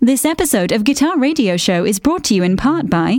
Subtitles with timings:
[0.00, 3.18] This episode of Guitar Radio Show is brought to you in part by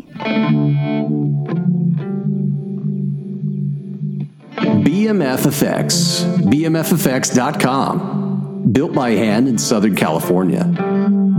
[4.85, 8.71] BMF Effects, BMFFX.com.
[8.71, 10.63] Built by hand in Southern California.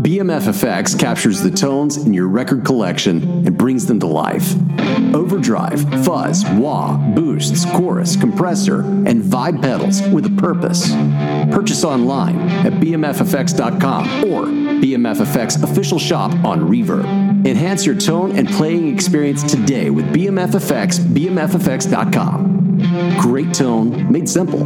[0.08, 4.54] BMF Effects captures the tones in your record collection and brings them to life.
[5.14, 10.92] Overdrive, fuzz, wah, boosts, chorus, compressor, and vibe pedals with a purpose.
[11.52, 14.46] Purchase online at bmffx.com or
[14.80, 15.20] BMF
[15.62, 17.04] official shop on Reverb.
[17.46, 22.48] Enhance your tone and playing experience today with BMF Effects, bmffx.com.
[23.20, 24.64] Great tone made simple.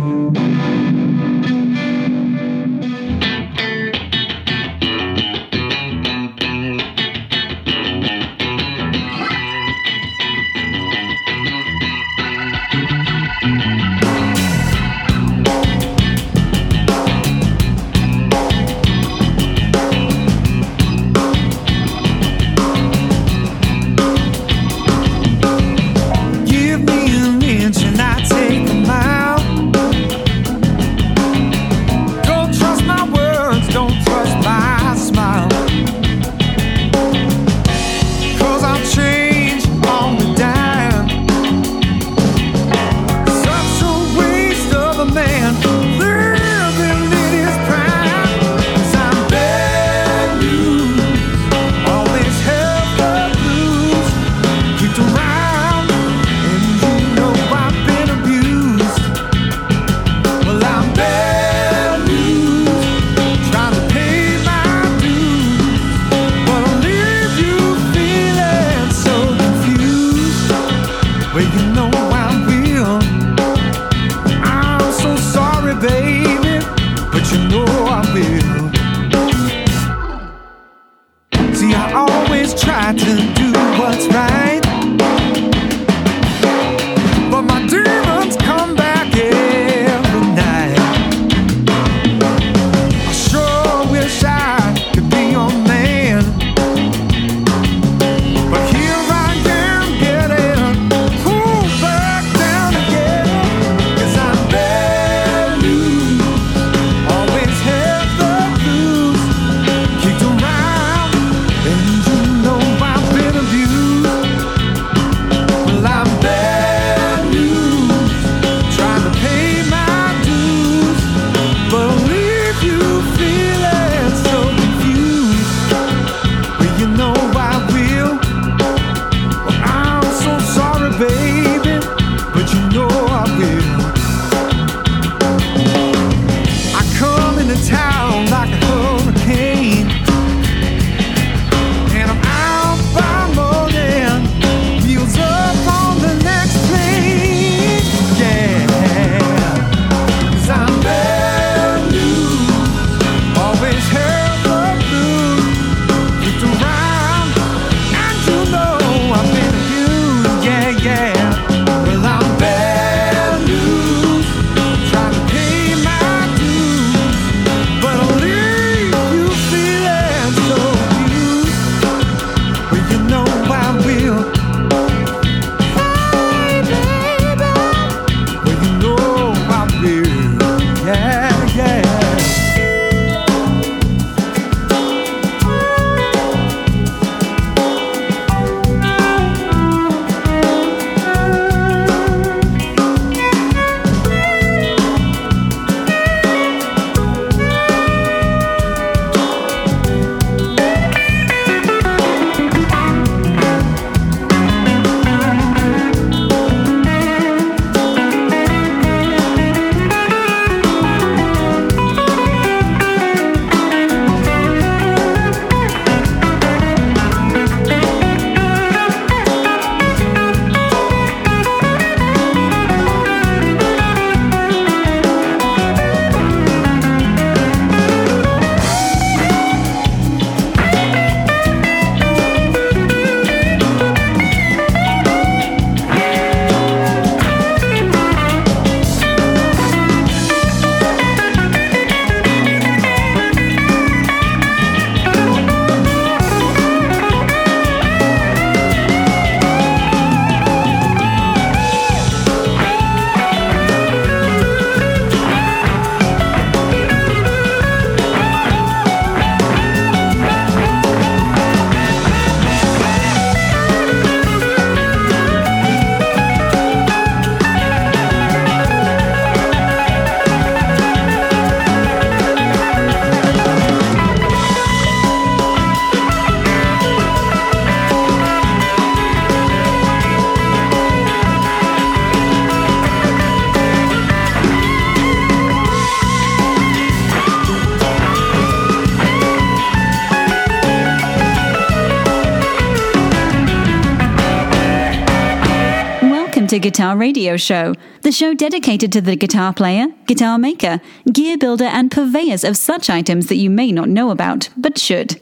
[296.52, 301.64] To Guitar Radio Show, the show dedicated to the guitar player, guitar maker, gear builder,
[301.64, 305.18] and purveyors of such items that you may not know about, but should.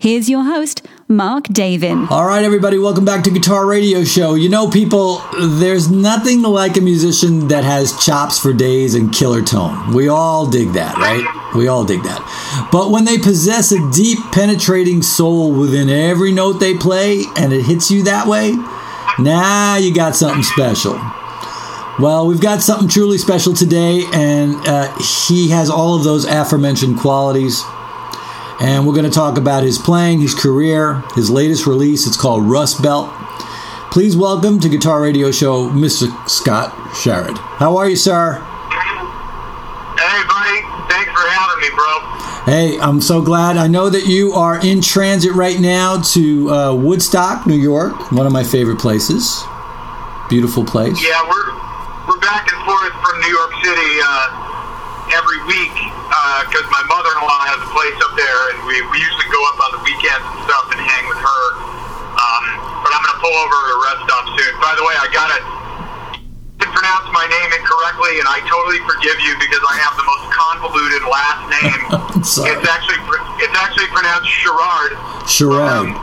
[0.00, 2.10] Here's your host, Mark Davin.
[2.10, 4.34] All right, everybody, welcome back to Guitar Radio Show.
[4.34, 9.42] You know, people, there's nothing like a musician that has chops for days and killer
[9.42, 9.94] tone.
[9.94, 11.54] We all dig that, right?
[11.54, 12.68] We all dig that.
[12.72, 17.62] But when they possess a deep, penetrating soul within every note they play and it
[17.62, 18.56] hits you that way,
[19.18, 20.94] now you got something special.
[21.98, 24.96] Well, we've got something truly special today, and uh,
[25.28, 27.62] he has all of those aforementioned qualities
[28.62, 32.06] and we're going to talk about his playing, his career, his latest release.
[32.06, 33.10] It's called Rust Belt.
[33.90, 36.06] Please welcome to Guitar Radio Show, Mr.
[36.28, 37.36] Scott Sharrod.
[37.58, 38.34] How are you, sir?
[39.98, 40.62] Hey, buddy.
[40.88, 42.22] Thanks for having me, bro.
[42.42, 43.54] Hey, I'm so glad.
[43.54, 48.26] I know that you are in transit right now to uh, Woodstock, New York, one
[48.26, 49.46] of my favorite places.
[50.26, 50.98] Beautiful place.
[50.98, 51.54] Yeah, we're
[52.10, 55.70] we're back and forth from New York City uh, every week
[56.50, 59.62] because uh, my mother-in-law has a place up there, and we, we usually go up
[59.62, 61.42] on the weekends and stuff and hang with her.
[62.18, 62.44] Um,
[62.82, 64.52] but I'm going to pull over to a rest stop soon.
[64.58, 65.46] By the way, I got it.
[66.92, 71.00] Pronounce my name incorrectly, and I totally forgive you because I have the most convoluted
[71.08, 71.80] last name.
[72.20, 73.00] it's actually
[73.40, 74.92] it's actually pronounced Sharrard.
[75.24, 75.72] Sharrard.
[75.72, 75.96] Um,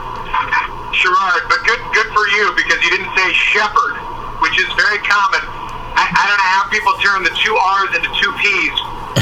[0.90, 4.02] Sharrard, but good good for you because you didn't say Shepherd,
[4.42, 5.46] which is very common.
[5.94, 8.74] I, I don't know how people turn the two R's into two P's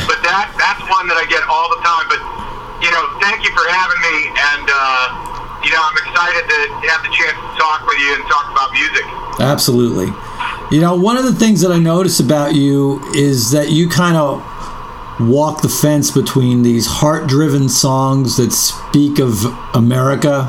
[0.08, 2.08] but that that's one that I get all the time.
[2.08, 2.24] But
[2.80, 5.04] you know, thank you for having me, and uh,
[5.60, 8.72] you know, I'm excited to have the chance to talk with you and talk about
[8.72, 9.04] music.
[9.36, 10.16] Absolutely.
[10.70, 14.16] You know, one of the things that I notice about you is that you kind
[14.16, 14.42] of
[15.20, 19.44] walk the fence between these heart-driven songs that speak of
[19.74, 20.46] America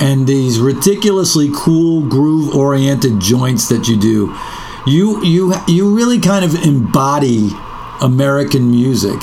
[0.00, 4.34] and these ridiculously cool groove-oriented joints that you do.
[4.86, 7.50] You you you really kind of embody
[8.00, 9.20] American music.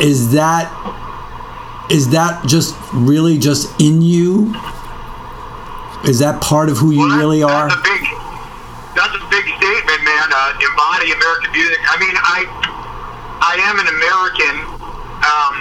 [0.00, 0.68] Is that
[1.90, 4.54] is that just really just in you?
[6.04, 7.68] Is that part of who you well, really are?
[7.68, 8.02] That's a big,
[8.96, 10.21] that's a big statement, man.
[10.32, 11.76] Uh, embody American music.
[11.92, 12.48] I mean, I
[13.44, 14.64] I am an American.
[15.20, 15.54] Um,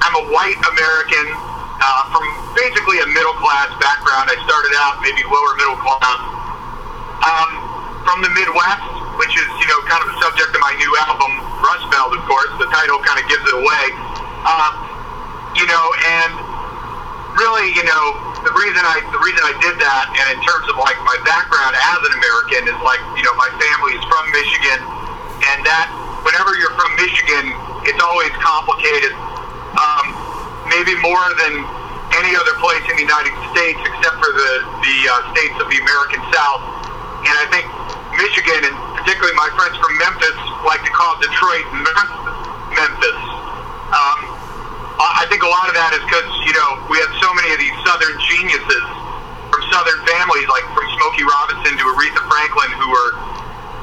[0.00, 2.24] I'm a white American uh, from
[2.56, 4.32] basically a middle class background.
[4.32, 6.20] I started out maybe lower middle class.
[7.20, 7.50] Um,
[8.08, 8.88] from the Midwest,
[9.20, 11.28] which is, you know, kind of the subject of my new album,
[11.60, 12.48] Rust Belt, of course.
[12.56, 13.84] The title kind of gives it away.
[14.48, 14.72] Um,
[15.52, 15.84] you know,
[16.16, 16.47] and
[17.36, 18.04] really, you know,
[18.46, 21.74] the reason I the reason I did that, and in terms of like my background
[21.74, 24.80] as an American, is like, you know, my family is from Michigan,
[25.52, 25.90] and that
[26.22, 27.50] whenever you're from Michigan,
[27.84, 29.12] it's always complicated.
[29.74, 30.06] Um,
[30.70, 31.66] maybe more than
[32.16, 34.52] any other place in the United States, except for the
[34.86, 36.62] the uh, states of the American South.
[37.26, 37.66] And I think
[38.14, 41.66] Michigan, and particularly my friends from Memphis, like to call Detroit
[42.70, 43.20] Memphis.
[43.90, 44.37] Um,
[44.98, 47.58] I think a lot of that is because you know we have so many of
[47.62, 48.84] these Southern geniuses
[49.46, 53.10] from Southern families, like from Smokey Robinson to Aretha Franklin, who were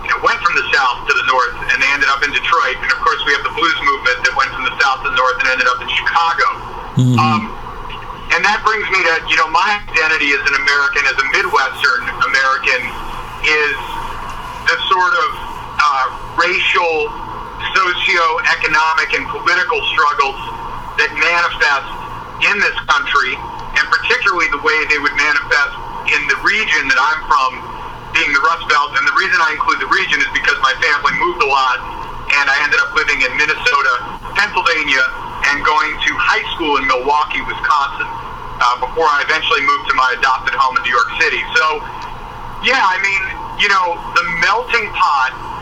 [0.03, 2.75] you know went from the South to the North and they ended up in Detroit.
[2.83, 5.17] And of course, we have the blues movement that went from the South to the
[5.17, 6.47] North and ended up in Chicago.
[6.99, 7.15] Mm-hmm.
[7.15, 7.41] Um,
[8.35, 12.03] and that brings me to you know my identity as an American, as a Midwestern
[12.27, 12.81] American,
[13.47, 13.77] is
[14.67, 15.29] the sort of
[15.79, 16.05] uh,
[16.43, 17.07] racial,
[17.71, 20.64] socio-economic, and political struggles
[21.01, 21.89] that manifest
[22.43, 23.35] in this country,
[23.75, 25.73] and particularly the way they would manifest
[26.11, 27.51] in the region that I'm from,
[28.13, 28.95] being the Rust Belt.
[28.95, 31.77] And the reason I include the region is because my family moved a lot,
[32.31, 33.93] and I ended up living in Minnesota,
[34.35, 35.03] Pennsylvania,
[35.51, 40.09] and going to high school in Milwaukee, Wisconsin, uh, before I eventually moved to my
[40.17, 41.43] adopted home in New York City.
[41.53, 41.65] So,
[42.63, 43.21] yeah, I mean,
[43.59, 45.54] you know, the melting pot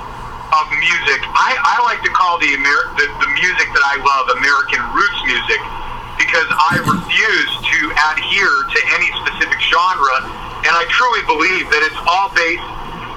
[0.53, 1.19] of music.
[1.33, 5.19] I, I like to call the, Amer- the the music that I love American roots
[5.25, 5.61] music
[6.21, 7.79] because I refuse to
[8.13, 10.15] adhere to any specific genre,
[10.65, 12.63] and I truly believe that it's all based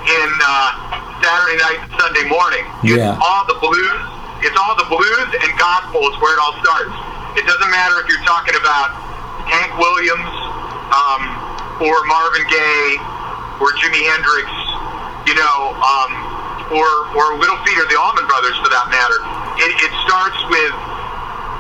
[0.09, 2.64] in uh, Saturday night and Sunday morning.
[2.83, 3.21] It's Yeah.
[3.21, 4.00] all the blues.
[4.45, 6.93] It's all the blues and gospel is where it all starts.
[7.40, 8.93] It doesn't matter if you're talking about
[9.49, 10.33] Hank Williams
[10.93, 11.23] um,
[11.85, 12.97] or Marvin Gaye
[13.61, 14.49] or Jimi Hendrix,
[15.28, 16.11] you know, um,
[16.73, 19.18] or or Little Feat or the Allman Brothers for that matter.
[19.62, 20.75] It, it starts with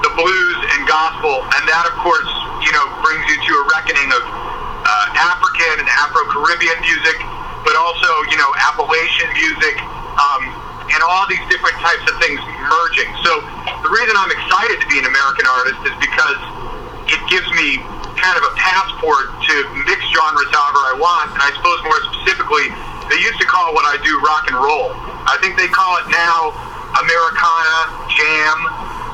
[0.04, 2.28] the blues and gospel, and that, of course,
[2.60, 7.16] you know, brings you to a reckoning of uh, African and Afro-Caribbean music,
[7.64, 9.74] but also, you know, Appalachian music,
[10.20, 10.42] um,
[10.92, 13.10] and all these different types of things merging.
[13.26, 13.42] So
[13.82, 16.38] the reason I'm excited to be an American artist is because
[17.10, 17.82] it gives me
[18.20, 19.54] kind of a passport to
[19.88, 22.70] mix genres however I want, and I suppose more specifically
[23.08, 24.90] they used to call what I do rock and roll.
[25.26, 26.54] I think they call it now
[26.96, 27.76] Americana,
[28.12, 28.56] jam,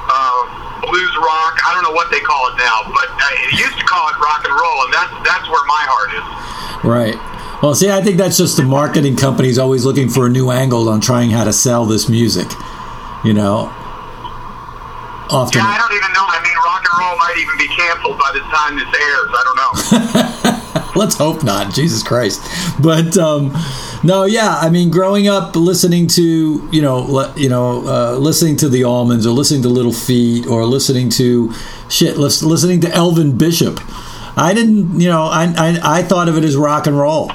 [0.08, 1.58] uh, blues rock.
[1.66, 4.16] I don't know what they call it now, but uh, it used to call it
[4.18, 6.26] rock and roll, and that's that's where my heart is.
[6.84, 7.16] Right.
[7.62, 10.88] Well, see, I think that's just the marketing companies always looking for a new angle
[10.88, 12.50] on trying how to sell this music.
[13.24, 13.70] You know,
[15.30, 15.62] often.
[15.62, 16.26] Yeah, I don't even know.
[16.26, 19.30] I mean, rock and roll might even be canceled by the time this airs.
[19.30, 20.78] I don't know.
[20.96, 21.72] Let's hope not.
[21.74, 22.40] Jesus Christ.
[22.82, 23.52] But um,
[24.04, 24.58] no, yeah.
[24.60, 28.82] I mean, growing up listening to you know le- you know uh, listening to the
[28.82, 31.52] Allmans or listening to Little Feat or listening to
[31.88, 33.80] shit lis- listening to Elvin Bishop.
[34.36, 37.30] I didn't, you know, I, I I thought of it as rock and roll.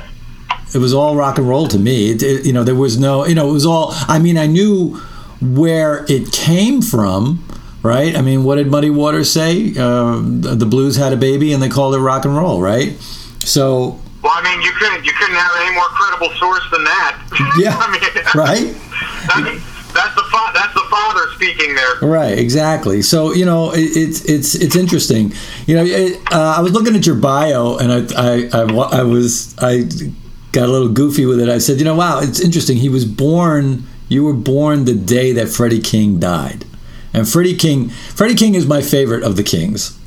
[0.73, 2.09] It was all rock and roll to me.
[2.11, 3.89] It, it, you know, there was no, you know, it was all.
[4.07, 4.95] I mean, I knew
[5.41, 7.43] where it came from,
[7.83, 8.15] right?
[8.15, 9.73] I mean, what did Muddy Waters say?
[9.77, 12.97] Uh, the blues had a baby, and they called it rock and roll, right?
[13.39, 17.23] So, Well, I mean, you couldn't you couldn't have any more credible source than that.
[17.59, 18.01] Yeah, I mean,
[18.35, 18.75] right?
[19.27, 21.95] That's, that's the fa- that's the father speaking there.
[22.01, 23.01] Right, exactly.
[23.01, 25.33] So you know, it, it's it's it's interesting.
[25.65, 29.03] You know, it, uh, I was looking at your bio, and I, I I I
[29.03, 29.83] was I
[30.51, 31.49] got a little goofy with it.
[31.49, 32.77] I said, you know, wow, it's interesting.
[32.77, 33.85] He was born.
[34.07, 36.65] You were born the day that Freddie King died,
[37.13, 37.89] and Freddie King.
[37.89, 39.97] Freddie King is my favorite of the Kings.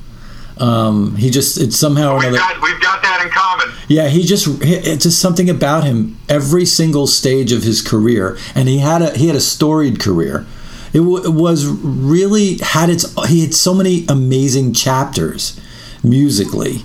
[0.59, 2.39] Um, he just it's somehow or We've another.
[2.39, 3.69] got we've got in common.
[3.89, 6.19] Yeah, he just it's just something about him.
[6.29, 10.47] Every single stage of his career, and he had a he had a storied career.
[10.93, 15.59] It, w- it was really had its he had so many amazing chapters
[16.03, 16.79] musically,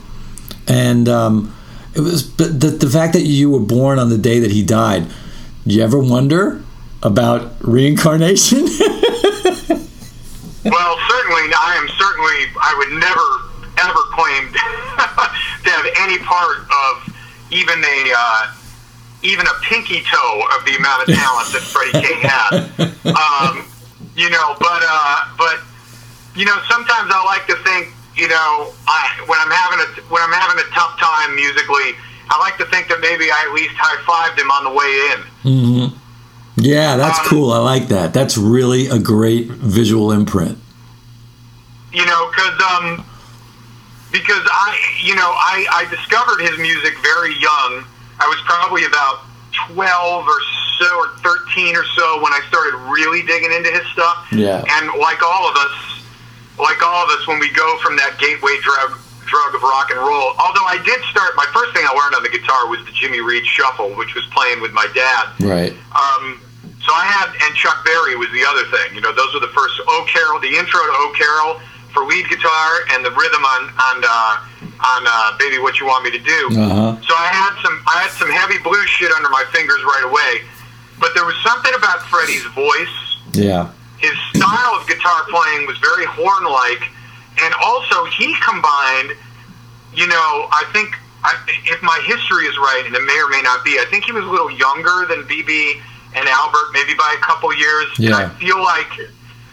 [0.67, 1.55] and um,
[1.95, 4.63] it was but the the fact that you were born on the day that he
[4.63, 5.07] died.
[5.65, 6.61] Do you ever wonder
[7.01, 8.67] about reincarnation?
[10.65, 12.49] Well, certainly, I am certainly.
[12.57, 13.21] I would never
[13.77, 14.49] ever claim
[15.85, 17.15] have any part of
[17.51, 18.53] even a uh,
[19.23, 22.91] even a pinky toe of the amount of talent that Freddie King has.
[23.05, 23.63] Um,
[24.15, 25.59] you know, but uh, but
[26.35, 30.21] you know, sometimes I like to think, you know, I when I'm having a when
[30.23, 31.93] I'm having a tough time musically,
[32.29, 35.11] I like to think that maybe I at least high fived him on the way
[35.13, 35.19] in.
[35.87, 35.97] Mm-hmm.
[36.57, 37.51] yeah, that's Um, cool.
[37.51, 38.11] I like that.
[38.13, 40.57] That's really a great visual imprint.
[41.93, 43.05] you know, because um,
[44.15, 47.83] because I, you know, I, I discovered his music very young.
[48.15, 49.27] I was probably about
[49.67, 50.39] twelve or
[50.79, 54.31] so, or thirteen or so when I started really digging into his stuff.
[54.31, 54.63] Yeah.
[54.63, 55.75] And like all of us,
[56.55, 58.95] like all of us, when we go from that gateway drug
[59.27, 60.31] drug of rock and roll.
[60.39, 63.19] Although I did start, my first thing I learned on the guitar was the Jimmy
[63.19, 65.33] Reed Shuffle, which was playing with my dad.
[65.41, 65.73] Right.
[65.91, 66.39] Um,
[66.85, 68.93] so I had, and Chuck Berry was the other thing.
[68.93, 71.57] You know, those were the first Oh Carol, the intro to Oh Carol
[71.95, 74.43] for lead guitar, and the rhythm on on uh,
[74.83, 76.41] on uh, Baby What You Want Me to Do.
[76.51, 76.99] Uh-huh.
[77.07, 80.43] So I had some I had some heavy blues shit under my fingers right away.
[80.99, 82.95] But there was something about Freddie's voice
[83.33, 83.71] Yeah.
[83.97, 86.83] his style of guitar playing was very horn-like,
[87.43, 89.11] and also he combined,
[89.93, 91.35] you know, I think I,
[91.67, 94.11] if my history is right, and it may or may not be, I think he
[94.13, 95.81] was a little younger than BB
[96.15, 97.87] and Albert, maybe by a couple years.
[97.99, 98.87] And I feel like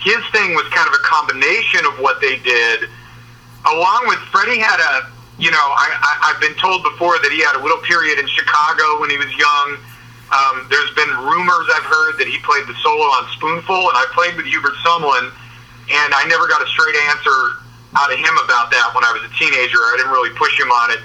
[0.03, 2.91] his thing was kind of a combination of what they did,
[3.71, 5.07] along with Freddie had a,
[5.39, 8.27] you know, I, I, I've been told before that he had a little period in
[8.27, 9.69] Chicago when he was young.
[10.35, 14.11] Um, there's been rumors I've heard that he played the solo on Spoonful, and I
[14.11, 17.63] played with Hubert Sumlin, and I never got a straight answer
[17.95, 19.79] out of him about that when I was a teenager.
[19.79, 21.03] I didn't really push him on it.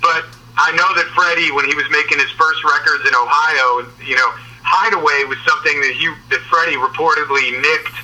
[0.00, 0.26] But
[0.56, 4.32] I know that Freddie, when he was making his first records in Ohio, you know,
[4.64, 7.94] Hideaway was something that he that Freddie reportedly nicked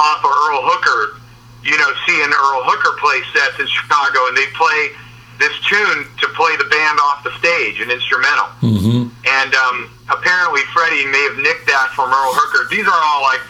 [0.00, 1.20] off of Earl Hooker.
[1.60, 4.96] You know, seeing Earl Hooker play sets in Chicago, and they play
[5.36, 8.48] this tune to play the band off the stage, an instrumental.
[8.64, 9.12] Mm-hmm.
[9.12, 9.76] And um,
[10.08, 12.64] apparently, Freddie may have nicked that from Earl Hooker.
[12.72, 13.44] These are all like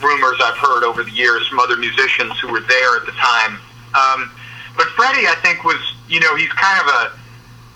[0.00, 3.60] rumors I've heard over the years from other musicians who were there at the time.
[3.92, 4.32] Um,
[4.76, 7.02] but Freddie, I think, was you know he's kind of a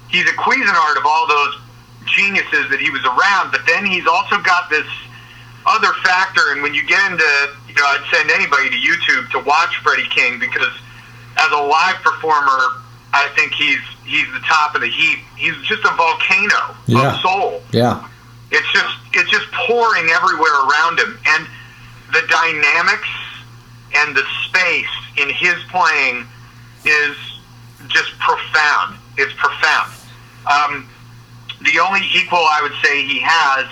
[0.08, 1.60] he's a Cuisinart of all those
[2.04, 3.52] geniuses that he was around.
[3.52, 4.86] But then he's also got this
[5.64, 7.32] other factor, and when you get into
[7.76, 10.72] you know I'd send anybody to YouTube to watch Freddie King because
[11.38, 12.80] as a live performer,
[13.12, 15.18] I think he's he's the top of the heap.
[15.36, 17.14] He's just a volcano Yeah.
[17.14, 18.06] of soul Yeah.
[18.50, 21.46] it's just it's just pouring everywhere around him and
[22.12, 23.08] the dynamics
[23.96, 26.24] and the space in his playing
[26.84, 27.16] is
[27.88, 29.90] just profound it's profound
[30.46, 30.88] um,
[31.62, 33.66] the only equal i would say he has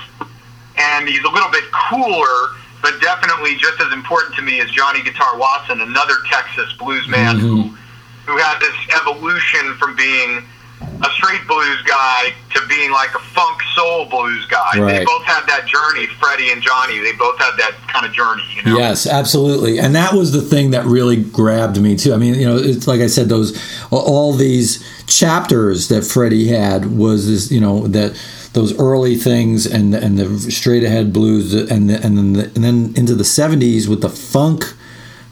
[0.76, 2.48] and he's a little bit cooler
[2.84, 7.38] but definitely just as important to me is johnny guitar watson another texas blues man
[7.38, 7.74] who mm-hmm.
[8.28, 10.44] who had this evolution from being
[11.02, 14.78] a straight blues guy to being like a funk soul blues guy.
[14.78, 14.98] Right.
[14.98, 16.98] They both had that journey, Freddie and Johnny.
[16.98, 18.78] They both had that kind of journey, you know.
[18.78, 19.78] Yes, absolutely.
[19.78, 22.14] And that was the thing that really grabbed me too.
[22.14, 23.58] I mean, you know, it's like I said, those
[23.90, 28.16] all these chapters that Freddie had was this, you know, that
[28.54, 32.64] those early things and and the straight ahead blues and the, and then the, and
[32.64, 34.74] then into the 70s with the funk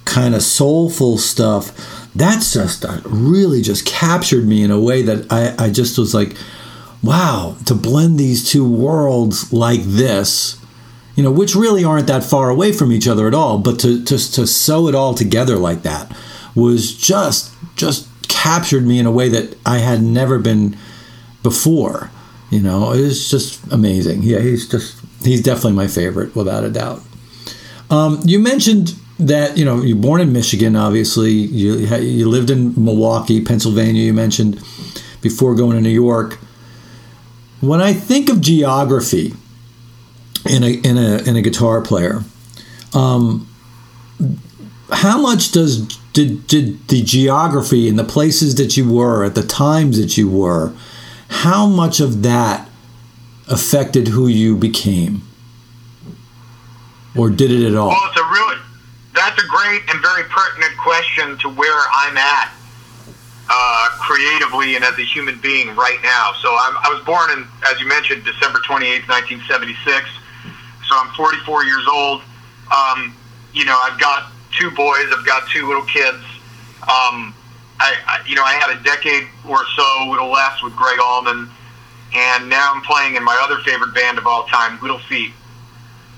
[0.05, 2.11] kind of soulful stuff.
[2.15, 6.13] That's just uh, really just captured me in a way that I, I just was
[6.13, 6.37] like,
[7.03, 10.59] wow, to blend these two worlds like this
[11.15, 13.59] you know, which really aren't that far away from each other at all.
[13.59, 16.15] But to to to sew it all together like that
[16.55, 20.77] was just just captured me in a way that I had never been
[21.43, 22.11] before.
[22.53, 24.23] You know, it's just amazing.
[24.23, 27.01] Yeah, he's just he's definitely my favorite without a doubt.
[27.91, 30.77] Um, you mentioned that you know you're born in Michigan.
[30.77, 34.03] Obviously, you you lived in Milwaukee, Pennsylvania.
[34.03, 34.63] You mentioned
[35.23, 36.39] before going to New York.
[37.61, 39.33] When I think of geography
[40.49, 42.23] in a in a in a guitar player.
[42.95, 43.49] Um,
[44.91, 49.43] how much does did did the geography and the places that you were at the
[49.43, 50.73] times that you were,
[51.33, 52.69] how much of that
[53.49, 55.23] affected who you became,
[57.17, 57.89] or did it at all?
[57.89, 58.57] Well, it's a really
[59.15, 62.53] that's a great and very pertinent question to where I'm at
[63.51, 66.33] uh, creatively and as a human being right now.
[66.41, 70.09] So I'm, I was born in, as you mentioned, December 28, 1976
[70.93, 72.23] so I'm 44 years old.
[72.71, 73.17] Um,
[73.55, 75.07] you know, I've got two boys.
[75.17, 76.23] I've got two little kids.
[76.83, 77.35] Um,
[77.81, 81.49] I, I, you know, I had a decade or so with less with Gregg Allman,
[82.15, 85.33] and now I'm playing in my other favorite band of all time, Little Feat.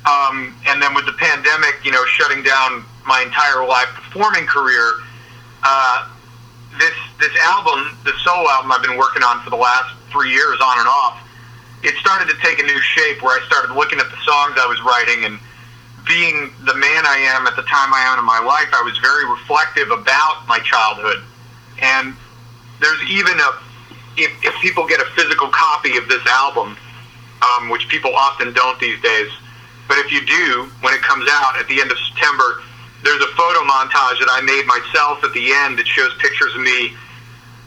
[0.04, 5.00] Um, and then with the pandemic, you know, shutting down my entire live performing career,
[5.62, 6.08] uh,
[6.78, 10.60] this this album, the solo album I've been working on for the last three years,
[10.60, 11.20] on and off,
[11.82, 14.66] it started to take a new shape where I started looking at the songs I
[14.66, 15.38] was writing and
[16.06, 18.96] being the man I am at the time I am in my life, I was
[18.98, 21.24] very reflective about my childhood.
[21.84, 22.16] And
[22.80, 23.50] there's even a,
[24.16, 26.76] if, if people get a physical copy of this album,
[27.42, 29.30] um, which people often don't these days,
[29.86, 32.62] but if you do, when it comes out at the end of September,
[33.04, 36.62] there's a photo montage that I made myself at the end that shows pictures of
[36.62, 36.96] me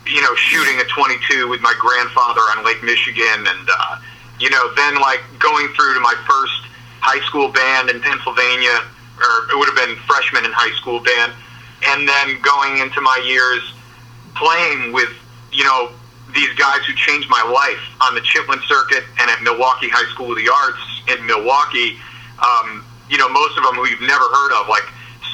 [0.09, 3.99] you know, shooting a 22 with my grandfather on Lake Michigan, and uh,
[4.39, 6.63] you know, then like going through to my first
[7.01, 8.83] high school band in Pennsylvania,
[9.19, 11.33] or it would have been freshman in high school band,
[11.91, 13.61] and then going into my years
[14.37, 15.09] playing with,
[15.51, 15.91] you know,
[16.33, 20.31] these guys who changed my life on the Chitlin circuit and at Milwaukee High School
[20.31, 21.97] of the Arts in Milwaukee.
[22.37, 24.83] Um, you know, most of them who you've never heard of, like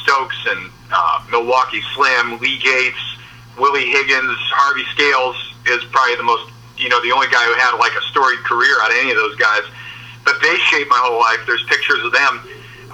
[0.04, 3.02] Stokes and uh, Milwaukee Slim, Lee Gates,
[3.58, 5.36] Willie Higgins, Harvey Scales
[5.66, 8.78] is probably the most, you know, the only guy who had like a storied career
[8.82, 9.66] out of any of those guys.
[10.26, 11.42] But they shaped my whole life.
[11.46, 12.34] There's pictures of them.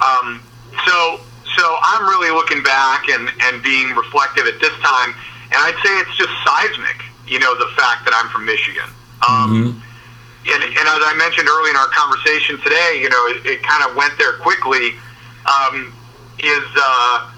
[0.00, 0.42] Um,
[0.86, 1.20] so,
[1.56, 5.14] so I'm really looking back and, and being reflective at this time.
[5.50, 8.86] And I'd say it's just seismic, you know, the fact that I'm from Michigan.
[9.26, 9.74] Um, mm-hmm.
[10.46, 13.82] and, and as I mentioned early in our conversation today, you know, it, it kind
[13.82, 14.94] of went there quickly.
[15.44, 15.92] Um,
[16.38, 17.30] is uh,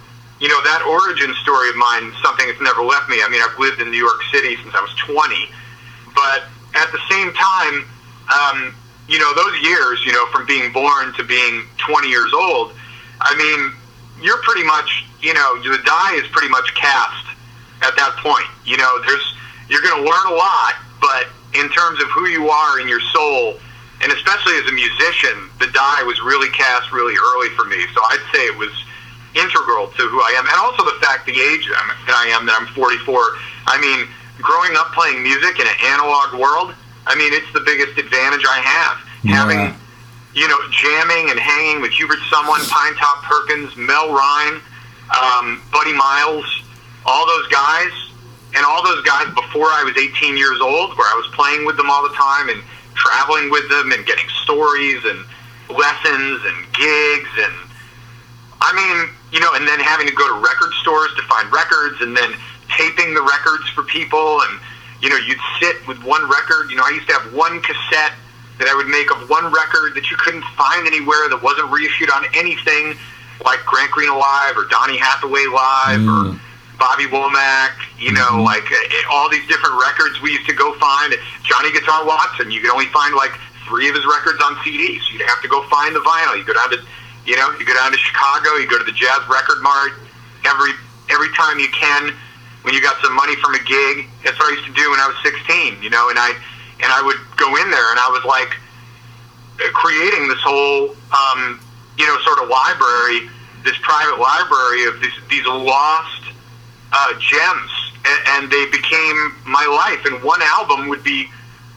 [0.42, 3.22] you know, that origin story of mine something that's never left me.
[3.22, 5.48] I mean, I've lived in New York City since I was 20,
[6.14, 7.86] but at the same time,
[8.26, 8.74] um,
[9.06, 12.74] you know, those years, you know, from being born to being 20 years old,
[13.22, 13.70] I mean,
[14.18, 17.31] you're pretty much, you know, the die is pretty much cast
[17.82, 18.46] at that point.
[18.64, 19.26] You know, there's,
[19.68, 23.02] you're going to learn a lot, but in terms of who you are in your
[23.12, 23.58] soul,
[24.02, 27.78] and especially as a musician, the die was really cast really early for me.
[27.94, 28.72] So I'd say it was
[29.34, 32.56] integral to who I am, and also the fact the age that I am, that
[32.58, 32.98] I'm 44.
[33.66, 34.10] I mean,
[34.42, 36.74] growing up playing music in an analog world,
[37.06, 38.96] I mean, it's the biggest advantage I have.
[39.22, 39.38] Yeah.
[39.38, 39.62] Having,
[40.34, 44.60] you know, jamming and hanging with Hubert Sumlin, Pinetop Perkins, Mel Rhyne,
[45.14, 46.46] um, Buddy Miles,
[47.04, 47.92] all those guys,
[48.54, 51.76] and all those guys before I was 18 years old, where I was playing with
[51.76, 52.62] them all the time and
[52.94, 55.24] traveling with them and getting stories and
[55.72, 57.54] lessons and gigs and
[58.62, 61.98] I mean, you know, and then having to go to record stores to find records
[62.00, 62.30] and then
[62.78, 64.38] taping the records for people.
[64.46, 64.60] And,
[65.02, 66.70] you know, you'd sit with one record.
[66.70, 68.14] You know, I used to have one cassette
[68.62, 72.10] that I would make of one record that you couldn't find anywhere that wasn't reissued
[72.14, 72.94] on anything
[73.42, 76.06] like Grant Green Alive or Donny Hathaway Live mm.
[76.14, 76.40] or
[76.78, 78.48] Bobby Womack, you know, mm-hmm.
[78.48, 81.14] like uh, all these different records we used to go find.
[81.44, 83.32] Johnny Guitar Watson, you could only find like
[83.68, 86.36] three of his records on CD, so you'd have to go find the vinyl.
[86.36, 86.78] You go down to
[87.24, 89.92] you know, you go down to Chicago, you go to the Jazz Record Mart
[90.44, 90.72] every
[91.10, 92.14] every time you can.
[92.62, 94.06] when you got some money from a gig.
[94.24, 96.30] That's what I used to do when I was 16, you know, and I
[96.82, 98.54] and I would go in there and I was like
[99.74, 101.60] creating this whole, um,
[101.98, 103.30] you know, sort of library,
[103.62, 106.21] this private library of these these lost
[106.92, 107.70] uh, gems,
[108.04, 110.04] and, and they became my life.
[110.06, 111.28] And one album would be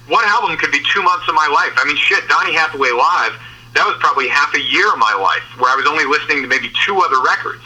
[0.08, 1.74] one album could be two months of my life.
[1.78, 3.34] I mean, shit, Donny Hathaway live.
[3.74, 6.48] That was probably half a year of my life where I was only listening to
[6.48, 7.64] maybe two other records.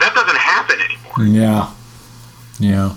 [0.00, 1.28] That doesn't happen anymore.
[1.28, 1.70] Yeah.
[2.58, 2.96] Yeah.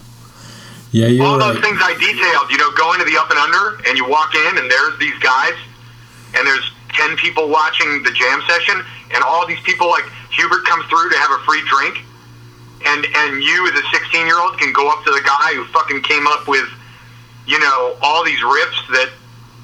[0.94, 1.54] Yeah, you're All right.
[1.54, 4.34] those things I detailed, you know, going to the up and under, and you walk
[4.36, 5.58] in, and there's these guys,
[6.38, 8.78] and there's 10 people watching the jam session,
[9.14, 12.06] and all these people, like Hubert comes through to have a free drink,
[12.86, 15.65] and, and you as a 16 year old can go up to the guy who
[15.65, 16.67] fucking came up with,
[17.48, 19.10] you know, all these riffs that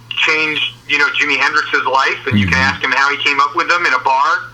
[0.09, 2.69] changed, you know, Jimi Hendrix's life, and you can mm-hmm.
[2.69, 4.51] ask him how he came up with them in a bar.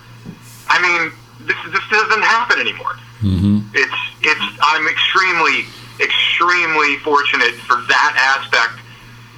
[0.68, 1.12] I mean,
[1.48, 2.96] this, this doesn't happen anymore.
[3.22, 3.60] Mm-hmm.
[3.74, 5.66] It's it's I'm extremely
[6.00, 8.82] extremely fortunate for that aspect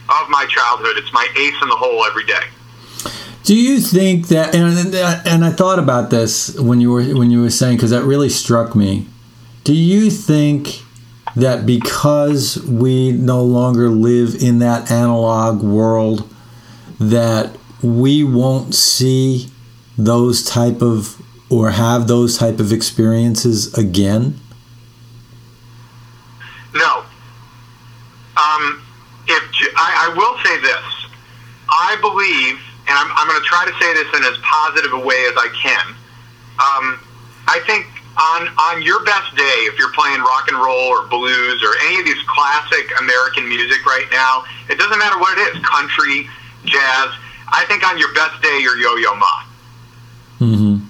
[0.09, 0.97] of my childhood.
[0.97, 2.43] It's my ace in the hole every day.
[3.43, 4.93] Do you think that and
[5.25, 8.29] and I thought about this when you were when you were saying because that really
[8.29, 9.07] struck me.
[9.67, 10.81] Do you think
[11.35, 16.33] that because we no longer live in that analog world
[17.01, 17.53] that
[17.83, 19.49] we won't see
[19.97, 24.39] those type of or have those type of experiences again?
[26.73, 27.03] No.
[28.37, 28.81] Um,
[29.27, 29.43] if
[29.75, 31.09] I, I will say this,
[31.67, 34.99] I believe, and I'm, I'm going to try to say this in as positive a
[35.05, 35.87] way as I can.
[36.57, 36.99] Um,
[37.49, 41.63] I think on on your best day, if you're playing rock and roll or blues
[41.63, 45.63] or any of these classic American music right now, it doesn't matter what it is,
[45.63, 46.27] country,
[46.65, 47.09] jazz.
[47.49, 49.33] I think on your best day, you're Yo-Yo Ma.
[50.39, 50.83] Mm-hmm.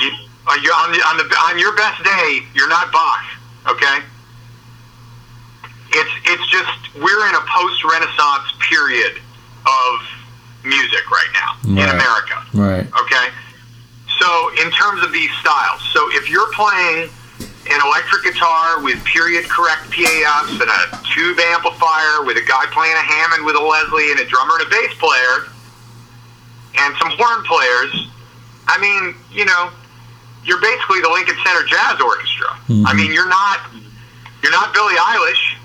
[0.00, 0.10] You,
[0.46, 3.20] uh, you, on, the, on, the, on your best day, you're not Bach,
[3.68, 3.98] okay?
[5.92, 9.20] It's, it's just, we're in a post-Renaissance period
[9.66, 10.00] of
[10.64, 12.86] music right now in America, Right.
[13.02, 13.26] okay?
[14.20, 17.08] So in terms of these styles, so if you're playing
[17.40, 20.82] an electric guitar with period correct PAFs and a
[21.14, 24.66] tube amplifier with a guy playing a Hammond with a Leslie and a drummer and
[24.66, 25.48] a bass player
[26.78, 28.10] and some horn players,
[28.66, 29.70] I mean, you know,
[30.44, 32.48] you're basically the Lincoln Center Jazz Orchestra.
[32.68, 32.86] Mm-hmm.
[32.86, 33.60] I mean, you're not
[34.42, 35.56] you're not Billie Eilish,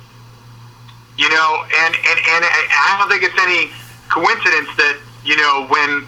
[1.17, 3.71] you know, and and and I don't think it's any
[4.09, 6.07] coincidence that you know when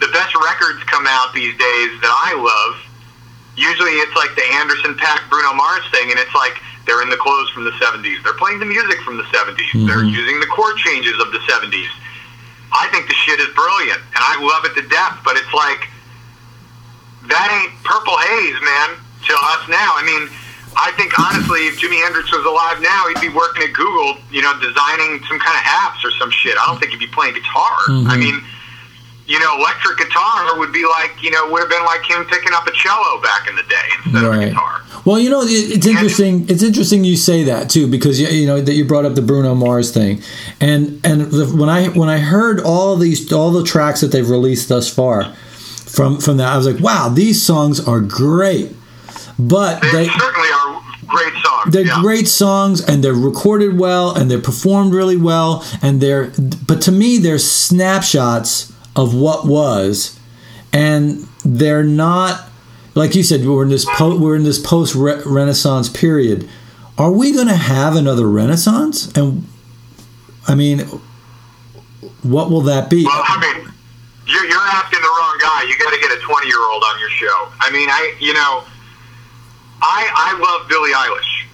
[0.00, 2.74] the best records come out these days that I love,
[3.56, 7.18] usually it's like the Anderson Paak Bruno Mars thing, and it's like they're in the
[7.18, 8.22] clothes from the 70s.
[8.22, 9.56] They're playing the music from the 70s.
[9.56, 9.86] Mm-hmm.
[9.86, 11.90] They're using the chord changes of the 70s.
[12.72, 15.88] I think the shit is brilliant, and I love it to death, but it's like,
[17.26, 19.96] that ain't Purple Haze, man, to us now.
[19.96, 20.30] I mean,
[20.76, 24.42] I think honestly, if Jimi Hendrix was alive now, he'd be working at Google, you
[24.42, 26.54] know, designing some kind of apps or some shit.
[26.54, 27.74] I don't think he'd be playing guitar.
[27.88, 28.12] Mm-hmm.
[28.12, 28.36] I mean,
[29.26, 32.52] you know, electric guitar would be like, you know, would have been like him picking
[32.52, 34.48] up a cello back in the day instead of a Right.
[34.50, 34.82] guitar.
[35.04, 36.46] Well, you know, it's interesting.
[36.48, 39.22] It's interesting you say that too, because you, you know that you brought up the
[39.22, 40.20] Bruno Mars thing,
[40.60, 44.28] and and the, when I when I heard all these all the tracks that they've
[44.28, 48.74] released thus far, from from that I was like, wow, these songs are great,
[49.38, 51.72] but They, they certainly are great songs.
[51.72, 52.00] they're yeah.
[52.00, 56.32] great songs and they're recorded well and they're performed really well and they're
[56.66, 60.18] but to me they're snapshots of what was
[60.72, 62.48] and they're not
[62.94, 66.48] like you said we're in this po- we're in this post renaissance period
[66.98, 69.46] are we going to have another renaissance and
[70.48, 70.80] i mean
[72.22, 73.72] what will that be Well, I mean,
[74.26, 75.62] you're, you're asking the wrong guy.
[75.68, 77.48] You got to get a 20 year old on your show.
[77.60, 78.64] I mean, I, you know,
[79.80, 81.46] I, I love Billie Eilish.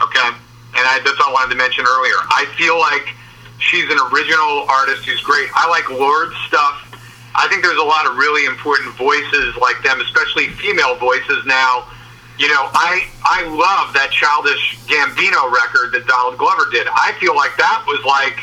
[0.00, 0.28] Okay.
[0.76, 2.16] And I, that's what I wanted to mention earlier.
[2.32, 3.12] I feel like
[3.58, 5.48] she's an original artist who's great.
[5.54, 6.83] I like Lorde's stuff.
[7.34, 11.90] I think there's a lot of really important voices like them, especially female voices now.
[12.38, 16.86] You know, I I love that childish Gambino record that Donald Glover did.
[16.90, 18.38] I feel like that was like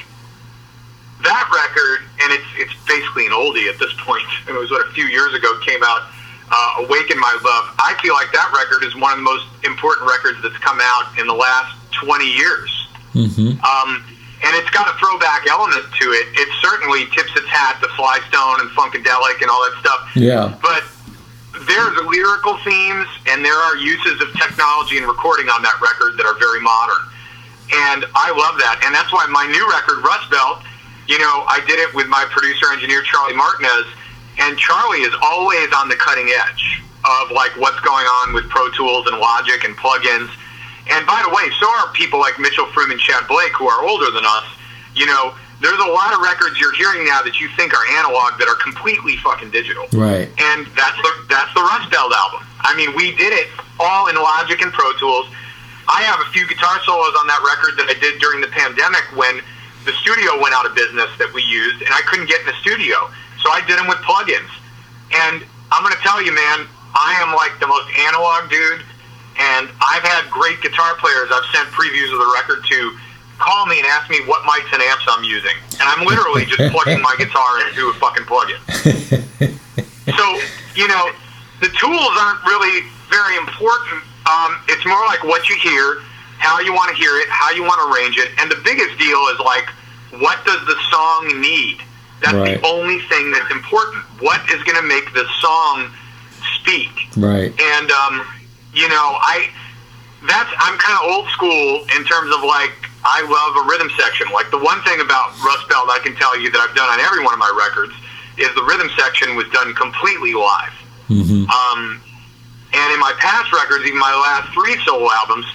[1.23, 4.27] that record, and it's it's basically an oldie at this point.
[4.47, 6.11] It was what a few years ago came out.
[6.51, 7.75] Uh, Awaken My Love.
[7.79, 11.17] I feel like that record is one of the most important records that's come out
[11.17, 11.71] in the last
[12.03, 12.87] 20 years.
[13.13, 13.55] mm-hmm.
[13.63, 14.03] Um,
[14.43, 16.25] and it's got a throwback element to it.
[16.33, 20.01] It certainly tips its hat to Sly Stone and Funkadelic and all that stuff.
[20.15, 20.83] yeah But
[21.67, 26.25] there's lyrical themes and there are uses of technology and recording on that record that
[26.25, 27.05] are very modern.
[27.93, 28.81] And I love that.
[28.83, 30.65] And that's why my new record, Rust Belt,
[31.07, 33.87] you know, I did it with my producer engineer, Charlie Martinez.
[34.39, 38.69] And Charlie is always on the cutting edge of like what's going on with Pro
[38.71, 40.33] Tools and Logic and plugins.
[40.89, 43.85] And by the way, so are people like Mitchell Froom and Tchad Blake who are
[43.85, 44.45] older than us.
[44.95, 48.39] You know, there's a lot of records you're hearing now that you think are analog
[48.41, 49.85] that are completely fucking digital.
[49.93, 50.27] Right.
[50.27, 52.41] And that's the that's the Rust Belt album.
[52.65, 53.47] I mean, we did it
[53.79, 55.29] all in Logic and Pro Tools.
[55.87, 59.05] I have a few guitar solos on that record that I did during the pandemic
[59.13, 59.41] when
[59.85, 62.57] the studio went out of business that we used, and I couldn't get in the
[62.61, 63.09] studio.
[63.41, 64.49] So I did them with plugins.
[65.13, 65.41] And
[65.73, 68.85] I'm going to tell you, man, I am like the most analog dude,
[69.41, 72.97] and I've had great guitar players I've sent previews of the record to
[73.39, 75.55] call me and ask me what mics and amps I'm using.
[75.81, 78.61] And I'm literally just plugging my guitar into a fucking plug-in.
[80.13, 80.25] so,
[80.77, 81.09] you know,
[81.59, 84.05] the tools aren't really very important.
[84.29, 86.01] Um, it's more like what you hear,
[86.37, 88.29] how you want to hear it, how you want to arrange it.
[88.37, 89.65] And the biggest deal is like,
[90.21, 91.77] what does the song need?
[92.21, 92.61] That's Right.
[92.61, 94.03] the only thing that's important.
[94.21, 95.89] What is going to make the song
[96.61, 96.91] speak?
[97.17, 97.49] Right.
[97.59, 98.21] And um,
[98.73, 99.49] you know, I
[100.27, 104.27] that's I'm kind of old school in terms of like I love a rhythm section.
[104.31, 106.99] Like the one thing about Rust Belt I can tell you that I've done on
[107.01, 107.93] every one of my records
[108.37, 110.73] is the rhythm section was done completely live.
[111.09, 112.01] hmm Um,
[112.73, 115.45] and in my past records, even my last three solo albums,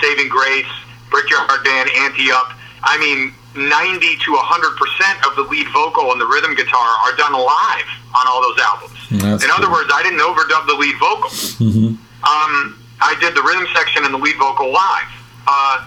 [0.00, 0.70] Saving Grace,
[1.10, 6.26] Brickyard Band, Ante Up, I mean, 90 to 100% of the lead vocal and the
[6.26, 8.96] rhythm guitar are done live on all those albums.
[9.20, 11.28] That's in other words, I didn't overdub the lead vocal.
[11.60, 15.10] hmm Um, I did the rhythm section and the lead vocal live.
[15.46, 15.86] Uh,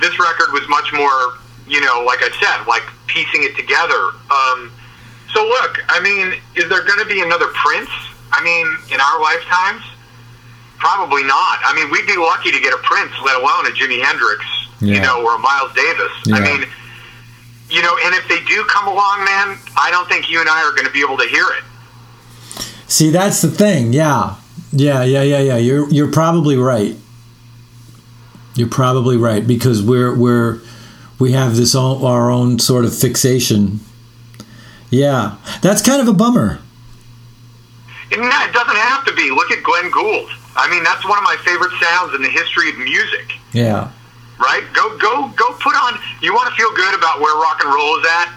[0.00, 4.10] this record was much more, you know, like I said, like piecing it together.
[4.30, 4.72] Um,
[5.32, 7.90] so look, I mean, is there going to be another Prince?
[8.32, 9.82] I mean, in our lifetimes,
[10.78, 11.62] probably not.
[11.62, 14.42] I mean, we'd be lucky to get a Prince, let alone a Jimi Hendrix,
[14.80, 16.10] you know, or a Miles Davis.
[16.34, 16.66] I mean,
[17.70, 20.66] you know, and if they do come along, man, I don't think you and I
[20.66, 21.62] are going to be able to hear it.
[22.90, 23.92] See, that's the thing.
[23.92, 24.39] Yeah.
[24.72, 25.56] Yeah, yeah, yeah, yeah.
[25.56, 26.96] You're you're probably right.
[28.54, 30.60] You're probably right because we're we're
[31.20, 33.80] we have this own, our own sort of fixation.
[34.90, 35.36] Yeah.
[35.62, 36.58] That's kind of a bummer.
[38.10, 39.30] No, it doesn't have to be.
[39.30, 40.30] Look at Glenn Gould.
[40.56, 43.34] I mean, that's one of my favorite sounds in the history of music.
[43.52, 43.92] Yeah.
[44.40, 44.64] Right?
[44.74, 45.52] Go, go, go.
[45.60, 46.00] Put on.
[46.22, 48.34] You want to feel good about where rock and roll is at?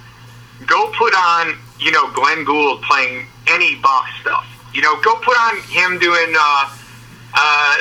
[0.68, 1.58] Go put on.
[1.80, 4.46] You know, Glenn Gould playing any Bach stuff.
[4.74, 6.34] You know, go put on him doing.
[6.38, 6.78] Uh,
[7.36, 7.78] uh,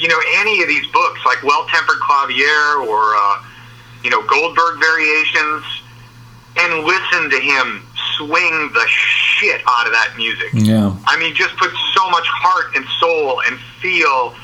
[0.00, 3.42] you know, any of these books like Well Tempered Clavier or uh,
[4.02, 5.64] you know Goldberg Variations,
[6.56, 10.50] and listen to him swing the shit out of that music.
[10.52, 10.96] Yeah.
[11.06, 14.34] I mean, just put so much heart and soul and feel,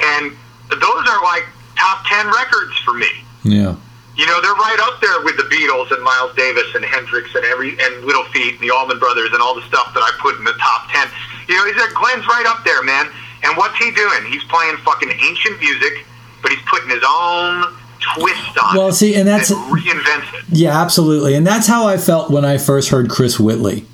[0.00, 0.32] and
[0.70, 1.44] those are like
[1.76, 3.10] top ten records for me.
[3.42, 3.76] Yeah.
[4.16, 7.44] You know, they're right up there with the Beatles and Miles Davis and Hendrix and
[7.46, 10.38] every and Little Feat and the Allman Brothers and all the stuff that I put
[10.38, 11.08] in the top ten.
[11.48, 13.06] You know, he's like Glenn's right up there, man.
[13.42, 14.24] And what's he doing?
[14.30, 16.06] He's playing fucking ancient music,
[16.42, 17.74] but he's putting his own
[18.14, 18.78] twist on it.
[18.78, 20.44] Well, see, and that's and reinvents it.
[20.48, 21.34] yeah, absolutely.
[21.34, 23.84] And that's how I felt when I first heard Chris Whitley.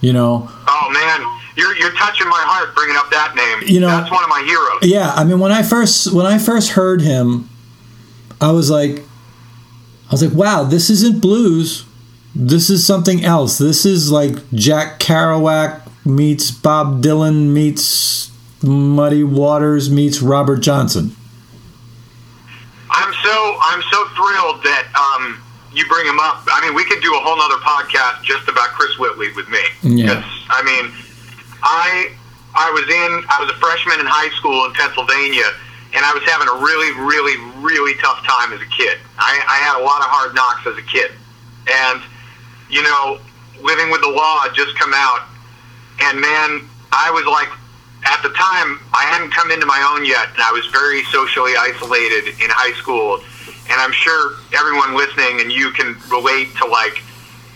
[0.00, 1.24] You know, Oh man,
[1.56, 3.72] you're you're touching my heart bringing up that name.
[3.72, 4.80] You know- that's one of my heroes.
[4.82, 7.48] Yeah, I mean when I first when I first heard him,
[8.40, 9.04] I was like,
[10.12, 11.84] was like, wow, this isn't blues.
[12.34, 13.58] This is something else.
[13.58, 21.14] This is like Jack Kerouac meets Bob Dylan meets Muddy Waters meets Robert Johnson.
[22.90, 26.44] I'm so I'm so thrilled that um, you bring him up.
[26.46, 29.62] I mean, we could do a whole other podcast just about Chris Whitley with me.
[29.82, 30.22] Yeah.
[30.48, 30.92] I mean,
[31.62, 32.12] I
[32.54, 35.48] I was in I was a freshman in high school in Pennsylvania,
[35.94, 38.98] and I was having a really really really tough time as a kid.
[39.18, 41.12] I, I had a lot of hard knocks as a kid,
[41.68, 42.02] and
[42.68, 43.20] you know,
[43.60, 45.28] living with the law had just come out,
[46.00, 47.48] and man, I was like
[48.04, 51.54] at the time, I hadn't come into my own yet, and I was very socially
[51.54, 53.22] isolated in high school.
[53.70, 56.98] And I'm sure everyone listening and you can relate to like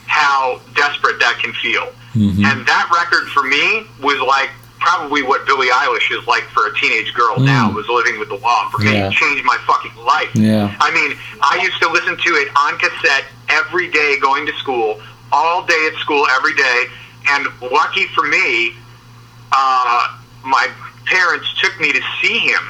[0.07, 1.91] how desperate that can feel.
[2.15, 2.47] Mm-hmm.
[2.47, 4.51] And that record for me was like
[4.87, 8.37] probably what Billie Eilish is like for a teenage girl now, was living with the
[8.37, 8.69] law.
[8.71, 9.09] For Yeah.
[9.09, 10.31] it changed my fucking life.
[10.35, 10.73] Yeah.
[10.81, 15.01] I mean, I used to listen to it on cassette every day going to school,
[15.33, 16.85] all day at school every day.
[17.29, 18.75] And lucky for me,
[19.51, 20.69] uh, my
[21.07, 22.63] parents took me to see him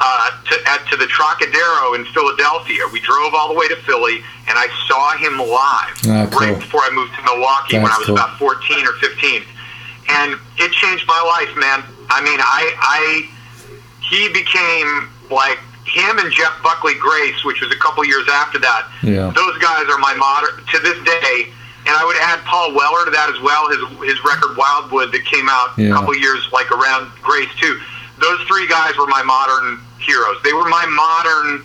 [0.00, 2.82] uh, to, at, to the Trocadero in Philadelphia.
[2.92, 4.16] We drove all the way to Philly,
[4.48, 6.40] and I saw him live Ah, cool.
[6.46, 8.16] right before I moved to Milwaukee when I was cool.
[8.16, 9.42] about 14 or 15.
[10.08, 11.84] And it changed my life, man.
[12.10, 13.28] I mean, I, I
[14.08, 18.88] he became like him and Jeff Buckley Grace, which was a couple years after that.
[19.02, 19.32] Yeah.
[19.34, 21.48] Those guys are my modern to this day.
[21.86, 23.68] And I would add Paul Weller to that as well.
[23.68, 25.88] His his record Wildwood that came out Yeah.
[25.88, 27.80] a couple years like around Grace too.
[28.18, 30.36] those three guys were my modern heroes.
[30.42, 31.64] They were my modern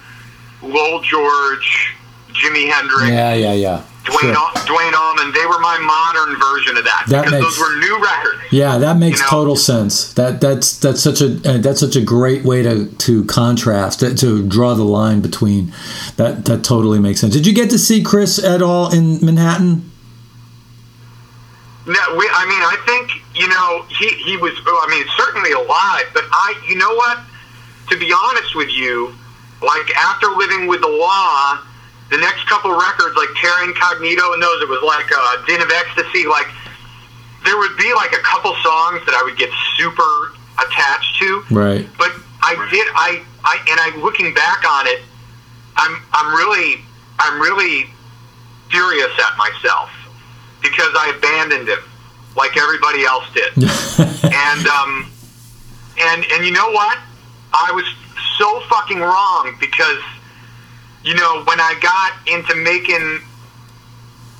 [0.61, 1.95] Lowell George,
[2.31, 3.81] Jimi Hendrix, Yeah, yeah, yeah.
[4.05, 4.51] Duane, Sure.
[4.65, 5.31] Duane Allman.
[5.31, 8.41] They were my modern version of that, That because makes- those were new records.
[8.51, 9.29] Yeah, that makes You know?
[9.29, 10.13] total sense.
[10.13, 14.13] That that's that's such a uh, that's such a great way to to contrast to,
[14.15, 15.73] to draw the line between.
[16.17, 17.33] That that totally makes sense.
[17.33, 19.89] Did you get to see Chris at all in Manhattan?
[21.85, 24.53] No, we, I mean, I think you know he he was.
[24.65, 27.19] I mean, certainly alive, but I, you know what?
[27.89, 29.13] To be honest with you,
[29.61, 31.59] like after living with the law,
[32.13, 35.71] the next couple records, like Terra Incognita and those, it was like uh, Din of
[35.73, 36.27] Ecstasy.
[36.29, 36.45] Like
[37.43, 40.05] there would be like a couple songs that I would get super
[40.61, 41.89] attached to, Right.
[41.97, 42.13] but
[42.45, 42.85] I did.
[42.93, 45.01] I I and I looking back on it,
[45.75, 46.85] I'm I'm really
[47.17, 47.89] I'm really
[48.69, 49.89] furious at myself
[50.61, 51.81] because I abandoned him
[52.37, 53.57] like everybody else did.
[53.57, 55.09] and um
[55.99, 56.99] and and you know what?
[57.53, 57.85] I was
[58.37, 59.97] so fucking wrong because
[61.03, 63.21] you know when I got into making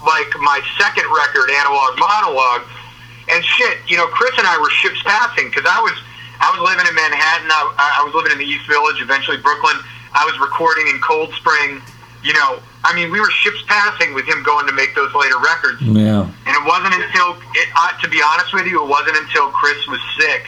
[0.03, 2.67] like my second record, Analog Monologue,
[3.31, 5.95] and shit, you know, Chris and I were ships passing because I was
[6.39, 9.79] I was living in Manhattan, I, I was living in the East Village, eventually Brooklyn.
[10.13, 11.81] I was recording in Cold Spring.
[12.23, 15.39] You know, I mean, we were ships passing with him going to make those later
[15.39, 15.81] records.
[15.83, 16.23] Yeah.
[16.23, 19.75] And it wasn't until, it, uh, to be honest with you, it wasn't until Chris
[19.87, 20.47] was sick,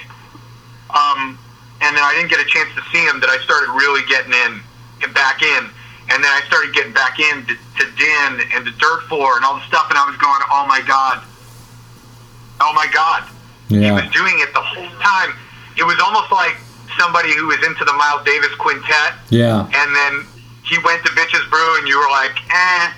[0.91, 1.35] um,
[1.83, 4.31] and then I didn't get a chance to see him that I started really getting
[4.31, 4.63] in,
[5.03, 5.67] get back in,
[6.09, 9.45] and then I started getting back in to, to Din and to Dirt Floor and
[9.45, 11.23] all the stuff, and I was going, oh my god,
[12.61, 13.23] oh my god,
[13.69, 15.33] he was doing it the whole time.
[15.77, 16.55] It was almost like
[16.99, 19.65] somebody who was into the Miles Davis quintet, Yeah.
[19.65, 20.25] and then
[20.63, 22.91] he went to Bitches Brew, and you were like, eh,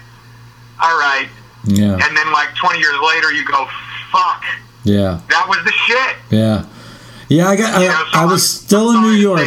[0.82, 1.28] all right.
[1.65, 1.93] Yeah.
[1.93, 3.67] And then like 20 years later, you go,
[4.12, 4.43] fuck,
[4.84, 5.20] Yeah.
[5.30, 6.15] that was the shit.
[6.30, 6.65] Yeah.
[7.30, 7.74] Yeah, I got.
[7.76, 9.42] I, so I was still in New York.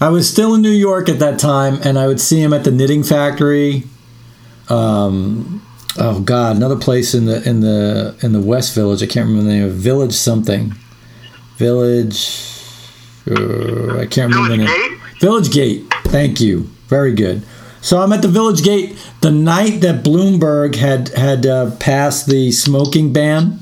[0.00, 2.64] I was still in New York at that time, and I would see him at
[2.64, 3.84] the Knitting Factory.
[4.68, 5.64] Um,
[5.98, 9.02] oh God, another place in the in the in the West Village.
[9.02, 10.74] I can't remember the name of Village something.
[11.56, 12.46] Village.
[13.30, 14.66] Uh, I can't remember the name.
[14.66, 14.98] Gate?
[15.20, 15.84] Village Gate.
[16.06, 16.62] Thank you.
[16.88, 17.42] Very good.
[17.82, 22.50] So I'm at the Village Gate the night that Bloomberg had had uh, passed the
[22.52, 23.60] smoking ban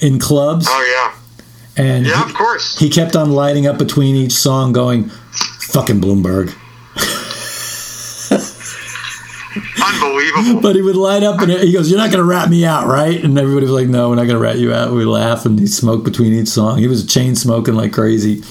[0.00, 1.16] in clubs, Oh,
[1.80, 2.24] and yeah.
[2.24, 2.78] He- of course.
[2.78, 5.08] he kept on lighting up between each song, going,
[5.72, 6.54] "Fucking Bloomberg."
[9.82, 10.60] Unbelievable.
[10.60, 13.22] But he would light up and he goes, "You're not gonna rat me out, right?"
[13.22, 15.66] And everybody was like, "No, we're not gonna rat you out." We laugh and he
[15.66, 16.78] smoked between each song.
[16.78, 18.42] He was chain smoking like crazy.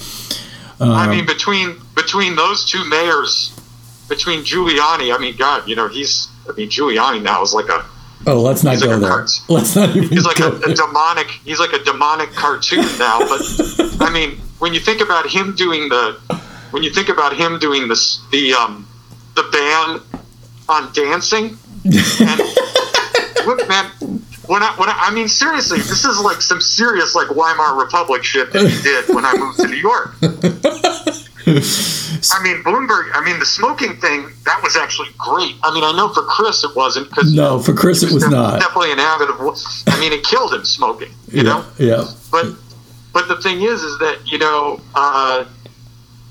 [0.80, 3.52] I um, mean, between between those two mayors,
[4.08, 6.28] between Giuliani, I mean, God, you know, he's.
[6.48, 7.84] I mean, Giuliani now is like a
[8.26, 9.08] Oh, let's not He's go like there.
[9.10, 11.28] cart- Let's not even he's like a, a demonic.
[11.44, 13.18] He's like a demonic cartoon now.
[13.20, 13.40] But
[14.00, 16.18] I mean, when you think about him doing the,
[16.70, 18.86] when you think about him doing this, the um,
[19.36, 20.00] the ban
[20.68, 22.40] on dancing, and
[23.46, 23.90] look, man.
[24.46, 28.24] When I, when I, I mean, seriously, this is like some serious like Weimar Republic
[28.24, 30.10] shit that he did when I moved to New York.
[32.32, 33.10] I mean, Bloomberg.
[33.14, 35.54] I mean, the smoking thing that was actually great.
[35.62, 38.60] I mean, I know for Chris it wasn't because No, for Chris it was not.
[38.60, 39.40] definitely an avid of.
[39.86, 41.10] I mean, it killed him smoking.
[41.28, 42.46] You know, yeah, but
[43.12, 45.44] but the thing is, is that you know uh,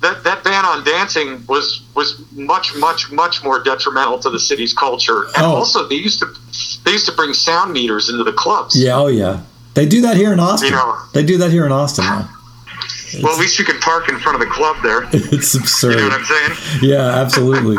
[0.02, 4.74] that that ban on dancing was was much much much more detrimental to the city's
[4.74, 5.56] culture, and Oh.
[5.56, 6.28] also they used to
[6.86, 8.76] they used to bring sound meters into the clubs.
[8.82, 9.42] yeah, oh yeah.
[9.76, 10.70] They do that here in Austin.
[10.70, 10.98] You know.
[11.14, 12.04] they do that here in Austin.
[12.04, 12.30] Now.
[13.22, 15.04] Well, at least you can park in front of the club there.
[15.32, 15.92] It's absurd.
[15.92, 16.82] You know what I'm saying?
[16.82, 17.78] Yeah, absolutely.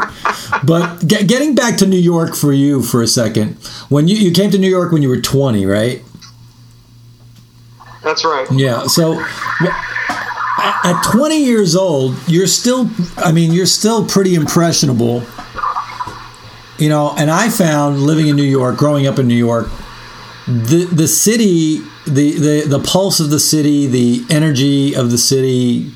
[0.64, 3.54] but get, getting back to New York for you for a second,
[3.88, 6.02] when you you came to New York when you were 20, right?
[8.02, 8.46] That's right.
[8.52, 8.86] Yeah.
[8.86, 9.22] So
[10.60, 15.22] at 20 years old, you're still, I mean, you're still pretty impressionable.
[16.78, 19.68] You know, and I found living in New York, growing up in New York,
[20.46, 25.92] the the city, the the the pulse of the city, the energy of the city,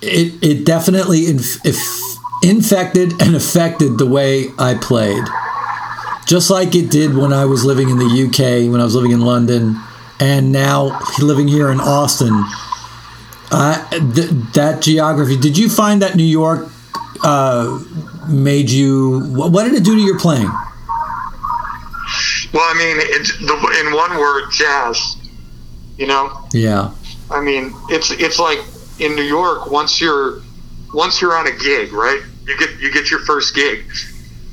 [0.00, 1.64] it it definitely inf-
[2.42, 5.24] infected and affected the way I played.
[6.26, 9.12] Just like it did when I was living in the UK, when I was living
[9.12, 9.76] in London,
[10.20, 12.44] and now living here in Austin.
[13.50, 15.36] Th- that geography.
[15.36, 16.70] Did you find that New York
[17.22, 17.82] uh,
[18.28, 19.20] made you?
[19.26, 20.50] What did it do to your playing?
[22.52, 25.16] Well, I mean, it's the, in one word, jazz.
[25.98, 26.92] You know, Yeah,
[27.30, 28.58] I mean, it's it's like
[28.98, 29.70] in New York.
[29.70, 30.40] Once you're
[30.94, 32.20] once you're on a gig, right?
[32.46, 33.84] You get you get your first gig.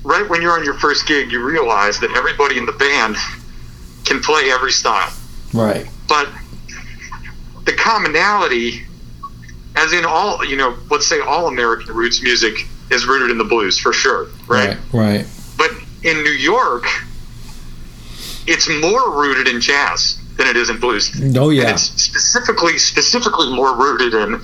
[0.03, 3.15] Right when you're on your first gig, you realize that everybody in the band
[4.05, 5.11] can play every style.
[5.53, 5.87] right.
[6.07, 6.29] but
[7.65, 8.85] the commonality
[9.75, 13.43] as in all, you know, let's say all American roots music is rooted in the
[13.43, 14.77] blues for sure, right?
[14.91, 15.25] Right.
[15.57, 15.71] But
[16.03, 16.85] in New York,
[18.49, 21.11] it's more rooted in jazz than it is in blues.
[21.35, 21.69] Oh And yeah.
[21.71, 24.41] it's specifically specifically more rooted in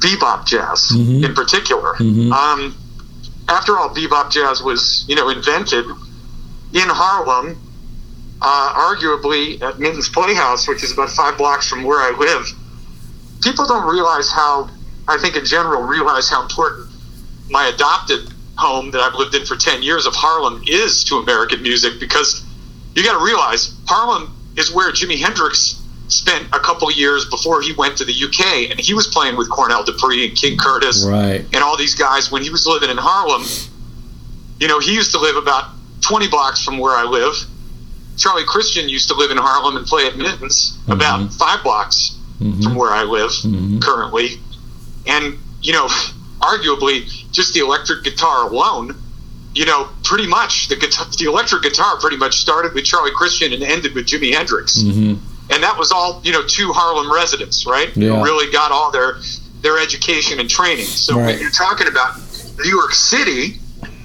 [0.00, 1.24] bebop jazz Mhm.
[1.24, 1.94] in particular.
[1.98, 2.32] Mhm.
[2.32, 2.74] Um,
[3.48, 5.84] after all, bebop jazz was you know invented
[6.72, 7.56] in Harlem,
[8.42, 12.52] uh, arguably at Minton's Playhouse, which is about five blocks from where I live.
[13.42, 14.68] People don't realize how,
[15.06, 16.88] I think in general, realize how important
[17.50, 18.20] my adopted
[18.56, 22.42] home that I've lived in for 10 years of Harlem is to American music because
[22.94, 27.72] you got to realize Harlem is where Jimi Hendrix spent a couple years before he
[27.74, 31.44] went to the UK and he was playing with Cornell Dupree and King Curtis Right.
[31.52, 33.44] and all these guys when he was living in Harlem.
[34.58, 35.66] You know, he used to live about
[36.00, 37.34] 20 blocks from where I live.
[38.16, 42.74] Charlie Christian used to live in Harlem and play at Minton's about five blocks from
[42.74, 43.80] where I live Mhm.
[43.82, 44.40] currently.
[45.06, 45.86] And, you know,
[46.40, 48.96] arguably just the electric guitar alone,
[49.58, 53.52] you know, pretty much the guitar, the electric guitar pretty much started with Charlie Christian
[53.52, 55.14] and ended with Jimi Hendrix hmm
[55.50, 57.88] and that was all you know two Harlem residents, right?
[57.96, 58.10] Yeah.
[58.18, 59.16] Who really got all their
[59.62, 60.84] their education and training.
[60.84, 61.26] So Right.
[61.26, 62.20] when you're talking about
[62.58, 63.58] New York City,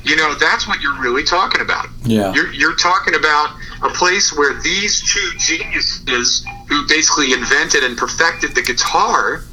[0.06, 1.88] you know that's what you're really talking about.
[2.06, 2.34] Yeah.
[2.34, 3.49] You're you're talking about
[3.84, 9.43] a place where these two geniuses who basically invented and perfected the guitar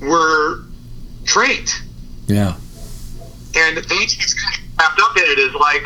[0.00, 0.64] were
[1.24, 1.72] trained.
[2.26, 2.56] Yeah.
[3.54, 5.84] And what's kind wrapped up in it is like,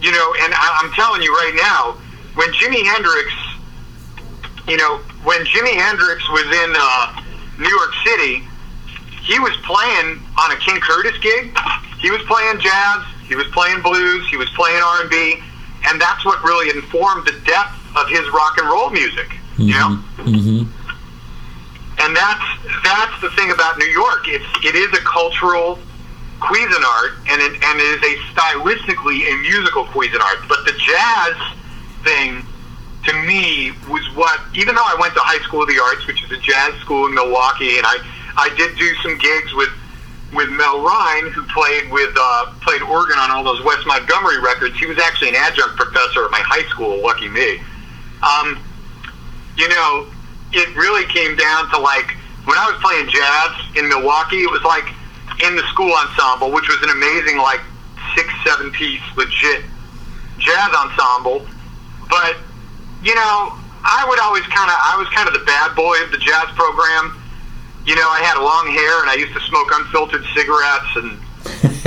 [0.00, 1.98] you know, and I, I'm telling you right now,
[2.34, 3.32] when Jimi Hendrix,
[4.68, 7.22] you know, when Jimi Hendrix was in uh,
[7.58, 8.46] New York City,
[9.24, 11.56] he was playing on a King Curtis gig.
[12.00, 13.02] He was playing jazz.
[13.26, 14.28] He was playing blues.
[14.30, 15.42] He was playing R&B,
[15.88, 19.32] and that's what really informed the depth of his rock and roll music.
[19.58, 20.70] You know Mm-hmm
[22.00, 22.44] and that's
[22.84, 24.22] that's the thing about New York.
[24.26, 25.78] It's it is a cultural
[26.40, 30.48] Cuisinart, and it, and it is a stylistically a musical Cuisinart.
[30.48, 31.36] But the jazz
[32.04, 32.44] thing,
[33.04, 34.40] to me, was what.
[34.54, 37.06] Even though I went to High School of the Arts, which is a jazz school
[37.06, 37.98] in Milwaukee, and I
[38.36, 39.70] I did do some gigs with
[40.32, 44.78] with Mel Rhyne, who played with uh, played organ on all those Wes Montgomery records.
[44.78, 47.02] He was actually an adjunct professor at my high school.
[47.02, 47.58] Lucky me.
[48.22, 48.62] Um,
[49.56, 50.06] you know,
[50.52, 52.14] it really came down to like
[52.46, 54.94] when I was playing jazz in Milwaukee, it was like
[55.44, 57.60] in the school ensemble, which was an amazing like
[58.14, 59.64] six, seven piece legit
[60.38, 61.46] jazz ensemble.
[62.08, 62.36] But
[63.02, 63.54] you know,
[63.84, 66.48] I would always kind of I was kind of the bad boy of the jazz
[66.54, 67.14] program.
[67.84, 71.16] You know, I had long hair and I used to smoke unfiltered cigarettes and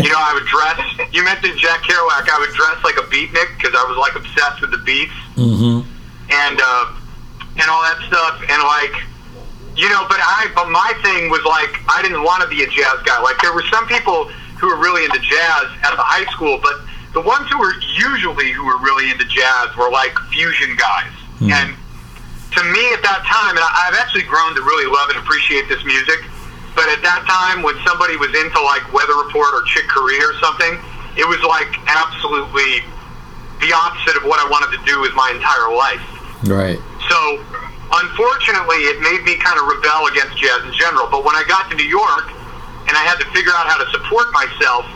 [0.01, 0.79] you know, I would dress.
[1.11, 2.29] You mentioned Jack Kerouac.
[2.29, 5.81] I would dress like a beatnik because I was like obsessed with the beats hmm
[6.31, 6.85] and uh,
[7.59, 8.95] and all that stuff, and like,
[9.81, 12.69] you know, but I, but my thing was like, I didn't want to be a
[12.69, 13.17] jazz guy.
[13.25, 14.29] Like, there were some people
[14.61, 16.85] who were really into jazz at the high school, but
[17.17, 21.09] the ones who were usually who were really into jazz were like fusion guys.
[21.41, 21.49] Hmm.
[21.49, 25.65] And to me, at that time, and I've actually grown to really love and appreciate
[25.65, 26.21] this music.
[26.77, 30.37] But at that time, when somebody was into like Weather Report or Chick Corea or
[30.37, 30.77] something,
[31.17, 32.85] it was like absolutely
[33.65, 36.05] the opposite of what I wanted to do with my entire life.
[36.45, 36.79] Right.
[37.09, 37.17] So,
[37.91, 41.07] unfortunately, it made me kind of rebel against jazz in general.
[41.11, 42.31] But when I got to New York
[42.87, 44.87] and I had to figure out how to support myself,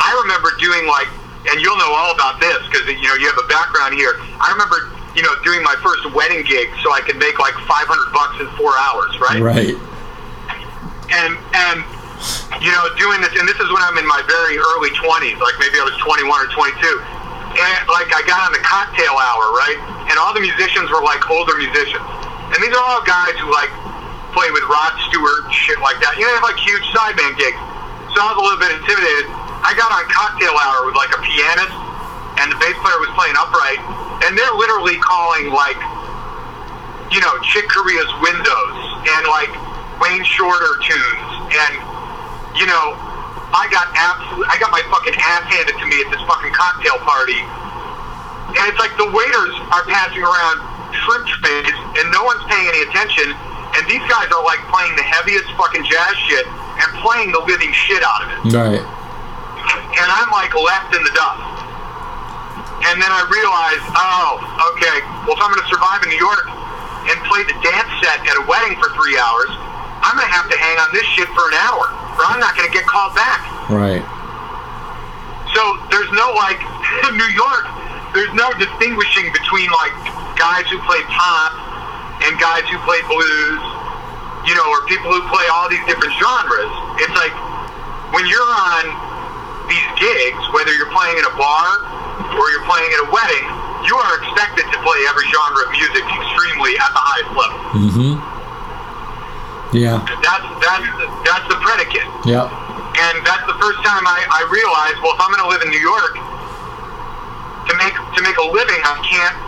[0.00, 1.08] I remember doing like,
[1.52, 4.16] and you'll know all about this because you know you have a background here.
[4.40, 7.88] I remember, you know, doing my first wedding gig so I could make like 500
[8.12, 9.40] bucks in four hours, right?
[9.40, 9.76] Right.
[11.10, 11.78] and and
[12.60, 15.56] you know doing this and this is when i'm in my very early 20s like
[15.56, 16.76] maybe i was 21 or 22
[17.50, 19.78] and like i got on the cocktail hour right?
[20.10, 22.02] And all the musicians were like older musicians.
[22.50, 23.70] And these are all guys who like
[24.34, 26.18] play with rod stewart shit like that.
[26.18, 27.58] You know they have like huge sideman gigs.
[28.14, 29.30] So i was a little bit intimidated.
[29.62, 31.76] I got on cocktail hour with like a pianist
[32.42, 33.78] and the bass player was playing upright
[34.26, 35.78] and they're literally calling like
[37.10, 39.50] you know, Chick Corea's Windows and like
[39.98, 41.30] Wayne Shorter tunes.
[41.50, 41.74] And
[42.54, 42.94] you know,
[43.50, 46.98] I got absolute I got my fucking ass handed to me at this fucking cocktail
[47.02, 47.38] party.
[48.54, 50.58] And it's like the waiters are passing around
[51.06, 53.30] shrimp trays and no one's paying any attention
[53.78, 57.70] and these guys are like playing the heaviest fucking jazz shit and playing the living
[57.70, 58.82] shit out of it Right.
[58.82, 61.46] and I'm like left in the dust.
[62.90, 64.40] And then I realized, oh,
[64.74, 66.48] okay, well, if I'm going to survive in New York
[67.12, 69.52] and play the dance set at a wedding for three hours,
[70.00, 71.84] I'm going to have to hang on this shit for an hour,
[72.16, 73.44] or I'm not going to get called back.
[73.68, 74.04] Right.
[75.52, 76.60] So there's no like
[77.10, 77.66] in New York,
[78.16, 79.94] there's no distinguishing between like
[80.40, 81.52] guys who play pop
[82.24, 83.62] and guys who play blues
[84.46, 86.72] you know, or people who play all these different genres.
[87.00, 87.34] It's like
[88.16, 88.84] when you're on
[89.68, 91.68] these gigs, whether you're playing in a bar
[92.34, 93.46] or you're playing at a wedding,
[93.84, 97.60] you are expected to play every genre of music extremely at the highest level.
[97.76, 98.39] Mm-hmm.
[99.72, 100.02] Yeah.
[100.22, 100.86] That's that's
[101.24, 102.08] that's the predicate.
[102.26, 102.48] Yeah.
[102.48, 105.70] And that's the first time I, I realized, well, if I'm going to live in
[105.70, 106.14] New York,
[107.70, 109.38] to make to make a living, I can't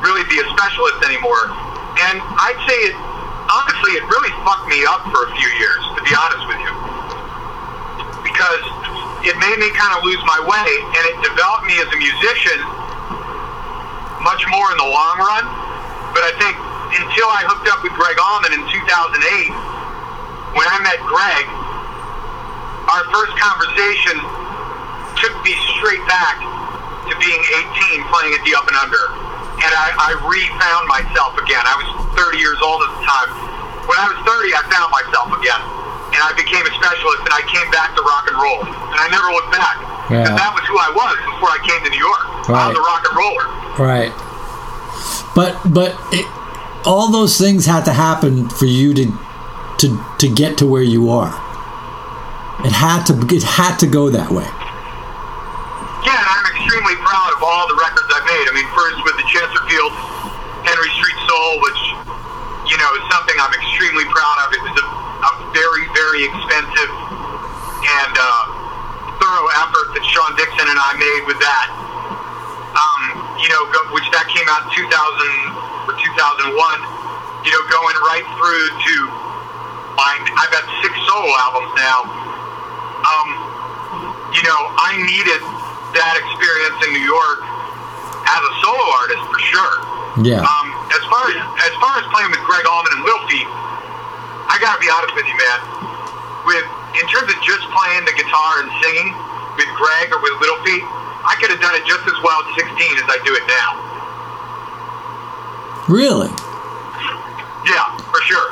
[0.00, 1.50] really be a specialist anymore.
[1.98, 2.96] And I'd say it
[3.48, 6.72] honestly, it really fucked me up for a few years, to be honest with you,
[8.22, 8.64] because
[9.24, 12.60] it made me kind of lose my way, and it developed me as a musician
[14.20, 15.44] much more in the long run.
[16.12, 16.54] But I think
[16.94, 19.52] until I hooked up with Gregg Allman in 2008,
[20.56, 21.44] when I met Gregg,
[22.88, 24.16] our first conversation
[25.20, 26.40] took me straight back
[27.08, 27.40] to being
[28.00, 29.04] 18 playing at the Up and Under.
[29.58, 31.60] And I, I re-found myself again.
[31.66, 33.28] I was 30 years old at the time.
[33.90, 35.60] When I was 30, I found myself again.
[36.14, 38.62] And I became a specialist and I came back to rock and roll.
[38.64, 39.76] And I never looked back.
[40.08, 40.40] Because Yeah.
[40.40, 42.24] that was who I was before I came to New York.
[42.48, 43.46] I was a rock and roller.
[43.76, 44.12] Right.
[45.36, 46.24] But but it,
[46.88, 49.12] all those things had to happen for you to
[49.76, 51.36] to to get to where you are.
[52.64, 54.48] It had to it had to go that way.
[56.08, 58.46] Yeah, I'm extremely proud of all the records I've made.
[58.48, 59.92] I mean, first with the Chesterfield
[60.64, 61.80] Henry Street Soul, which,
[62.72, 64.48] you know, is something I'm extremely proud of.
[64.56, 66.92] It was a, a very, very expensive
[67.84, 68.44] and uh,
[69.20, 71.68] thorough effort that Sean Dixon and I made with that.
[72.72, 73.00] Um,
[73.42, 73.60] you know,
[73.92, 74.88] which that came out in 2000
[75.88, 76.50] or 2001.
[77.46, 78.94] You know, going right through to
[79.94, 81.98] my, I've got six solo albums now.
[83.06, 83.28] Um,
[84.34, 85.40] you know, I needed
[85.94, 87.40] that experience in New York
[88.26, 89.74] as a solo artist for sure.
[90.26, 90.42] Yeah.
[90.42, 93.46] Um, as far as as far as playing with Gregg Allman and Little Feat,
[94.50, 95.60] I gotta be honest with you, man.
[96.42, 96.66] With
[96.98, 99.14] in terms of just playing the guitar and singing
[99.54, 100.82] with Gregg or with Little Feat,
[101.22, 102.66] I could have done it just as well at 16
[102.98, 103.87] as I do it now.
[105.88, 106.28] Really?
[107.64, 108.48] Yeah, for sure.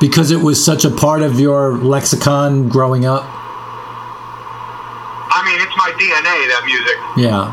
[0.00, 3.24] Because it was such a part of your lexicon growing up.
[5.30, 6.98] I mean, it's my DNA that music.
[7.18, 7.50] Yeah.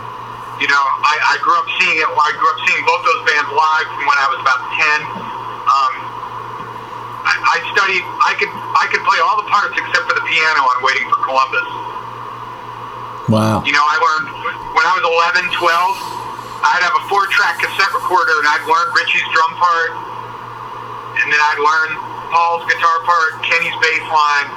[0.58, 2.08] You know, I, I grew up seeing it.
[2.08, 4.99] I grew up seeing both those bands live from when I was about ten.
[5.66, 5.93] Um,
[7.28, 8.03] I, I studied.
[8.24, 11.20] I could I could play all the parts except for the piano on Waiting for
[11.28, 11.68] Columbus.
[13.28, 13.66] Wow.
[13.66, 14.30] You know, I learned
[14.78, 15.03] when I was
[15.34, 16.24] 11, 12.
[16.64, 19.91] I'd have a four-track cassette recorder, and I'd learn Richie's drum part,
[21.20, 21.89] and then I'd learn
[22.32, 24.47] Paul's guitar part, Kenny's bass line,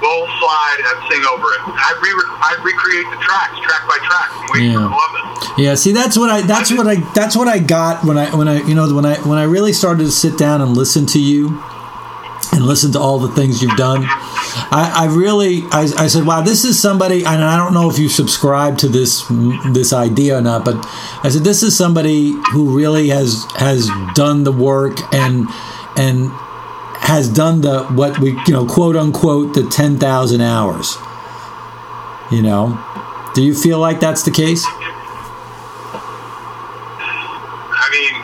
[0.00, 1.60] Bull slide, and I'd sing over it.
[1.72, 4.84] I'd, re- I'd recreate the tracks, track by track, from Waiting Yeah.
[4.84, 5.48] for Columbus.
[5.58, 8.46] Yeah, see that's what I that's what I that's what I got when I when
[8.46, 11.18] I you know when I when I really started to sit down and listen to
[11.20, 11.58] you
[12.52, 14.04] and listen to all the things you've done.
[14.04, 17.98] I, I really I, I said, wow, this is somebody and I don't know if
[17.98, 19.24] you subscribe to this
[19.72, 20.76] this idea or not, but
[21.22, 25.46] I said this is somebody who really has has done the work and
[25.96, 26.30] and
[27.00, 30.96] has done the what we you know quote unquote the ten thousand hours.
[32.30, 32.76] You know,
[33.34, 34.64] do you feel like that's the case?
[37.78, 38.14] I mean,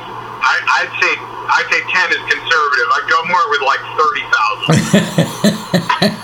[0.43, 2.89] I, I'd say I'd say ten is conservative.
[2.95, 4.79] I'd go more with like thirty thousand.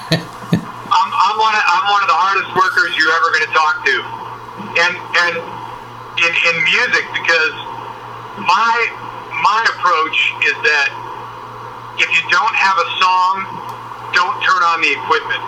[0.89, 3.75] I'm, I'm one of I'm one of the hardest workers you're ever going to talk
[3.87, 3.97] to,
[4.83, 5.35] and and
[6.23, 7.55] in in music because
[8.43, 8.75] my
[9.43, 10.89] my approach is that
[11.99, 13.35] if you don't have a song,
[14.14, 15.43] don't turn on the equipment.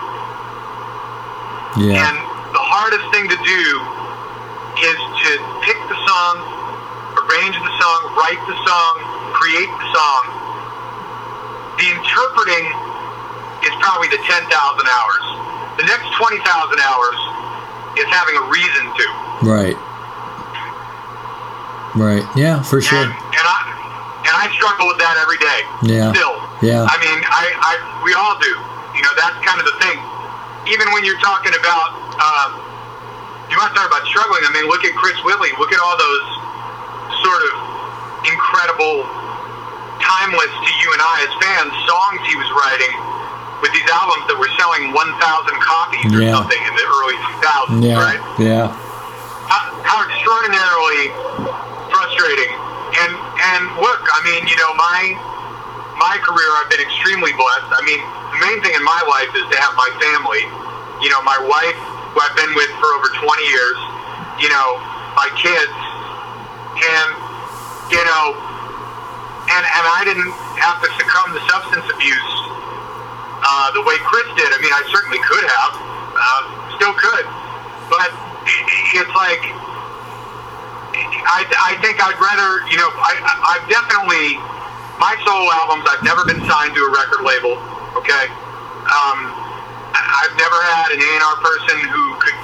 [1.79, 2.03] Yeah.
[2.03, 2.15] And
[2.51, 3.63] the hardest thing to do
[4.83, 5.29] is to
[5.63, 6.35] pick the song,
[7.23, 10.23] arrange the song, write the song, create the song.
[11.79, 12.65] The interpreting
[13.65, 15.25] is probably the 10,000 hours.
[15.79, 17.19] The next 20,000 hours
[17.97, 19.05] is having a reason to.
[19.41, 19.77] Right.
[21.95, 22.23] Right.
[22.39, 23.03] Yeah, for sure.
[23.03, 23.59] And, and I
[24.23, 25.59] and I struggle with that every day.
[25.83, 26.13] Yeah.
[26.15, 26.37] Still.
[26.63, 26.87] Yeah.
[26.87, 27.73] I mean, I, I
[28.05, 28.53] we all do.
[28.95, 29.97] You know, that's kind of the thing.
[30.71, 31.89] Even when you're talking about,
[32.21, 32.49] um,
[33.51, 34.45] you want to talk about struggling.
[34.45, 35.51] I mean, look at Chris Whitley.
[35.59, 36.27] Look at all those
[37.25, 37.51] sort of
[38.25, 39.05] incredible,
[40.01, 42.93] timeless to you and I as fans songs he was writing
[43.61, 44.97] with these albums that were selling 1,000
[45.61, 46.33] copies or Yeah.
[46.33, 48.01] something in the early 2000s, Yeah.
[48.01, 48.21] right?
[48.41, 48.67] Yeah.
[49.51, 51.11] how, how extraordinarily
[51.91, 52.49] frustrating.
[53.03, 54.99] And and look, I mean, you know, my
[55.99, 57.69] my career, I've been extremely blessed.
[57.75, 57.99] I mean,
[58.33, 60.43] the main thing in my life is to have my family.
[61.03, 61.77] You know, my wife,
[62.13, 63.77] who I've been with for over 20 years.
[64.39, 64.67] You know,
[65.19, 65.75] my kids,
[66.79, 67.09] and
[67.91, 68.25] you know,
[69.51, 72.33] and and I didn't have to succumb to substance abuse
[73.43, 74.47] uh, the way Chris did.
[74.47, 75.73] I mean, I certainly could have,
[76.15, 76.41] uh,
[76.79, 77.25] still could,
[77.91, 78.09] but
[78.95, 79.43] it's like
[81.27, 83.13] I, I think I'd rather, you know, I,
[83.55, 84.39] I've definitely
[84.99, 85.85] my solo albums.
[85.89, 87.57] I've never been signed to a record label.
[87.97, 88.25] Okay,
[88.87, 89.19] um,
[89.93, 92.37] I've never had an A&R person who could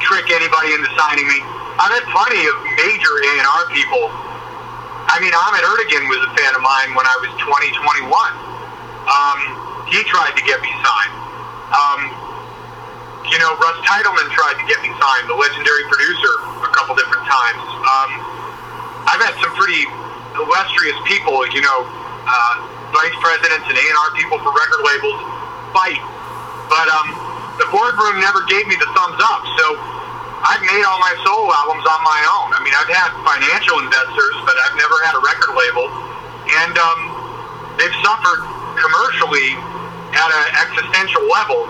[0.00, 1.42] trick anybody into signing me.
[1.76, 4.25] I've had plenty of major A&R people.
[5.06, 8.10] I mean, Ahmet Ertegun was a fan of mine when I was 20, 21.
[9.06, 9.38] Um,
[9.86, 11.14] he tried to get me signed.
[11.70, 12.00] Um,
[13.30, 16.32] you know, Russ Titelman tried to get me signed, the legendary producer,
[16.62, 17.62] a couple different times.
[17.62, 18.10] Um,
[19.06, 19.86] I've had some pretty
[20.38, 21.86] illustrious people, you know,
[22.26, 22.54] uh,
[22.90, 25.18] vice presidents and A&R people for record labels
[25.74, 26.02] fight.
[26.66, 27.08] But um,
[27.62, 29.64] the boardroom never gave me the thumbs up, so
[30.44, 32.48] I've made all my solo albums on my own.
[32.52, 35.86] I mean, I've had financial investors, but I've never had a record label.
[36.60, 37.00] And um,
[37.80, 38.42] they've suffered
[38.76, 39.56] commercially
[40.12, 41.64] at an existential level,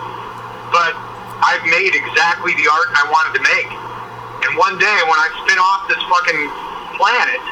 [0.69, 0.93] but
[1.41, 3.71] I've made exactly the art I wanted to make.
[4.45, 6.41] And one day when I spin off this fucking
[6.99, 7.43] planet,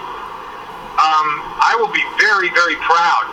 [0.95, 1.27] um,
[1.59, 3.25] I will be very, very proud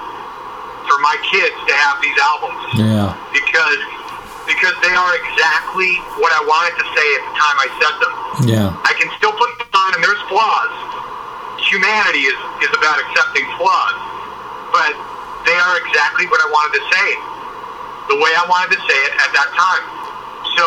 [0.88, 2.62] for my kids to have these albums.
[2.74, 3.14] Yeah.
[3.30, 3.80] Because
[4.46, 8.14] because they are exactly what I wanted to say at the time I said them.
[8.48, 8.68] Yeah.
[8.82, 10.74] I can still put them on, and there's flaws.
[11.70, 13.98] Humanity is, is about accepting flaws,
[14.74, 14.92] but
[15.46, 17.08] they are exactly what I wanted to say,
[18.10, 19.84] the way I wanted to say it at that time.
[20.58, 20.64] So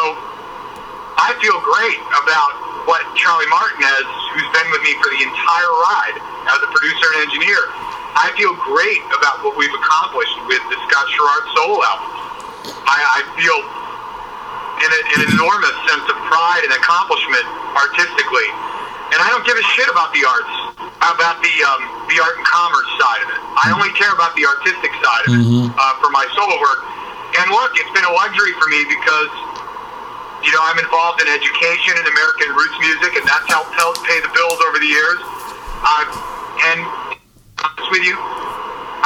[1.20, 2.54] I feel great about
[2.88, 6.18] what Charlie Martinez, who's been with me for the entire ride
[6.52, 7.60] as a producer and engineer,
[8.16, 12.26] I feel great about what we've accomplished with the Scott Sharrard solo albums.
[12.86, 13.60] I, I feel
[14.82, 18.50] an, an enormous sense of pride and accomplishment artistically.
[19.14, 20.56] And I don't give a shit about the arts,
[21.00, 23.42] about the um, the art and commerce side of it.
[23.62, 25.46] I only care about the artistic side of it
[25.78, 26.82] uh, for my solo work.
[27.38, 29.32] And look, it's been a luxury for me because
[30.42, 34.20] you know I'm involved in education and American roots music, and that's helped help pay
[34.26, 35.22] the bills over the years.
[35.86, 36.04] Uh,
[36.74, 36.80] and
[37.62, 38.18] honest with you,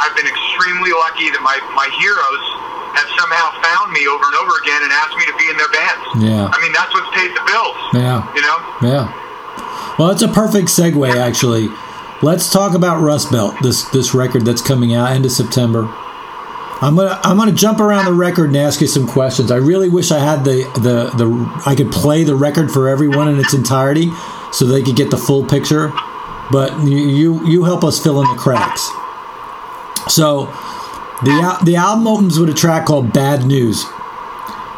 [0.00, 2.44] I've been extremely lucky that my my heroes
[2.96, 5.70] have somehow found me over and over again and asked me to be in their
[5.70, 6.04] bands.
[6.18, 6.50] Yeah.
[6.50, 7.78] I mean, that's what's paid the bills.
[7.94, 8.26] Yeah.
[8.34, 8.58] You know?
[8.82, 9.04] Yeah.
[9.98, 11.68] Well, that's a perfect segue, actually.
[12.22, 15.88] Let's talk about Rust Belt, this this record that's coming out end of September.
[16.82, 19.50] I'm gonna I'm gonna jump around the record and ask you some questions.
[19.50, 23.28] I really wish I had the the the I could play the record for everyone
[23.28, 24.10] in its entirety,
[24.52, 25.92] so they could get the full picture.
[26.50, 28.90] But you you, you help us fill in the cracks.
[30.08, 30.46] So
[31.22, 33.84] the the album opens with a track called "Bad News."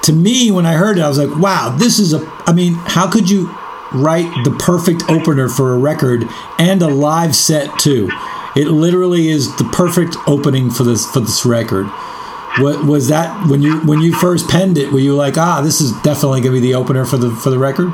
[0.04, 2.74] To me, when I heard it, I was like, "Wow, this is a." I mean,
[2.74, 3.54] how could you
[3.92, 8.10] write the perfect opener for a record and a live set too?
[8.56, 11.86] It literally is the perfect opening for this for this record.
[12.58, 14.92] What was that when you when you first penned it?
[14.92, 17.48] Were you like, "Ah, this is definitely going to be the opener for the for
[17.50, 17.88] the record"?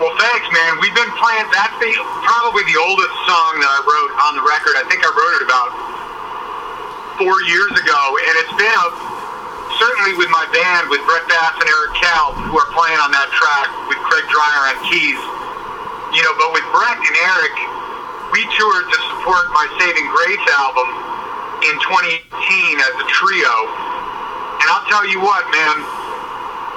[0.00, 0.80] Well, thanks, man.
[0.80, 1.46] We've been playing.
[1.54, 1.69] That's the
[2.60, 4.76] probably the oldest song that I wrote on the record.
[4.76, 5.70] I think I wrote it about
[7.16, 8.88] four years ago, and it's been a
[9.80, 13.32] certainly with my band with Brett Bass and Eric Kalb, who are playing on that
[13.32, 15.20] track with Craig Dreyer on keys.
[16.12, 17.56] You know, but with Brett and Eric,
[18.36, 20.88] we toured to support my Saving Grace album
[21.64, 23.56] in 2018 as a trio,
[24.60, 25.76] and I'll tell you what, man,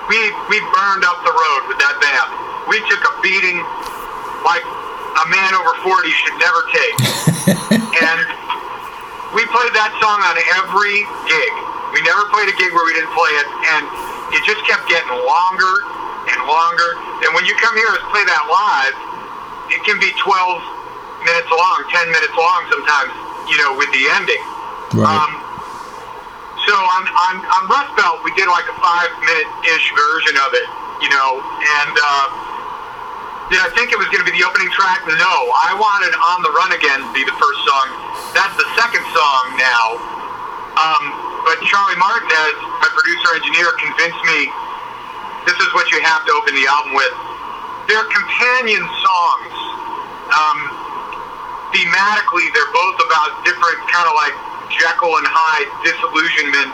[0.07, 2.29] we we burned up the road with that band.
[2.71, 3.59] We took a beating
[4.47, 4.63] like
[5.13, 6.95] a man over 40 should never take.
[8.01, 8.19] and
[9.33, 11.53] we played that song on every gig.
[11.93, 13.47] We never played a gig where we didn't play it,
[13.77, 13.83] and
[14.33, 15.73] it just kept getting longer
[16.33, 16.97] and longer.
[17.25, 18.95] And when you come here and play that live,
[19.69, 23.11] it can be 12 minutes long, 10 minutes long sometimes,
[23.49, 24.43] you know, with the ending.
[24.97, 25.09] Right.
[25.09, 25.31] Um,
[26.65, 30.53] so on, on, on Rust Belt, we did like a five minute ish version of
[30.55, 30.67] it,
[31.03, 32.27] you know, and uh,
[33.51, 35.03] did I think it was going to be the opening track?
[35.03, 35.35] No,
[35.67, 37.87] I wanted On the Run Again to be the first song.
[38.31, 39.85] That's the second song now.
[40.79, 41.03] Um,
[41.43, 44.47] but Charlie Martinez, my producer engineer, convinced me
[45.43, 47.13] this is what you have to open the album with.
[47.91, 49.55] They're companion songs.
[50.31, 50.59] Um,
[51.75, 54.35] thematically, they're both about different kind of like
[54.71, 56.71] Jekyll and Hyde disillusionment.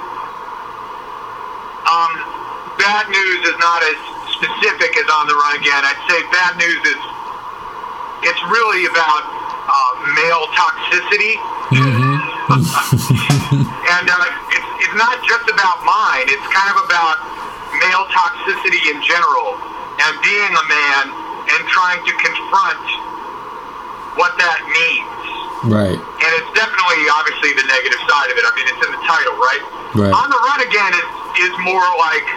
[1.89, 2.11] Um,
[2.77, 3.99] bad news is not as
[4.39, 5.83] specific as on the run again.
[5.83, 6.99] I'd say bad news is
[8.23, 9.23] it's really about
[9.67, 11.35] uh, male toxicity.
[13.91, 16.25] and uh, it's, it's not just about mine.
[16.31, 17.19] It's kind of about
[17.83, 19.59] male toxicity in general
[19.99, 21.03] and being a man
[21.51, 22.83] and trying to confront
[24.15, 25.19] what that means.
[25.59, 25.91] Right.
[25.91, 28.47] and it's definitely obviously the negative side of it.
[28.47, 29.59] I mean, it's in the title, right?
[29.91, 30.15] Right.
[30.15, 31.07] On the Run Again is
[31.39, 32.27] is more like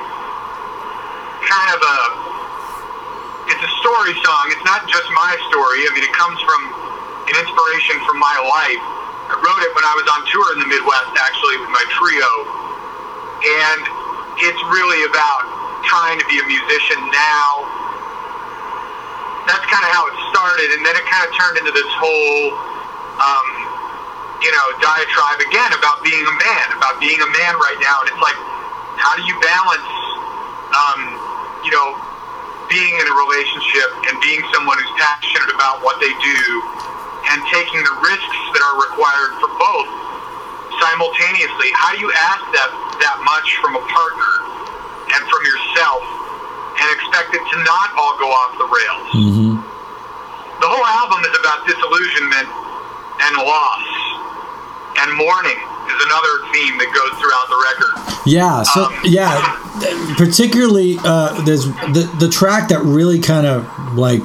[1.46, 1.96] kind of a
[3.50, 4.44] it's a story song.
[4.54, 5.82] It's not just my story.
[5.84, 6.60] I mean, it comes from
[7.26, 8.84] an inspiration from my life.
[9.28, 12.30] I wrote it when I was on tour in the Midwest, actually, with my trio,
[13.42, 13.82] and
[14.46, 15.42] it's really about
[15.86, 17.50] trying to be a musician now.
[19.50, 22.54] That's kind of how it started, and then it kind of turned into this whole
[23.18, 23.48] um,
[24.42, 28.02] you know, diatribe again about being a man, about being a man right now.
[28.02, 28.38] And it's like,
[28.98, 29.90] how do you balance,
[30.74, 31.00] um,
[31.64, 31.88] you know,
[32.70, 36.40] being in a relationship and being someone who's passionate about what they do
[37.32, 39.90] and taking the risks that are required for both
[40.80, 41.68] simultaneously?
[41.76, 42.70] How do you ask that,
[43.04, 44.32] that much from a partner
[45.14, 46.02] and from yourself
[46.80, 49.08] and expect it to not all go off the rails?
[49.12, 49.52] Mm-hmm.
[50.62, 52.48] The whole album is about disillusionment
[53.28, 53.86] and loss.
[55.02, 55.58] And mourning
[55.92, 57.92] is another theme that goes throughout the record.
[58.26, 58.62] Yeah.
[58.62, 63.66] So Um, yeah, particularly uh, there's the the track that really kind of
[63.96, 64.22] like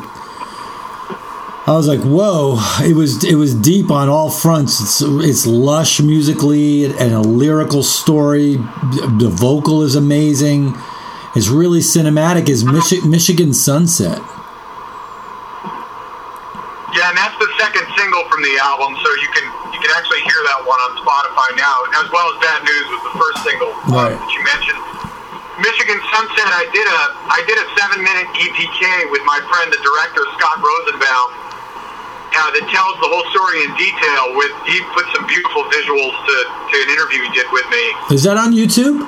[1.68, 2.58] I was like, whoa!
[2.82, 4.80] It was it was deep on all fronts.
[4.80, 8.56] It's it's lush musically and a lyrical story.
[8.56, 10.74] The vocal is amazing.
[11.36, 12.48] It's really cinematic.
[12.50, 14.18] Is Michi- Michigan Sunset?
[16.96, 19.46] Yeah, and that's the second single from the album, so you can
[19.88, 23.16] can actually hear that one on Spotify now, as well as Bad News was the
[23.16, 24.12] first single um, Right.
[24.20, 24.84] that you mentioned.
[25.64, 27.02] Michigan Sunset, I did a
[27.34, 32.66] I did a seven minute EPK with my friend the director Scott Rosenbaum uh, that
[32.70, 34.38] tells the whole story in detail.
[34.38, 37.84] With he put some beautiful visuals to, to an interview he did with me.
[38.14, 39.02] Is that on YouTube?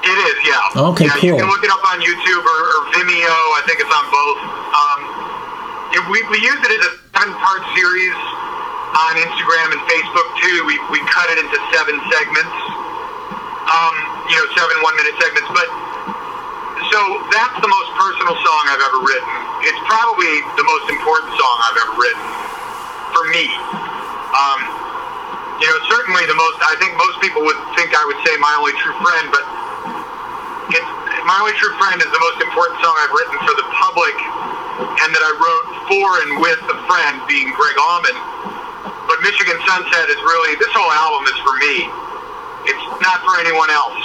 [0.00, 0.80] It is, yeah.
[0.94, 3.36] Okay, yeah, You can look it up on YouTube or, or Vimeo.
[3.58, 4.38] I think it's on both.
[4.72, 5.00] Um,
[6.14, 8.16] we, we use it as a seven-part series
[8.96, 10.56] on Instagram and Facebook too.
[10.66, 12.56] We, we cut it into seven segments.
[13.70, 13.94] Um,
[14.26, 15.50] you know, seven one-minute segments.
[15.54, 15.68] But
[16.90, 16.98] so
[17.30, 19.30] that's the most personal song I've ever written.
[19.62, 22.24] It's probably the most important song I've ever written
[23.14, 23.46] for me.
[24.32, 24.60] Um,
[25.60, 26.56] you know, certainly the most.
[26.64, 29.44] I think most people would think I would say my only true friend, but
[30.72, 30.90] it's
[31.28, 34.16] my only true friend is the most important song I've written for the public,
[35.04, 38.29] and that I wrote for and with a friend, being Gregg Allman.
[39.20, 41.76] But Michigan Sunset is really this whole album is for me.
[42.72, 44.00] It's not for anyone else.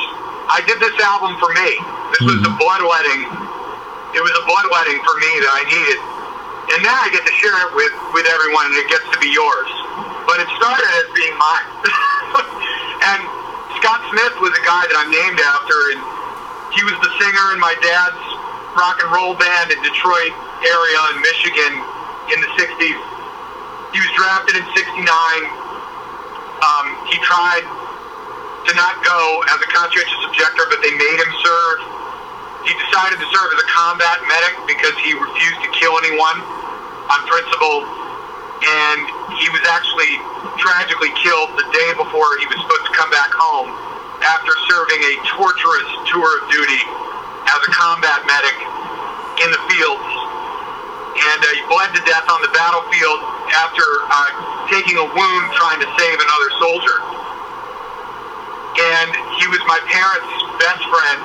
[0.51, 1.71] I did this album for me.
[2.11, 2.59] This was the mm-hmm.
[2.59, 3.21] bloodletting.
[4.11, 5.99] It was a bloodletting for me that I needed,
[6.75, 9.31] and now I get to share it with with everyone, and it gets to be
[9.31, 9.71] yours.
[10.27, 11.69] But it started as being mine.
[13.15, 13.19] and
[13.79, 15.99] Scott Smith was a guy that I'm named after, and
[16.75, 18.19] he was the singer in my dad's
[18.75, 21.71] rock and roll band in Detroit area in Michigan
[22.35, 23.14] in the 60s.
[23.95, 25.07] He was drafted in 69.
[25.07, 31.79] Um, he tried to not go as a conscientious objector, but they made him serve.
[32.67, 36.43] He decided to serve as a combat medic because he refused to kill anyone
[37.07, 37.87] on principle.
[38.67, 38.99] And
[39.39, 40.19] he was actually
[40.59, 43.71] tragically killed the day before he was supposed to come back home
[44.27, 46.83] after serving a torturous tour of duty
[47.47, 48.59] as a combat medic
[49.39, 50.34] in the fields.
[51.15, 53.19] And uh, he bled to death on the battlefield
[53.55, 56.97] after uh, taking a wound trying to save another soldier.
[58.75, 59.09] And
[59.39, 61.19] he was my parents' best friend,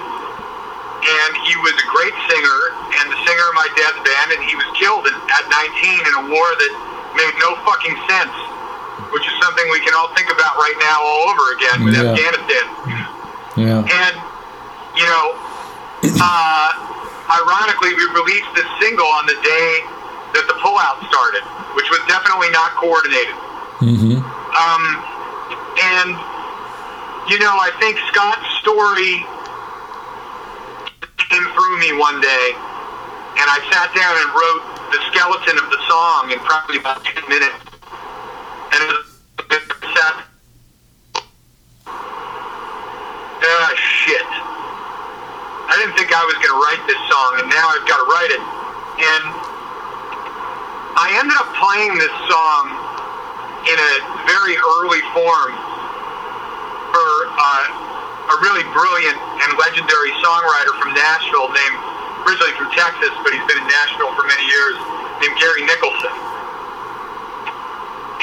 [1.03, 2.59] and he was a great singer
[3.03, 6.15] and the singer of my dad's band, and he was killed in, at 19 in
[6.23, 6.73] a war that
[7.19, 8.35] made no fucking sense,
[9.11, 12.15] which is something we can all think about right now all over again with Yeah.
[12.15, 12.67] Afghanistan.
[13.59, 13.83] Yeah.
[13.83, 14.15] And,
[14.95, 15.27] you know,
[16.23, 16.90] uh,
[17.31, 19.71] ironically, we released this single on the day
[20.35, 21.43] that the pullout started,
[21.79, 23.35] which was definitely not coordinated.
[23.83, 24.19] Mm-hmm.
[24.21, 24.85] Um,
[25.79, 26.11] and,
[27.31, 29.23] you know, I think Scott's story
[31.31, 32.47] came through me one day,
[33.39, 37.15] and I sat down and wrote the skeleton of the song in probably about 10
[37.31, 37.55] minutes.
[38.75, 39.11] And it was
[39.95, 40.27] sat.
[43.43, 44.60] Ah, shit.
[45.71, 48.07] I didn't think I was going to write this song, and now I've got to
[48.11, 48.43] write it.
[48.43, 49.25] And
[50.99, 52.63] I ended up playing this song
[53.71, 53.93] in a
[54.27, 55.55] very early form
[56.91, 61.79] for uh, a really brilliant and legendary songwriter from Nashville named,
[62.27, 64.75] originally from Texas, but he's been in Nashville for many years,
[65.23, 66.15] named Gary Nicholson.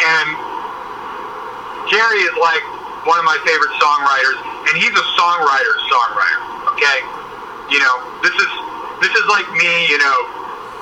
[0.04, 0.28] And
[1.88, 2.64] Gary is like
[3.08, 4.38] one of my favorite songwriters,
[4.68, 6.44] and he's a songwriter's songwriter.
[6.76, 7.00] Okay,
[7.70, 8.52] you know, this is
[9.04, 9.74] this is like me.
[9.92, 10.18] You know,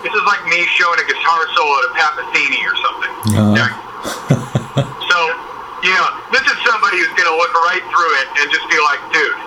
[0.06, 3.14] this is like me showing a guitar solo to Pat Metheny or something.
[3.36, 3.54] Uh-huh.
[3.56, 3.86] Okay?
[5.86, 8.80] you know, this is somebody who's going to look right through it and just be
[8.90, 9.38] like, dude,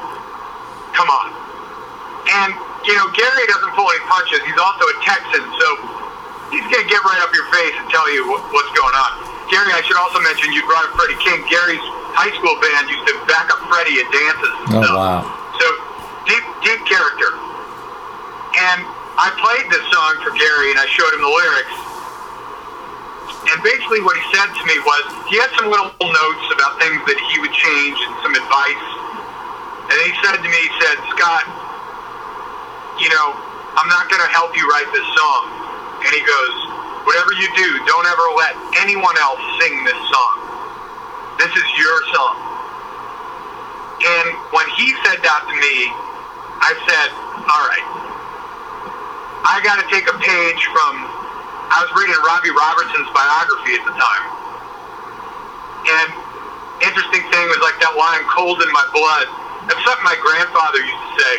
[0.94, 1.34] come on.
[2.30, 2.54] And,
[2.86, 4.38] you know, Gary doesn't pull any punches.
[4.46, 5.66] He's also a Texan, so
[6.54, 9.10] he's going to get right up your face and tell you what, what's going on.
[9.50, 11.42] Gary, I should also mention you brought up Freddie King.
[11.50, 11.82] Gary's
[12.14, 14.54] high school band used to back up Freddie at dances.
[14.70, 14.94] Oh, stuff.
[14.94, 15.20] wow.
[15.58, 15.66] So
[16.28, 17.32] deep, deep character.
[18.60, 18.84] And
[19.18, 21.78] I played this song for Gary, and I showed him the lyrics.
[23.48, 25.02] And basically, what he said to me was
[25.32, 28.86] he had some little notes about things that he would change and some advice.
[29.88, 31.48] And he said to me, he said, Scott,
[33.00, 33.26] you know,
[33.78, 35.42] I'm not going to help you write this song.
[36.04, 36.56] And he goes,
[37.08, 38.52] whatever you do, don't ever let
[38.84, 40.34] anyone else sing this song.
[41.40, 42.36] This is your song.
[43.98, 45.76] And when he said that to me,
[46.60, 47.08] I said,
[47.48, 47.86] all right,
[49.46, 50.92] I got to take a page from,
[51.70, 54.24] I was reading Robbie Robertson's biography at the time.
[55.88, 56.08] And
[56.84, 59.26] interesting thing was like that line, cold in my blood.
[59.70, 61.34] That's something my grandfather used to say.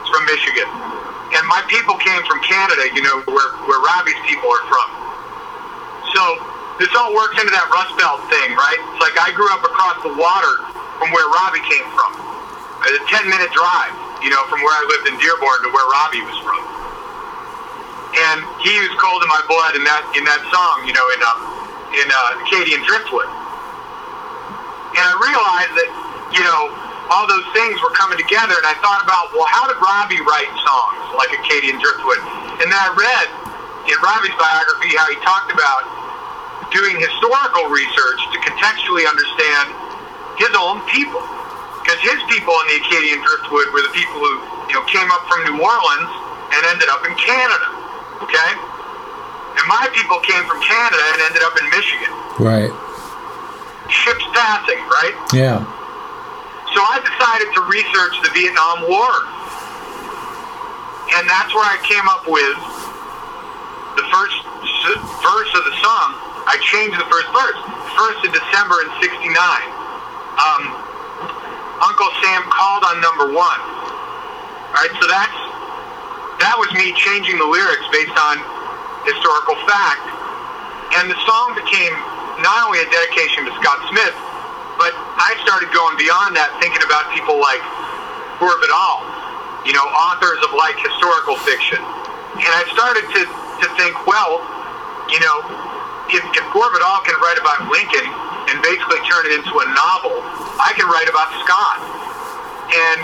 [0.00, 0.68] It's from Michigan.
[1.32, 4.88] And my people came from Canada, you know, where, where Robbie's people are from.
[6.12, 6.22] So
[6.76, 8.80] this all works into that Rust Belt thing, right?
[8.92, 10.54] It's like I grew up across the water
[11.00, 12.12] from where Robbie came from.
[12.84, 15.86] It's a 10 minute drive, you know, from where I lived in Dearborn to where
[15.90, 16.62] Robbie was from.
[18.12, 21.20] And he used cold in my blood in that in that song, you know, in
[21.20, 21.52] uh,
[21.96, 23.28] in uh, Acadian Driftwood.
[24.92, 25.90] And I realized that,
[26.36, 26.68] you know,
[27.08, 30.52] all those things were coming together, and I thought about, well, how did Robbie write
[30.60, 32.20] songs like Acadian Driftwood?
[32.60, 33.28] And then I read
[33.88, 35.88] in Robbie's biography how he talked about
[36.72, 39.72] doing historical research to contextually understand
[40.36, 41.24] his own people.
[41.92, 44.32] Because his people in the Acadian Driftwood were the people who,
[44.72, 46.12] you know, came up from New Orleans
[46.56, 47.68] and ended up in Canada.
[48.24, 48.50] Okay?
[49.60, 52.12] And my people came from Canada and ended up in Michigan.
[52.40, 52.72] Right.
[53.92, 55.12] Ships passing, right?
[55.36, 55.60] Yeah.
[56.72, 59.12] So I decided to research the Vietnam War.
[61.20, 62.56] And that's where I came up with
[64.00, 64.38] the first
[65.20, 66.08] verse of the song.
[66.48, 67.60] I changed the first verse.
[68.00, 69.28] First of December in 69.
[70.40, 70.91] Um,
[71.82, 73.60] Uncle Sam called on number one.
[74.70, 75.38] Alright, so that's,
[76.38, 78.38] that was me changing the lyrics based on
[79.02, 80.06] historical fact.
[81.02, 81.92] And the song became
[82.40, 84.14] not only a dedication to Scott Smith,
[84.78, 87.60] but I started going beyond that, thinking about people like
[88.38, 89.02] Gore Vidal,
[89.66, 91.82] you know, authors of like historical fiction.
[92.38, 94.40] And I started to, to think, well,
[95.10, 95.36] you know,
[96.14, 98.06] if, if Gore Vidal can write about Lincoln
[98.50, 100.16] and basically turn it into a novel,
[100.58, 101.78] I can write about Scott
[102.72, 103.02] and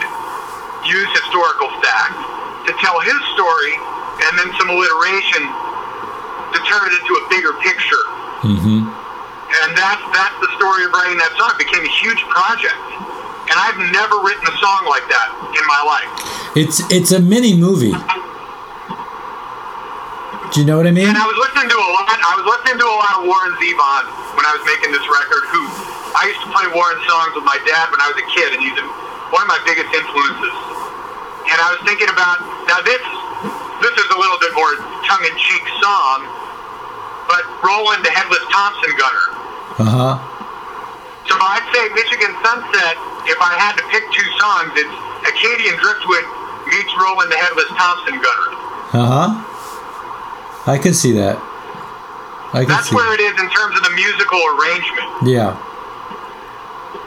[0.89, 2.17] use historical fact
[2.67, 3.75] to tell his story
[4.29, 5.43] and then some alliteration
[6.55, 8.05] to turn it into a bigger picture.
[8.45, 8.81] Mm-hmm.
[8.89, 11.57] And that's that's the story of writing that song.
[11.57, 12.77] It became a huge project.
[13.49, 16.13] And I've never written a song like that in my life.
[16.53, 17.97] It's it's a mini movie.
[20.53, 21.05] Do you know what I mean?
[21.05, 23.53] And I was listening to a lot I was listening to a lot of Warren
[23.61, 25.61] Zevon when I was making this record, who
[26.17, 28.61] I used to play Warren songs with my dad when I was a kid and
[28.65, 28.77] he's
[29.29, 30.57] one of my biggest influences.
[31.53, 33.03] And I was thinking about now this
[33.85, 34.73] this is a little bit more
[35.05, 36.25] tongue in cheek song,
[37.29, 39.27] but Roland the Headless Thompson Gunner.
[39.85, 40.15] Uh huh.
[41.29, 42.97] So I'd say Michigan Sunset,
[43.29, 44.97] if I had to pick two songs, it's
[45.29, 46.25] Acadian Driftwood
[46.73, 48.51] meets Roland the Headless Thompson Gunner.
[48.97, 49.29] Uh huh.
[50.67, 51.37] I can see that.
[52.53, 52.95] I can That's see.
[52.97, 55.53] where it is in terms of the musical arrangement, Yeah.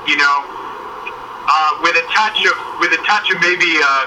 [0.07, 0.37] you know,
[1.47, 4.05] uh, with a touch of with a touch of maybe uh,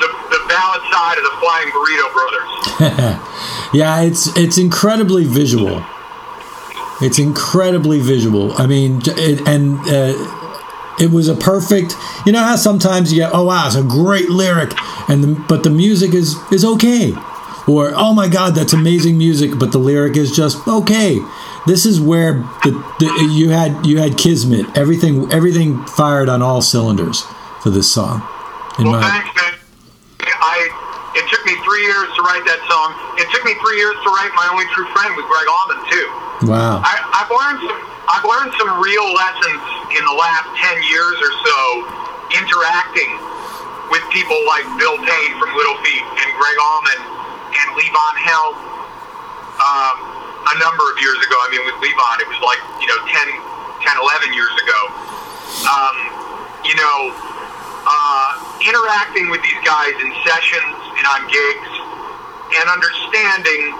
[0.00, 2.50] the the ballad side of the Flying Burrito Brothers.
[3.74, 5.84] yeah, it's it's incredibly visual.
[7.02, 8.52] It's incredibly visual.
[8.60, 11.94] I mean, it, and uh, it was a perfect.
[12.24, 14.72] You know how sometimes you get, oh wow, it's a great lyric,
[15.08, 17.12] and the, but the music is is okay,
[17.66, 21.18] or oh my god, that's amazing music, but the lyric is just okay.
[21.66, 22.70] This is where the,
[23.02, 24.78] the you had you had kismet.
[24.78, 27.26] Everything everything fired on all cylinders
[27.62, 28.22] for this song.
[28.78, 29.58] Well, my thanks, man.
[30.22, 30.70] I
[31.18, 32.94] it took me three years to write that song.
[33.18, 36.06] It took me three years to write My Only True Friend with Gregg Allman too.
[36.46, 36.84] wow.
[36.86, 37.80] I, I've learned some.
[38.06, 41.58] I've learned some real lessons in the last ten years or so,
[42.38, 43.10] interacting
[43.90, 47.25] with people like Bill Payne from Little Feat and Gregg Allman
[47.56, 48.54] and Levon Helm.
[49.56, 51.36] Um, a number of years ago.
[51.42, 53.18] I mean, with Levon, it was like you know 10,
[53.82, 54.80] 10 11 years ago.
[55.66, 55.96] Um,
[56.62, 56.98] you know,
[57.82, 58.28] uh,
[58.62, 61.72] interacting with these guys in sessions and on gigs,
[62.62, 63.74] and understanding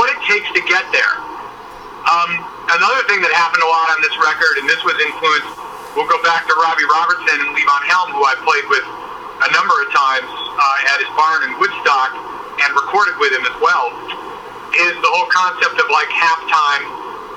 [0.00, 1.14] what it takes to get there.
[2.06, 2.30] Um,
[2.72, 5.52] another thing that happened a lot on this record, and this was influenced,
[5.96, 9.74] we'll go back to Robbie Robertson and Levon Helm, who I played with a number
[9.74, 12.25] of times uh, at his barn in Woodstock
[12.62, 13.92] and recorded with him as well,
[14.76, 16.84] is the whole concept of like halftime,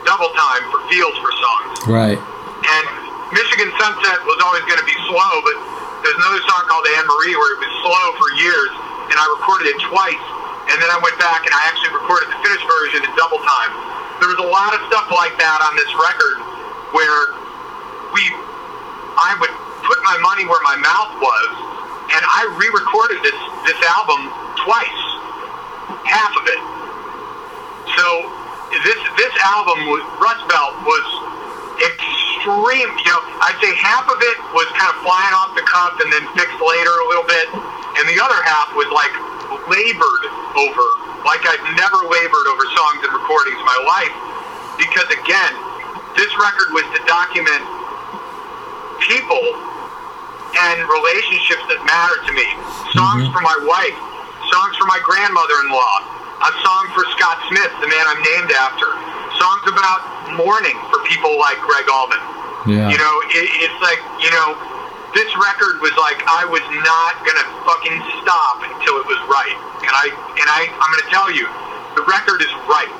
[0.04, 1.76] double time for feels for songs.
[1.88, 2.20] Right.
[2.20, 2.86] And
[3.32, 5.56] Michigan Sunset was always going to be slow, but
[6.04, 8.72] there's another song called Anne Marie where it was slow for years,
[9.12, 10.26] and I recorded it twice,
[10.72, 13.72] and then I went back and I actually recorded the finished version in double time.
[14.20, 16.38] There was a lot of stuff like that on this record
[16.92, 17.22] where
[18.12, 18.24] we,
[19.16, 19.54] I would
[19.86, 21.50] put my money where my mouth was,
[22.14, 23.38] and I re-recorded this
[23.70, 24.34] this album
[24.66, 25.04] twice,
[26.06, 26.62] half of it.
[27.98, 28.06] So
[28.86, 31.08] this this album, was- Rust Belt, was
[31.82, 32.92] extreme.
[33.04, 36.12] You know, I'd say half of it was kind of flying off the cuff and
[36.12, 37.48] then fixed later a little bit,
[38.00, 39.12] and the other half was like
[39.68, 40.24] labored
[40.58, 40.86] over,
[41.26, 44.16] like I've never labored over songs and recordings in my life.
[44.78, 45.54] Because again,
[46.16, 47.64] this record was to document
[49.04, 49.44] people
[50.60, 52.48] and relationships that matter to me.
[52.96, 53.36] Songs mm-hmm.
[53.36, 53.98] for my wife,
[54.50, 55.96] songs for my grandmother-in-law,
[56.42, 58.90] a song for Scott Smith, the man I'm named after.
[59.38, 60.02] Songs about
[60.36, 62.22] mourning for people like Gregg Allman.
[62.68, 62.92] Yeah.
[62.92, 64.58] You know, it, it's like you know,
[65.16, 69.58] this record was like I was not gonna fucking stop until it was right.
[69.86, 71.48] And I and I I'm gonna tell you,
[71.96, 72.92] the record is right.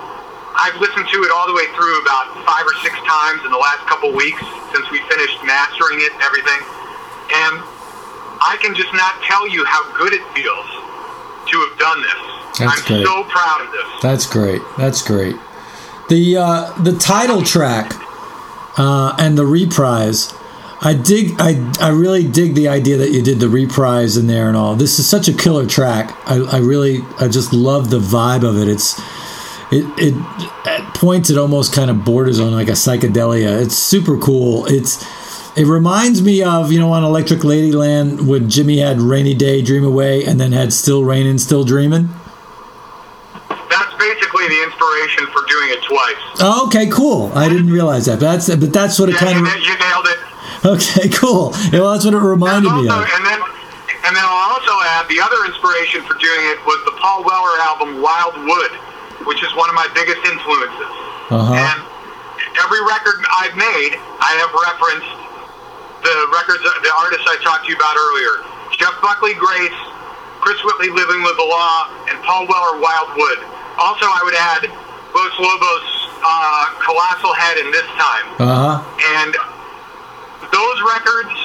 [0.60, 3.62] I've listened to it all the way through about five or six times in the
[3.62, 4.42] last couple weeks
[4.74, 6.62] since we finished mastering it and everything.
[7.30, 7.56] And
[8.42, 10.68] I can just not tell you how good it feels
[11.52, 12.60] to have done this.
[12.60, 13.06] That's I'm great.
[13.06, 14.02] so proud of this.
[14.02, 14.62] That's great.
[14.78, 15.36] That's great.
[16.10, 17.94] The uh, the title track
[18.78, 20.34] uh, and the reprise.
[20.82, 21.36] I dig.
[21.40, 24.76] I I really dig the idea that you did the reprise in there and all.
[24.76, 26.18] This is such a killer track.
[26.26, 28.68] I, I really I just love the vibe of it.
[28.70, 28.98] It's
[29.72, 30.16] it it
[30.66, 33.62] at points it almost kind of borders on like a psychedelia.
[33.62, 34.66] It's super cool.
[34.68, 35.06] It's
[35.60, 39.84] it reminds me of you know on Electric Ladyland when Jimi had Rainy Day Dream
[39.84, 42.08] Away and then had Still Raining Still Dreaming.
[43.70, 46.24] That's basically the inspiration for doing it twice.
[46.40, 47.32] Oh, okay, cool.
[47.36, 48.20] I didn't realize that.
[48.24, 49.52] But that's but that's what it Yeah, kind of.
[49.60, 50.20] you nailed it.
[50.64, 51.52] Okay, cool.
[51.76, 53.04] Well, that's what it reminded also, me of.
[53.04, 53.40] And then,
[54.08, 57.60] and then I'll also add the other inspiration for doing it was the Paul Weller
[57.68, 58.72] album Wild Wood,
[59.28, 60.88] which is one of my biggest influences.
[61.36, 61.52] Uh-huh.
[61.52, 61.78] And
[62.64, 65.29] every record I've made, I have referenced
[66.04, 68.44] the records, the artists I talked to you about earlier:
[68.76, 69.76] Jeff Buckley, Grace,
[70.40, 73.40] Chris Whitley, Living with the Law, and Paul Weller, Wildwood.
[73.80, 74.64] Also, I would add
[75.16, 75.88] Los Lobos,
[76.24, 78.28] uh, Colossal Head, and This Time.
[78.40, 78.76] Uh huh.
[79.20, 79.32] And
[80.52, 81.36] those records,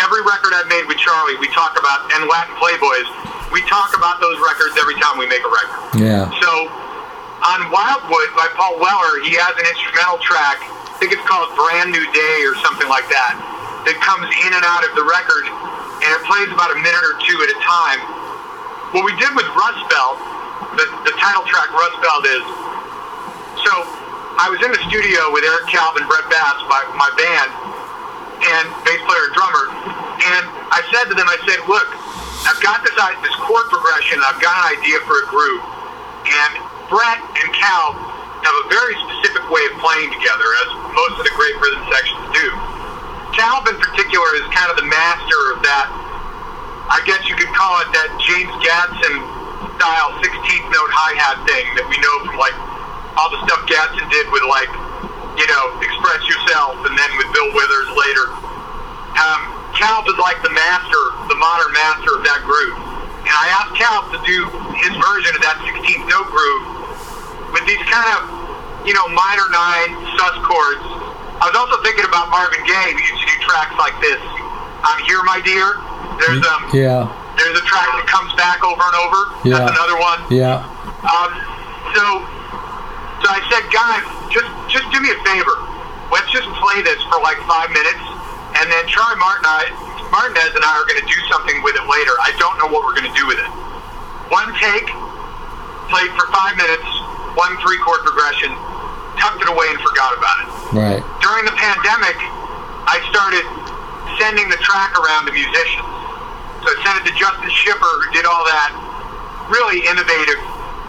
[0.00, 3.06] every record I've made with Charlie, we talk about, and Latin Playboys,
[3.52, 6.00] we talk about those records every time we make a record.
[6.00, 6.30] Yeah.
[6.40, 6.50] So
[7.42, 10.62] on Wildwood by Paul Weller, he has an instrumental track,
[11.02, 13.34] think it's called Brand New Day or something like that,
[13.90, 15.50] that comes in and out of the record,
[15.98, 17.98] and it plays about a minute or two at a time.
[18.94, 20.14] What we did with Rust Belt,
[20.78, 22.44] the, the title track Rust Belt is,
[23.66, 23.72] so
[24.38, 27.50] I was in the studio with Eric Calvin, Brett Bass, my, my band,
[28.54, 29.74] and bass player and drummer,
[30.38, 31.90] and I said to them, I said, look,
[32.46, 35.66] I've got this, this chord progression, I've got an idea for a groove,
[36.30, 41.24] and Brett and Kalb have a very specific way of playing together, as most of
[41.24, 42.48] the great rhythm sections do.
[43.38, 45.88] Kalb, in particular, is kind of the master of that.
[46.90, 49.16] I guess you could call it that James Gadson
[49.78, 52.54] style 16th note hi hat thing that we know from like
[53.16, 54.68] all the stuff Gadson did with like,
[55.38, 58.26] you know, Express Yourself, and then with Bill Withers later.
[59.16, 59.40] Um,
[59.78, 62.76] Kalb is like the master, the modern master of that groove.
[63.24, 64.38] And I asked Kalb to do
[64.82, 66.81] his version of that 16th note groove
[67.52, 68.20] with these kind of,
[68.88, 70.82] you know, minor nine sus chords.
[71.42, 74.20] I was also thinking about Marvin Gaye, who used to do tracks like this.
[74.82, 75.78] I'm here, my dear.
[76.18, 77.06] There's um, Yeah.
[77.38, 79.20] there's a track that comes back over and over.
[79.46, 79.58] Yeah.
[79.62, 80.20] That's another one.
[80.30, 80.62] Yeah.
[81.02, 81.30] Um,
[81.94, 82.04] so,
[83.22, 85.56] so I said, guys, just just do me a favor.
[86.14, 88.02] Let's just play this for like five minutes,
[88.60, 89.66] and then Charlie Martin, I,
[90.12, 92.12] Martinez and I are going to do something with it later.
[92.22, 93.48] I don't know what we're going to do with it.
[94.30, 94.88] One take,
[95.90, 96.86] played for five minutes,
[97.34, 98.52] one three chord progression,
[99.18, 101.02] tucked it away and forgot about it Right.
[101.20, 102.16] during the pandemic,
[102.88, 103.44] I started
[104.20, 105.88] sending the track around to musicians.
[106.64, 108.70] So I sent it to Justin Schipper, who did all that
[109.50, 110.38] really innovative,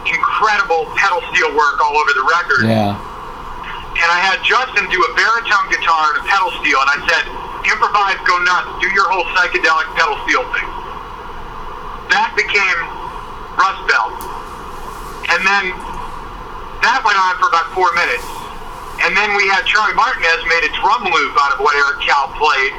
[0.08, 2.64] incredible pedal steel work all over the record.
[2.70, 2.94] Yeah.
[2.94, 7.24] And I had Justin do a baritone guitar and a pedal steel, and I said,
[7.66, 10.70] improvise, go nuts, do your whole psychedelic pedal steel thing.
[12.12, 12.78] That became
[13.58, 14.14] Rust Belt.
[15.34, 15.64] And then
[16.86, 18.26] that went on for about four minutes.
[19.02, 22.38] And then we had Charlie Martinez made a drum loop out of what Eric Kalb
[22.38, 22.74] played,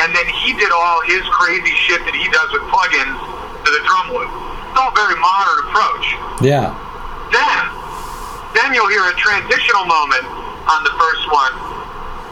[0.00, 3.18] and then he did all his crazy shit that he does with plugins
[3.62, 4.30] to the drum loop.
[4.72, 6.06] It's all very modern approach.
[6.40, 6.72] Yeah.
[7.30, 7.62] Then,
[8.56, 10.24] then you'll hear a transitional moment
[10.66, 11.54] on the first one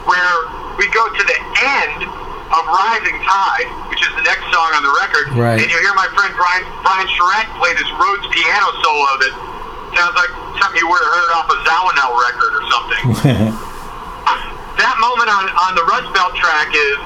[0.09, 0.37] where
[0.81, 1.39] we go to the
[1.85, 2.09] end
[2.51, 5.59] of Rising Tide, which is the next song on the record, Right.
[5.61, 9.35] and you'll hear my friend Brian Brian Charette play this Rhodes piano solo that
[9.97, 13.03] sounds like something you would have heard off a Zawinul record or something.
[14.77, 17.01] that moment on, on the Rust Belt track is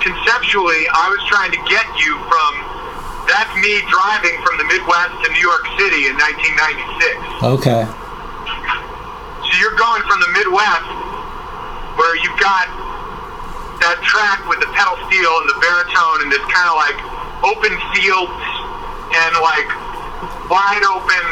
[0.00, 2.50] conceptually, I was trying to get you from
[3.24, 7.56] that's me driving from the Midwest to New York City in 1996.
[7.56, 7.82] okay.
[7.88, 10.88] So you're going from the Midwest
[11.96, 12.68] where you've got
[13.80, 16.98] that track with the pedal steel and the baritone and this kind of like
[17.44, 18.44] open fields
[19.14, 19.68] and like
[20.48, 21.24] wide open,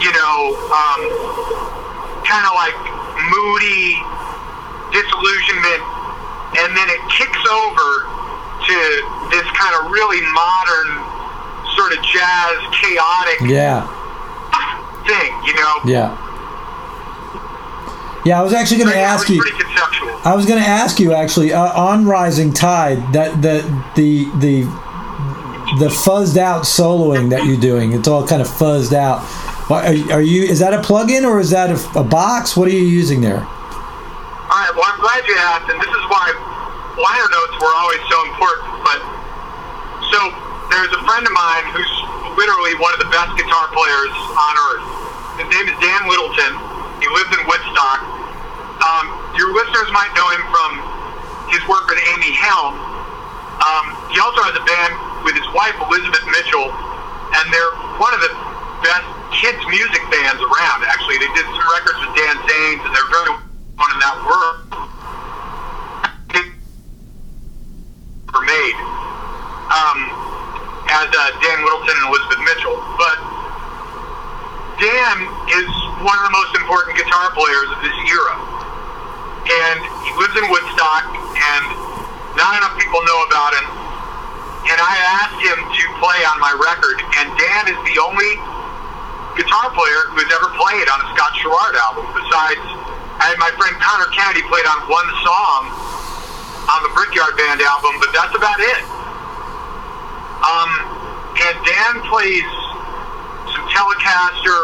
[0.00, 0.34] you know,
[0.72, 1.00] um,
[2.24, 2.76] kind of like
[3.32, 3.96] moody
[4.92, 5.82] disillusionment,
[6.62, 7.88] and then it kicks over
[8.66, 8.76] to
[9.30, 10.88] this kind of really modern,
[11.76, 13.86] sort of jazz, chaotic Yeah.
[15.06, 15.74] thing, you know.
[15.84, 16.16] Yeah.
[18.24, 19.40] Yeah, I was actually going to ask you.
[20.24, 23.62] I was going to ask you actually uh, on Rising Tide that the
[23.94, 24.62] the the
[25.78, 27.92] the fuzzed out soloing that you're doing.
[27.92, 29.20] It's all kind of fuzzed out.
[29.68, 29.82] Are,
[30.14, 30.46] are you?
[30.46, 32.56] Is that a plug-in or is that a, a box?
[32.56, 33.42] What are you using there?
[33.42, 34.70] All right.
[34.78, 36.30] Well, I'm glad you asked, and this is why
[36.94, 38.70] liner notes were always so important.
[38.86, 38.98] But
[40.14, 40.18] so
[40.70, 41.92] there's a friend of mine who's
[42.38, 44.86] literally one of the best guitar players on earth.
[45.42, 46.52] His name is Dan Littleton.
[47.02, 48.00] He lives in Woodstock.
[48.80, 49.04] Um,
[49.34, 50.70] your listeners might know him from
[51.50, 52.76] his work with Amy Helm.
[53.56, 54.94] Um, he also has a band
[55.24, 58.32] with his wife Elizabeth Mitchell, and they're one of the
[58.84, 60.84] best kids music bands around.
[60.86, 64.62] Actually, they did some records with Dan Zanes, and they're very known in that world.
[68.36, 68.78] Were made
[69.72, 69.98] um,
[70.92, 73.16] as uh, Dan Littleton and Elizabeth Mitchell, but
[74.76, 75.16] Dan
[75.56, 75.70] is
[76.04, 78.36] one of the most important guitar players of this era,
[79.48, 81.64] and he lives in Woodstock, and
[82.36, 83.66] not enough people know about him.
[84.68, 88.36] And I asked him to play on my record, and Dan is the only
[89.36, 92.08] guitar player who's ever played on a Scott Sharrard album.
[92.16, 92.64] Besides,
[93.20, 95.60] I had my friend Connor Kennedy played on one song
[96.72, 98.80] on the Brickyard Band album, but that's about it.
[100.40, 100.70] Um,
[101.36, 102.48] and Dan plays
[103.52, 104.60] some Telecaster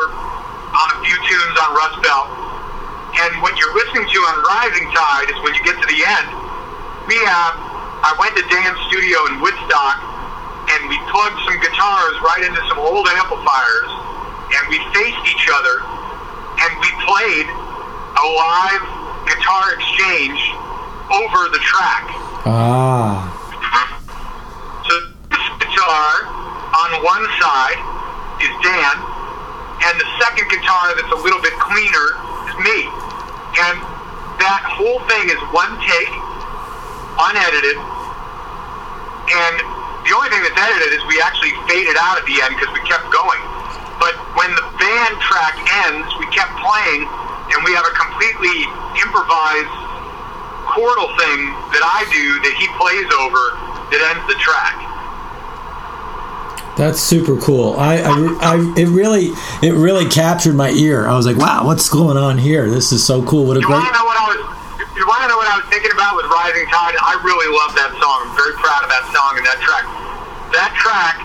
[0.72, 2.28] on a few tunes on Rust Belt.
[3.12, 6.28] And what you're listening to on Rising Tide is when you get to the end,
[7.04, 7.60] we have,
[8.08, 10.00] I went to Dan's studio in Woodstock
[10.72, 14.11] and we plugged some guitars right into some old amplifiers
[14.52, 15.80] and we faced each other
[16.62, 18.84] and we played a live
[19.26, 20.40] guitar exchange
[21.10, 22.04] over the track.
[22.46, 23.28] Ah.
[24.88, 24.92] So
[25.32, 26.10] this guitar
[26.72, 27.80] on one side
[28.40, 28.96] is Dan,
[29.88, 32.06] and the second guitar that's a little bit cleaner
[32.48, 32.78] is me.
[33.68, 33.76] And
[34.40, 36.12] that whole thing is one take,
[37.20, 37.78] unedited,
[39.32, 39.54] and
[40.02, 42.82] the only thing that's edited is we actually faded out at the end because we
[42.88, 43.51] kept going.
[44.42, 45.54] When the band track
[45.86, 48.66] ends, we kept playing, and we have a completely
[48.98, 49.70] improvised
[50.66, 53.54] chordal thing that I do that he plays over
[53.94, 54.82] that ends the track.
[56.74, 57.78] That's super cool.
[57.78, 59.30] I, I, I, it really,
[59.62, 61.06] it really captured my ear.
[61.06, 62.66] I was like, wow, what's going on here?
[62.66, 63.46] This is so cool.
[63.46, 63.78] What a You great.
[63.78, 64.40] want to know what I was?
[64.98, 66.98] You want to know what I was thinking about with Rising Tide?
[66.98, 68.26] I really love that song.
[68.26, 69.86] I'm very proud of that song and that track.
[70.50, 71.22] That track,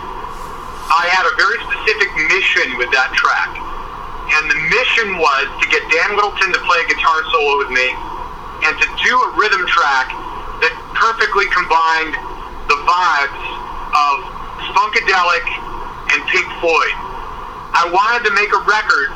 [0.88, 3.52] I had a very specific mission with that track,
[4.32, 7.88] and the mission was to get Dan Littleton to play a guitar solo with me,
[8.64, 10.08] and to do a rhythm track
[10.64, 12.16] that perfectly combined
[12.72, 13.44] the vibes
[13.92, 14.14] of
[14.72, 15.46] Funkadelic
[16.16, 16.96] and Pink Floyd.
[17.76, 19.12] I wanted to make a record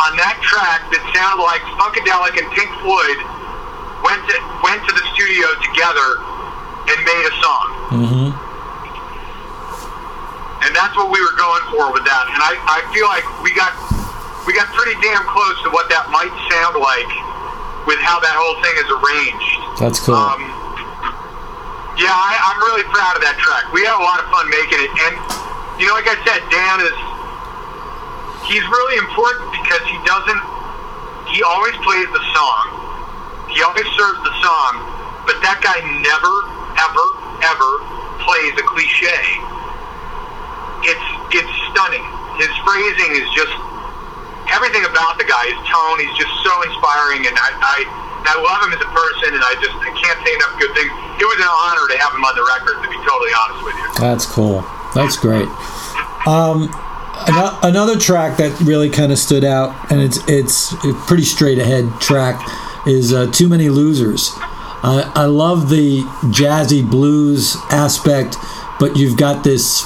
[0.00, 3.18] on that track that sounded like Funkadelic and Pink Floyd
[4.04, 6.08] went to went to the studio together
[6.88, 7.68] and made a song.
[7.92, 8.55] hmm
[10.64, 12.24] And that's what we were going for with that.
[12.32, 13.76] And I, I feel like we got
[14.46, 17.10] we got pretty damn close to what that might sound like
[17.90, 19.52] with how that whole thing is arranged.
[19.78, 20.14] That's cool.
[20.14, 20.40] Um,
[21.98, 23.72] yeah, I, I'm really proud of that track.
[23.74, 25.14] We had a lot of fun making it, and
[25.80, 26.96] you know, like I said, Dan is
[28.46, 30.42] he's really important because he doesn't.
[31.32, 32.64] He always plays the song.
[33.50, 34.72] He always serves the song,
[35.26, 36.34] but that guy never,
[36.78, 37.06] ever,
[37.42, 37.70] ever
[38.22, 39.18] plays a cliche.
[40.86, 42.04] It's it's stunning.
[42.38, 43.52] His phrasing is just
[44.50, 47.78] everything about the guy, his tone, he's just so inspiring, and I, I,
[48.30, 50.90] I love him as a person, and I just I can't say enough good things.
[51.18, 53.76] It was an honor to have him on the record, to be totally honest with
[53.76, 53.88] you.
[53.98, 54.62] That's cool.
[54.94, 55.48] That's great.
[56.26, 56.70] Um,
[57.62, 62.00] another track that really kind of stood out, and it's it's a pretty straight ahead
[62.00, 62.40] track,
[62.86, 64.30] is uh, "Too Many Losers."
[64.82, 68.36] I I love the jazzy blues aspect,
[68.78, 69.84] but you've got this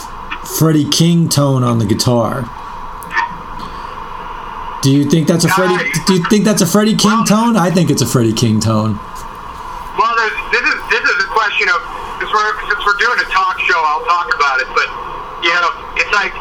[0.58, 2.48] Freddie King tone on the guitar.
[4.82, 5.90] Do you think that's a Freddie?
[6.06, 7.56] Do you think that's a Freddie King tone?
[7.56, 8.96] I think it's a Freddie King tone.
[9.98, 10.14] Well,
[10.52, 11.80] this is this is a question of
[12.16, 14.68] since we're since we're doing a talk show, I'll talk about it.
[14.72, 14.88] But
[15.44, 15.68] you know,
[16.00, 16.32] it's like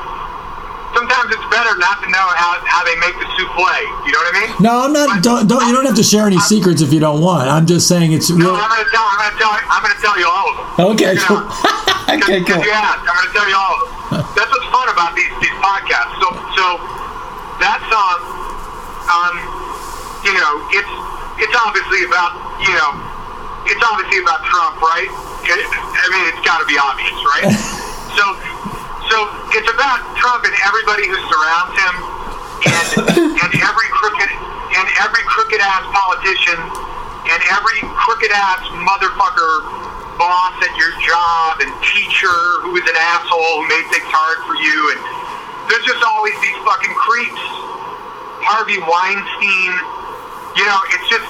[1.09, 3.65] sometimes it's better not to know how how they make the souffle.
[4.05, 4.49] You know what I mean?
[4.61, 5.23] No, I'm not.
[5.23, 7.49] Don't, don't you don't have to share any secrets if you don't want.
[7.49, 8.55] I'm just saying it's No, real.
[8.55, 9.05] I'm gonna tell.
[9.09, 9.51] I'm gonna tell.
[9.57, 10.85] I'm gonna tell you all of them.
[10.93, 11.41] Okay, You cool.
[11.41, 11.49] know,
[12.13, 12.65] okay, Because cool.
[12.65, 13.89] you asked, I'm gonna tell you all of them.
[14.37, 16.13] That's what's fun about these these podcasts.
[16.21, 16.65] So so
[17.65, 18.17] that song,
[19.09, 19.35] um,
[20.25, 20.93] you know, it's
[21.41, 22.91] it's obviously about you know,
[23.65, 25.09] it's obviously about Trump, right?
[25.49, 27.47] It, I mean, it's got to be obvious, right?
[28.19, 28.23] so
[29.09, 29.17] so
[29.57, 31.95] it's about Trump and everybody who surrounds him,
[32.65, 32.87] and
[33.43, 36.59] and every crooked and every crooked ass politician
[37.29, 39.53] and every crooked ass motherfucker
[40.17, 42.37] boss at your job and teacher
[42.67, 44.99] who is an asshole who made things hard for you and
[45.69, 47.45] there's just always these fucking creeps.
[48.41, 49.71] Harvey Weinstein,
[50.57, 51.29] you know, it's just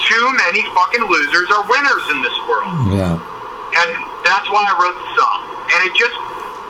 [0.00, 2.72] too many fucking losers are winners in this world.
[2.96, 3.20] Yeah.
[3.20, 3.90] And
[4.24, 5.40] that's why I wrote the song.
[5.76, 6.16] And it just,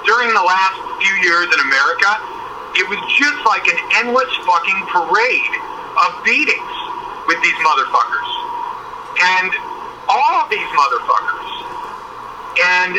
[0.07, 2.11] during the last few years in America,
[2.79, 5.55] it was just like an endless fucking parade
[6.07, 6.77] of beatings
[7.27, 8.31] with these motherfuckers.
[9.19, 9.51] And
[10.07, 11.51] all of these motherfuckers.
[12.57, 12.95] And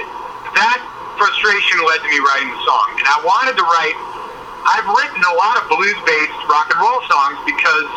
[0.60, 0.80] that
[1.16, 2.88] frustration led to me writing the song.
[3.00, 3.98] And I wanted to write,
[4.68, 7.90] I've written a lot of blues based rock and roll songs because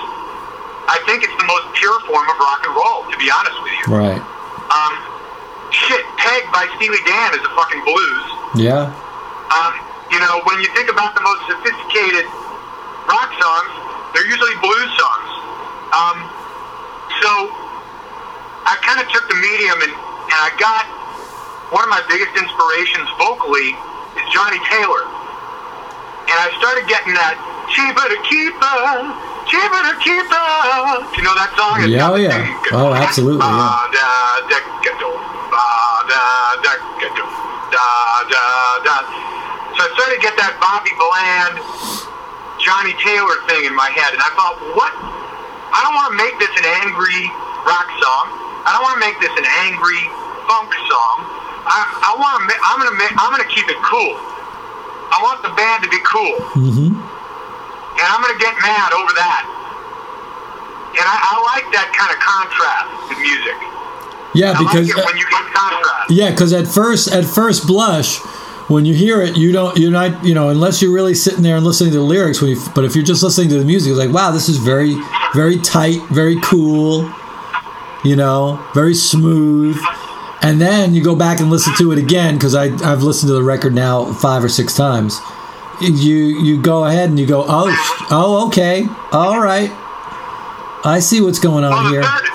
[0.87, 3.75] I think it's the most pure form of rock and roll, to be honest with
[3.83, 3.87] you.
[3.91, 4.23] Right.
[4.71, 5.10] Um,
[5.73, 8.27] shit, Peg by Steely Dan is a fucking blues.
[8.59, 8.91] Yeah.
[9.51, 9.73] Um,
[10.11, 12.27] you know, when you think about the most sophisticated
[13.07, 13.73] rock songs,
[14.15, 15.31] they're usually blues songs.
[15.91, 16.19] Um,
[17.23, 17.31] so
[18.67, 20.87] I kind of took the medium and, and I got
[21.71, 23.75] one of my biggest inspirations vocally
[24.19, 25.07] is Johnnie Taylor.
[26.31, 27.39] And I started getting that
[27.75, 28.79] cheaper to keeper,
[29.51, 30.47] cheaper to keeper.
[31.11, 31.83] Do you know that song?
[31.83, 32.31] It's Yeah, oh, yeah.
[32.39, 32.55] thing.
[32.73, 33.91] Oh, absolutely, yeah.
[39.75, 41.57] So I started to get that Bobby Bland,
[42.61, 44.93] Johnnie Taylor thing in my head, and I thought, what?
[45.73, 47.23] I don't want to make this an angry
[47.65, 48.25] rock song.
[48.67, 50.03] I don't want to make this an angry
[50.51, 51.17] funk song.
[51.65, 51.79] I,
[52.11, 52.55] I want to.
[52.59, 52.97] I'm gonna.
[52.99, 54.19] Ma- I'm gonna keep it cool.
[55.11, 56.95] I want the band to be cool, Mm-hmm.
[58.01, 59.45] And I'm gonna get mad over that.
[60.97, 63.57] And I, I like that kind of contrast in music.
[64.35, 66.11] Yeah, I because like it when you get contrast.
[66.11, 68.19] yeah, because at first at first blush,
[68.69, 71.57] when you hear it, you don't you're not you know unless you're really sitting there
[71.57, 72.41] and listening to the lyrics.
[72.41, 74.57] When you, but if you're just listening to the music, it's like wow, this is
[74.57, 74.95] very
[75.35, 77.13] very tight, very cool,
[78.05, 79.79] you know, very smooth.
[80.43, 83.35] And then you go back and listen to it again because I I've listened to
[83.35, 85.21] the record now five or six times.
[85.81, 87.73] You you go ahead and you go oh
[88.13, 88.85] oh okay
[89.17, 89.73] all right,
[90.85, 92.05] I see what's going on the here.
[92.05, 92.27] third,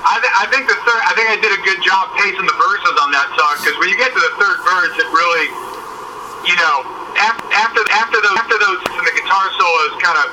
[0.00, 2.56] I, th- I think the third, I think I did a good job pacing the
[2.56, 5.46] verses on that song because when you get to the third verse, it really,
[6.48, 6.88] you know,
[7.20, 10.28] after after after those after those and the guitar solos kind of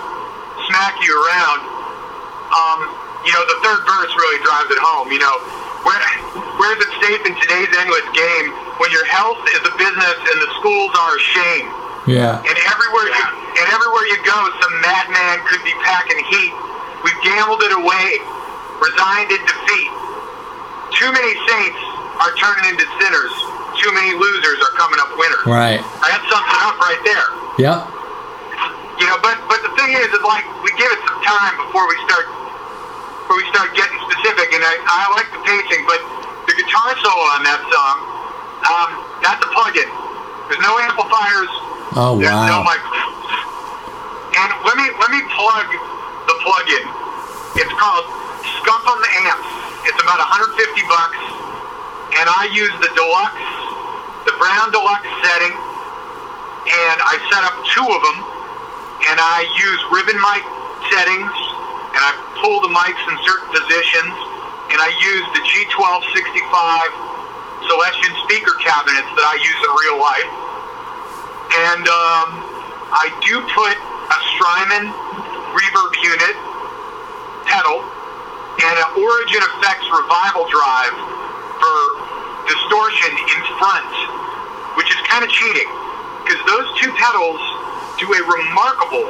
[0.72, 1.68] smack you around,
[2.48, 2.80] um,
[3.28, 5.12] you know, the third verse really drives it home.
[5.12, 5.36] You know,
[5.84, 6.00] where
[6.64, 10.38] where is it safe in today's endless game when your health is a business and
[10.40, 11.83] the schools are a shame?
[12.06, 12.44] Yeah.
[12.44, 16.54] And everywhere you and everywhere you go, some madman could be packing heat.
[17.04, 18.08] We've gambled it away,
[18.80, 19.92] resigned in defeat.
[21.00, 21.80] Too many saints
[22.20, 23.34] are turning into sinners.
[23.80, 25.46] Too many losers are coming up winners.
[25.48, 25.80] Right.
[25.80, 27.28] I had something up right there.
[27.60, 27.80] Yep.
[29.00, 31.88] You know, but but the thing is, is like we give it some time before
[31.88, 32.28] we start
[33.24, 34.52] before we start getting specific.
[34.52, 36.00] And I, I like the pacing, but
[36.52, 37.96] the guitar solo on that song,
[38.68, 38.90] um,
[39.24, 39.90] that's a plug-in.
[40.52, 41.52] There's no amplifiers.
[41.94, 42.74] Oh There's no wow.
[44.34, 45.70] And let me let me plug
[46.26, 46.86] the plug-in.
[47.62, 48.10] It's called
[48.58, 48.98] Scuffham
[49.30, 49.46] Amps.
[49.86, 50.58] It's about 150
[50.90, 51.22] bucks,
[52.18, 53.46] and I use the deluxe,
[54.26, 58.18] the brown deluxe setting, and I set up two of them,
[59.14, 60.42] and I use ribbon mic
[60.98, 61.38] settings,
[61.94, 64.18] and I pull the mics in certain positions,
[64.74, 70.43] and I use the G1265 Celestion speaker cabinets that I use in real life
[71.54, 72.30] and um,
[72.90, 74.90] I do put a Strymon
[75.54, 76.36] reverb unit,
[77.46, 77.78] pedal,
[78.58, 80.96] and an Origin Effects Revival drive
[81.62, 81.78] for
[82.50, 83.94] distortion in front,
[84.78, 85.70] which is kind of cheating
[86.26, 87.42] because those two pedals
[88.02, 89.08] do a remarkable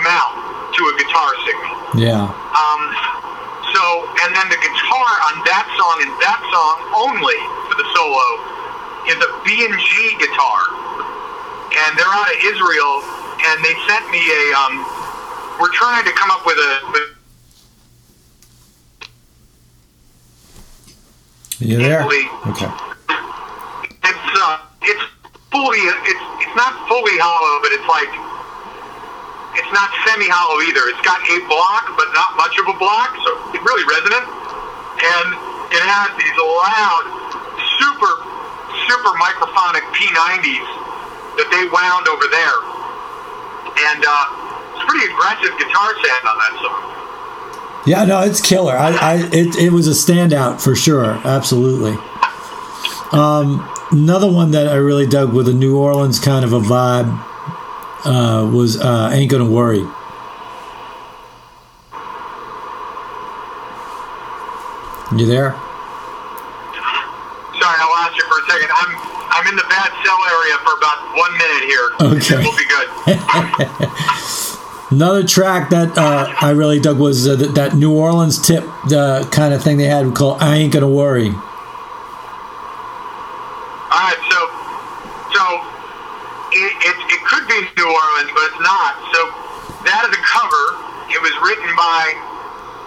[0.00, 0.34] amount
[0.74, 1.74] to a guitar signal.
[1.94, 2.26] Yeah.
[2.26, 2.82] Um,
[3.70, 3.82] so,
[4.26, 7.38] and then the guitar on that song and that song only
[7.70, 8.26] for the solo
[9.10, 10.60] is a B&G guitar.
[11.74, 13.02] And they're out of Israel,
[13.50, 14.86] and they sent me a, um,
[15.58, 17.08] we're trying to come up with a, with
[21.58, 22.06] You there?
[22.06, 22.30] Italy.
[22.54, 22.70] Okay.
[24.06, 25.04] it's, uh, it's
[25.50, 28.10] fully, it's, it's not fully hollow, but it's like,
[29.58, 30.82] it's not semi-hollow either.
[30.94, 34.26] It's got a block, but not much of a block, so it's really resonant.
[34.98, 35.26] And
[35.74, 37.06] it has these loud,
[37.82, 38.12] super,
[38.86, 40.83] super microphonic P90s
[41.36, 42.58] that they wound over there.
[43.74, 46.94] And uh, it's pretty aggressive guitar sound on that song.
[47.86, 48.76] Yeah, no, it's killer.
[48.76, 51.20] I, I it, it was a standout for sure.
[51.24, 51.92] Absolutely.
[53.12, 57.12] Um, another one that I really dug with a New Orleans kind of a vibe
[58.04, 59.84] uh, was uh, "Ain't Gonna Worry."
[65.16, 65.54] You there?
[67.64, 68.68] Sorry, I lost you for a second.
[68.76, 68.92] I'm
[69.32, 71.96] I'm in the bad cell area for about one minute here.
[72.12, 72.36] Okay.
[72.44, 72.92] We'll be good.
[74.92, 79.24] Another track that uh, I really dug was uh, that, that New Orleans tip uh,
[79.32, 81.40] kind of thing they had called "I Ain't Gonna Worry." All
[83.96, 84.38] right, so
[85.32, 85.40] so
[86.52, 88.92] it, it, it could be New Orleans, but it's not.
[89.16, 89.24] So
[89.88, 90.84] that is a cover.
[91.08, 92.12] It was written by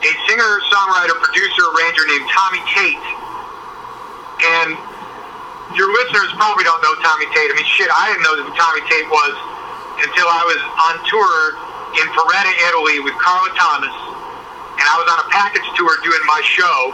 [0.05, 3.26] a singer, songwriter, producer, arranger named Tommy Tate.
[4.37, 4.77] And
[5.75, 7.49] your listeners probably don't know Tommy Tate.
[7.49, 9.33] I mean, shit, I didn't know who Tommy Tate was
[10.05, 11.33] until I was on tour
[11.97, 13.95] in Porretta, Italy with Carla Thomas.
[14.77, 16.93] And I was on a package tour doing my show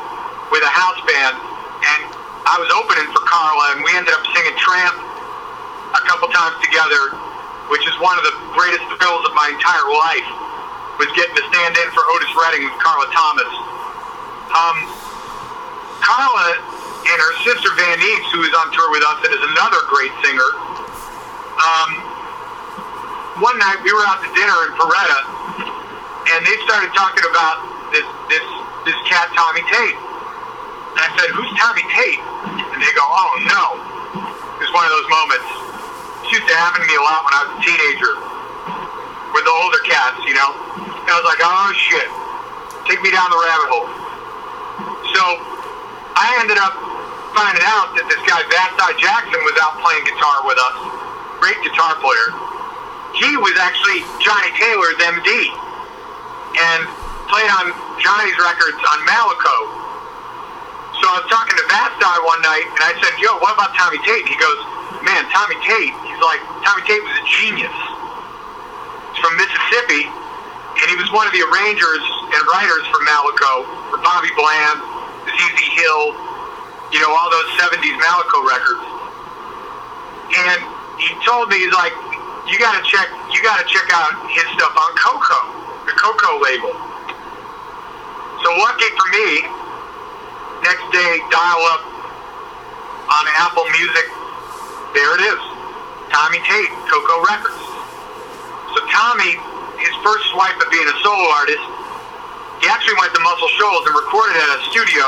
[0.49, 1.36] with a house band.
[1.36, 2.02] And
[2.48, 4.95] I was opening for Carla, and we ended up singing Tramp
[5.94, 7.15] a couple times together,
[7.68, 10.28] which is one of the greatest thrills of my entire life,
[10.98, 13.52] was getting to stand in for Otis Redding with Carla Thomas.
[14.53, 14.78] Um,
[16.03, 16.73] Carla
[17.04, 20.50] and her sister Vaneese, who is on tour with us and is another great singer,
[21.60, 21.90] um,
[23.42, 25.20] one night we were out to dinner in Porretta,
[26.32, 28.46] and they started talking about this this
[28.88, 29.98] this cat Tommy Tate.
[30.96, 32.22] And I said, "Who's Tommy Tate?"
[32.74, 33.66] And they go, "Oh no."
[34.62, 35.50] It was one of those moments.
[36.24, 38.14] This used to happen to me a lot when I was a teenager
[39.34, 40.54] with the older cats, you know.
[41.04, 42.08] And I was like, "Oh shit,
[42.86, 43.90] take me down the rabbit hole."
[45.10, 45.22] So
[46.16, 46.93] I ended up
[47.34, 50.77] finding out that this guy Vasti Jackson was out playing guitar with us.
[51.41, 52.30] Great guitar player.
[53.18, 55.30] He was actually Johnnie Taylor's MD
[56.57, 56.81] and
[57.30, 59.57] played on Johnnie's records on Malaco.
[61.01, 63.97] So I was talking to Vasti one night, and I said, "Yo, what about Tommy
[64.05, 64.60] Tate?" He goes,
[65.01, 65.93] "Man, Tommy Tate.
[66.05, 67.77] He's like Tommy Tate was a genius.
[69.11, 73.53] He's from Mississippi, and he was one of the arrangers and writers for Malaco,
[73.89, 74.80] for Bobby Bland,
[75.27, 76.32] ZZ Hill,
[76.94, 78.86] you know, all those '70s Malaco records."
[80.34, 80.61] And
[81.02, 81.94] he told me, he's like,
[82.48, 83.10] "You got to check.
[83.34, 85.40] You got to check out his stuff on Coco,
[85.90, 86.74] the Coco label."
[88.45, 89.28] So lucky for me,
[90.64, 91.84] next day dial up
[93.07, 94.07] on Apple Music.
[94.94, 95.41] There it is,
[96.14, 97.64] Tommy Tate, Coco Records.
[98.76, 99.38] So Tommy,
[99.82, 101.64] his first swipe at being a solo artist,
[102.61, 105.06] he actually went to Muscle Shoals and recorded at a studio,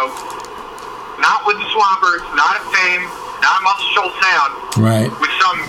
[1.22, 3.04] not with the Swampers, not at Fame,
[3.42, 4.52] not Muscle Shoals Sound,
[4.82, 5.10] Right.
[5.22, 5.60] with some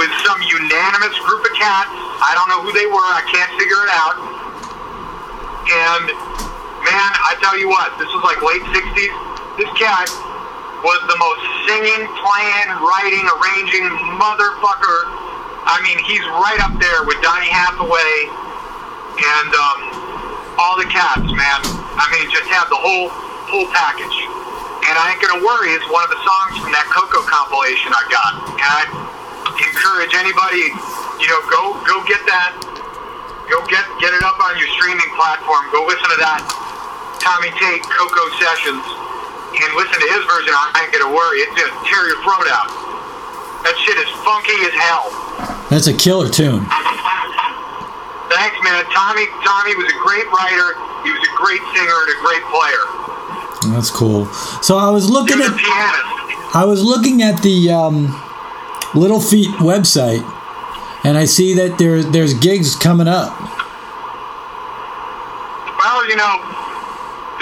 [0.00, 1.92] with some unanimous group of cats.
[2.24, 3.06] I don't know who they were.
[3.12, 4.16] I can't figure it out.
[5.62, 6.04] And
[6.82, 9.14] man, I tell you what, this was like late '60s.
[9.60, 10.08] This cat
[10.82, 13.86] was the most singing, playing, writing, arranging
[14.18, 14.98] motherfucker.
[15.62, 18.26] I mean, he's right up there with Donny Hathaway
[19.14, 19.78] and um,
[20.58, 21.60] all the cats, man.
[21.94, 23.12] I mean, just have the whole
[23.46, 24.21] whole package.
[24.82, 28.02] And I ain't gonna worry is one of the songs from that Coco compilation I
[28.10, 28.32] got.
[28.58, 28.82] And I
[29.62, 30.74] encourage anybody,
[31.22, 32.50] you know, go go get that,
[33.46, 35.70] go get get it up on your streaming platform.
[35.70, 36.42] Go listen to that
[37.22, 40.50] Tommy Tate Coco sessions, and listen to his version.
[40.50, 41.46] of I ain't gonna worry.
[41.46, 42.68] It's gonna tear your throat out.
[43.62, 45.06] That shit is funky as hell.
[45.70, 46.66] That's a killer tune.
[48.34, 48.82] Thanks, man.
[48.90, 50.74] Tommy Tommy was a great writer.
[51.06, 53.11] He was a great singer and a great player.
[53.70, 54.26] That's cool.
[54.62, 55.52] So I was looking at.
[56.54, 58.12] I was looking at the um,
[58.94, 60.20] Little Feat website,
[61.04, 63.32] and I see that there there's gigs coming up.
[65.80, 66.34] well, you know,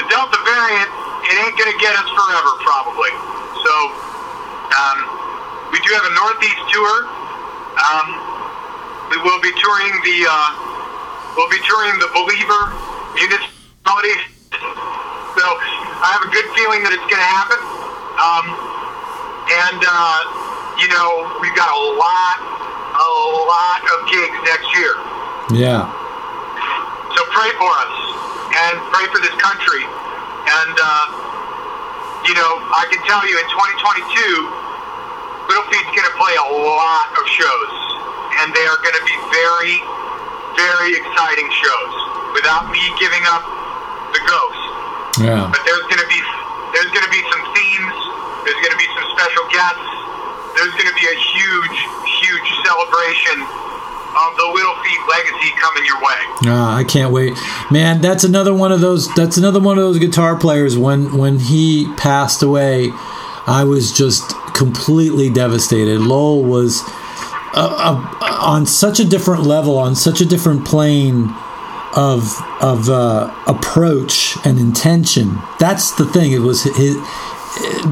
[0.00, 0.90] the Delta variant,
[1.28, 3.12] it ain't going to get us forever, probably.
[3.60, 3.72] So,
[4.72, 4.98] um,
[5.72, 6.94] we do have a Northeast tour.
[7.76, 8.08] Um,
[9.10, 10.48] we will be touring the, uh,
[11.36, 12.62] we'll be touring the Believer
[13.18, 14.24] municipalities.
[15.36, 15.46] So,
[16.00, 17.60] I have a good feeling that it's going to happen.
[18.16, 18.56] Um,
[19.68, 20.20] and, uh,
[20.80, 22.40] you know, we've got a lot,
[22.96, 23.10] a
[23.44, 24.96] lot of gigs next year.
[25.52, 25.92] Yeah.
[27.12, 27.94] So pray for us
[28.64, 29.84] and pray for this country.
[29.84, 36.32] And, uh, you know, I can tell you in 2022, Little Feat's going to play
[36.40, 37.76] a lot of shows.
[38.40, 39.84] And they are going to be very,
[40.56, 41.92] very exciting shows
[42.32, 43.44] without me giving up
[44.16, 44.69] the ghost.
[45.20, 45.52] Yeah.
[45.52, 46.20] But there's going to be
[46.72, 47.98] there's going to be some themes.
[48.46, 49.90] There's going to be some special guests.
[50.56, 51.76] There's going to be a huge,
[52.24, 56.20] huge celebration of the Little Feat legacy coming your way.
[56.46, 57.34] Ah, I can't wait,
[57.70, 58.00] man.
[58.00, 59.12] That's another one of those.
[59.14, 60.76] That's another one of those guitar players.
[60.76, 62.90] When when he passed away,
[63.46, 66.00] I was just completely devastated.
[66.00, 66.82] Lowell was
[67.54, 71.34] uh, uh, on such a different level, on such a different plane
[71.96, 72.22] of
[72.60, 75.38] of uh, approach and intention.
[75.58, 76.32] That's the thing.
[76.32, 76.96] It was his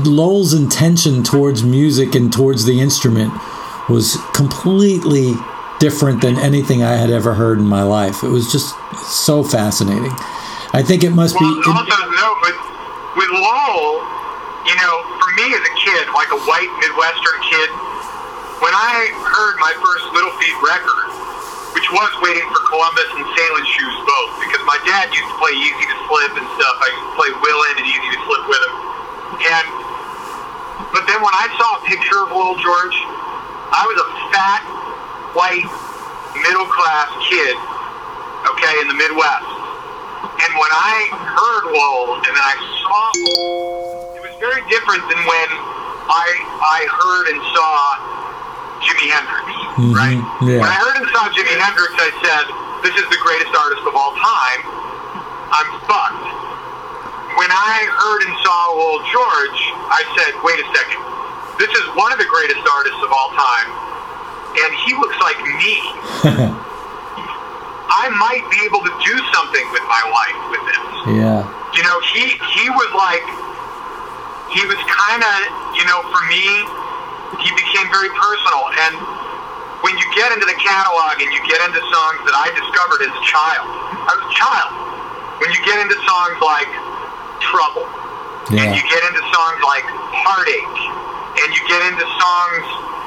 [0.07, 3.33] Lowell's intention towards music and towards the instrument
[3.89, 5.35] was completely
[5.81, 8.23] different than anything I had ever heard in my life.
[8.23, 10.13] It was just so fascinating.
[10.77, 11.63] I think it must Well, be.
[11.67, 12.55] also, no, but
[13.17, 14.05] with Lowell,
[14.69, 17.69] you know, for me as a kid, like a white Midwestern kid,
[18.61, 21.08] when I heard my first Little Feat record,
[21.79, 25.55] which was waiting for Columbus and Sailing Shoes both, because my dad used to play
[25.55, 26.75] Easy to Slip and stuff.
[26.75, 28.75] I used to play Willin and Easy to Slip with him.
[29.47, 29.67] And,
[30.91, 32.99] but then when I saw a picture of Lowell George,
[33.71, 34.67] I was a fat,
[35.39, 35.71] white,
[36.43, 37.55] middle class kid,
[38.59, 39.47] okay, in the Midwest.
[40.35, 45.21] And when I heard Lowell and then I saw Lowell, it was very different than
[45.23, 45.49] when
[46.11, 46.27] I
[46.59, 47.71] I heard and saw
[48.89, 49.47] Jimi Hendrix,
[49.77, 49.93] mm-hmm.
[49.93, 50.21] right?
[50.49, 50.65] yeah.
[50.65, 52.45] When I heard and saw Jimi Hendrix, I said,
[52.81, 54.61] "This is the greatest artist of all time."
[55.53, 56.25] I'm fucked.
[57.37, 59.61] When I heard and saw Lowell George,
[59.93, 61.01] I said, "Wait a second.
[61.61, 63.69] This is one of the greatest artists of all time,
[64.65, 66.65] and he looks like me."
[67.89, 70.85] I might be able to do something with my life with this.
[71.21, 71.41] yeah.
[71.77, 73.25] You know, he he was like
[74.53, 75.37] he was kind of,
[75.77, 76.45] you know, for me,
[77.43, 78.63] he became very personal.
[78.89, 78.95] And
[79.85, 83.13] when you get into the catalog and you get into songs that I discovered as
[83.13, 83.67] a child,
[84.09, 84.71] I was a child.
[85.39, 86.71] When you get into songs like
[87.39, 87.87] Trouble,
[88.51, 88.75] and Yeah.
[88.75, 90.81] you get into songs like Heartache,
[91.39, 92.65] and you get into songs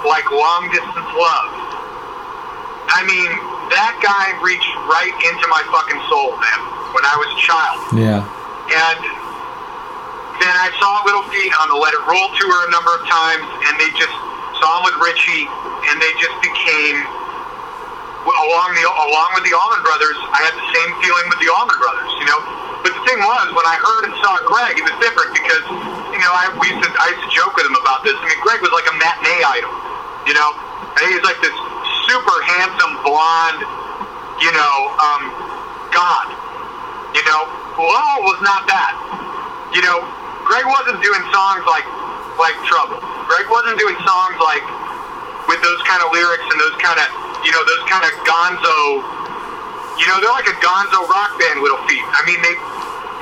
[0.07, 1.51] like Long Distance Love.
[2.95, 3.29] I mean,
[3.75, 6.59] that guy reached right into my fucking soul, man,
[6.95, 7.79] when I was a child.
[7.99, 8.21] Yeah.
[8.71, 9.01] And
[10.61, 13.73] I saw Little Feat on the Let It Roll tour a number of times, and
[13.81, 14.13] they just
[14.61, 15.49] saw him with Richie,
[15.89, 17.01] and they just became
[18.29, 20.13] along the along with the Allman Brothers.
[20.29, 22.37] I had the same feeling with the Allman Brothers, you know.
[22.85, 25.65] But the thing was, when I heard and saw Gregg, it was different because
[26.13, 28.13] you know I we used to I used to joke with him about this.
[28.13, 29.73] I mean, Gregg was like a matinee idol,
[30.29, 30.49] you know.
[30.93, 31.57] And he was like this
[32.05, 33.65] super handsome blonde,
[34.45, 35.21] you know, um,
[35.89, 36.37] god.
[37.17, 37.49] You know,
[37.81, 38.93] Lowell was not that.
[39.73, 40.03] You know,
[40.47, 41.85] Gregg wasn't doing songs like
[42.39, 42.97] like Trouble.
[43.29, 44.63] Gregg wasn't doing songs like
[45.47, 47.07] with those kind of lyrics and those kind of
[47.45, 48.77] you know those kind of gonzo.
[49.99, 52.01] You know, they're like a gonzo rock band, Little Feat.
[52.01, 52.55] I mean, they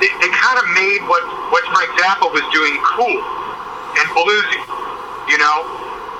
[0.00, 1.20] they, they kind of made what
[1.52, 3.20] what Frank Zappa was doing cool
[4.00, 4.62] and bluesy.
[5.28, 5.56] You know,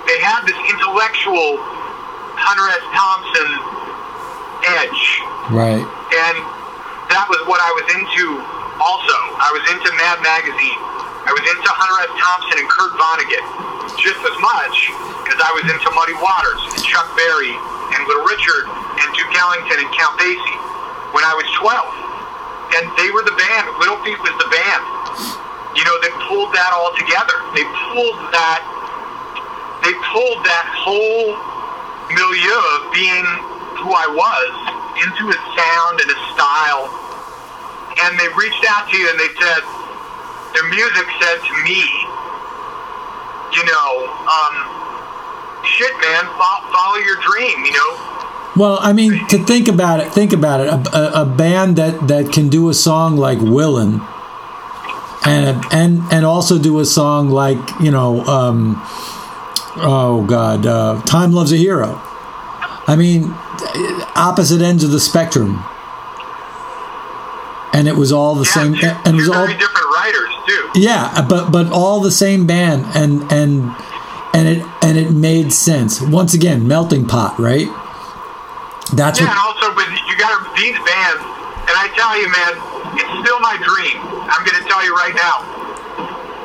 [0.04, 1.56] they had this intellectual
[2.36, 2.84] Hunter S.
[2.92, 3.48] Thompson
[4.60, 5.02] edge
[5.48, 5.80] Right.
[5.80, 6.36] and
[7.08, 8.36] that was what I was into
[8.80, 9.16] also.
[9.38, 10.80] I was into Mad Magazine.
[11.28, 12.12] I was into Hunter S.
[12.16, 13.44] Thompson and Kurt Vonnegut
[14.00, 14.76] just as much
[15.28, 19.84] as I was into Muddy Waters and Chuck Berry and Little Richard and Duke Ellington
[19.84, 20.58] and Count Basie
[21.12, 22.80] when I was 12.
[22.80, 23.66] And they were the band.
[23.82, 24.82] Little Feat was the band.
[25.76, 27.36] You know, they pulled that all together.
[27.54, 28.62] They pulled that.
[29.82, 31.34] They pulled that whole
[32.10, 33.26] milieu of being
[33.80, 34.52] who I was
[35.02, 36.99] into a sound and a style.
[37.98, 39.62] And they reached out to you and they said,
[40.54, 41.80] their music said to me,
[43.54, 43.90] you know,
[44.30, 44.54] um,
[45.64, 47.92] shit, man, follow, your dream, you know.
[48.56, 50.68] Well, I mean, to think about it, think about it.
[50.68, 54.00] A, a, a band that, that can do a song like Willin,
[55.24, 58.80] and and and also do a song like you know, um,
[59.76, 62.00] oh God, uh, Time Loves a Hero.
[62.86, 63.32] I mean,
[64.16, 65.62] opposite ends of the spectrum.
[67.72, 70.30] And it was all the Yeah, same, two, and it was all very different writers
[70.46, 70.70] too.
[70.74, 73.70] yeah, but but all the same band, and and
[74.34, 76.00] and it and it made sense.
[76.02, 77.68] Once again, melting pot, right?
[78.92, 79.54] That's Yeah, and what.
[79.54, 81.22] also with you got these bands,
[81.70, 82.52] and I tell you, man,
[82.98, 84.02] it's still my dream.
[84.26, 85.46] I'm going to tell you right now.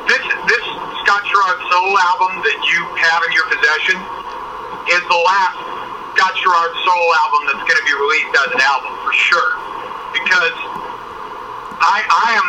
[0.06, 0.64] This this
[1.02, 3.98] Scott Sharrard solo album that you have in your possession
[4.94, 5.58] is the last
[6.14, 9.50] Scott Sharrard solo album that's going to be released as an album for sure,
[10.14, 10.54] because
[11.80, 12.46] I I am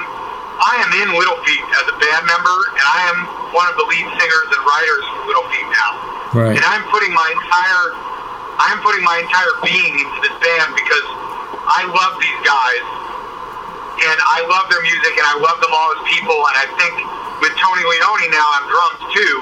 [0.57, 3.17] I am in Little Feat as a band member, and I am
[3.53, 5.91] one of the lead singers and writers for Little Feat now.
[6.33, 6.55] Right.
[6.57, 7.85] And I'm putting my entire
[8.57, 11.05] I'm putting my entire being into this band because
[11.69, 12.83] I love these guys
[14.01, 16.93] and I love their music and I love them all as people and I think
[17.37, 19.33] with Tony Leone now on drums too,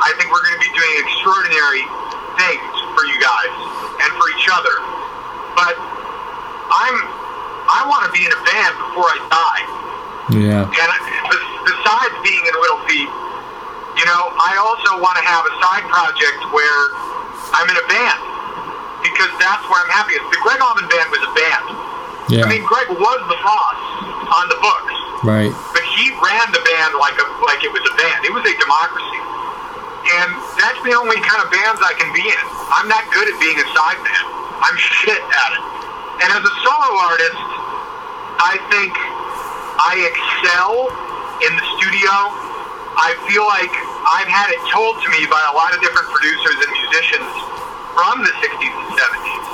[0.00, 1.84] I think we're gonna be doing extraordinary
[2.40, 3.52] things for you guys
[4.02, 4.76] and for each other.
[5.52, 5.76] But
[6.72, 7.21] I'm
[7.72, 9.62] I wanna be in a band before I die.
[10.38, 10.64] Yeah.
[10.68, 10.90] And
[11.66, 13.10] besides being in Little Feat,
[13.98, 16.80] you know, I also want to have a side project where
[17.52, 18.20] I'm in a band
[19.04, 20.24] because that's where I'm happiest.
[20.32, 21.64] The Gregg Allman Band was a band.
[22.32, 22.44] Yeah.
[22.44, 23.78] I mean, Gregg was the boss
[24.32, 24.94] on the books,
[25.26, 25.52] Right.
[25.76, 28.24] but he ran the band like a like it was a band.
[28.24, 29.20] It was a democracy,
[30.16, 32.44] and that's the only kind of bands I can be in.
[32.72, 34.26] I'm not good at being a side band.
[34.64, 35.62] I'm shit at it.
[36.24, 37.36] And as a solo artist,
[38.42, 38.90] I think
[39.78, 40.90] I excel
[41.46, 42.10] in the studio.
[42.98, 43.70] I feel like
[44.02, 47.30] I've had it told to me by a lot of different producers and musicians
[47.94, 49.46] from the 60s and 70s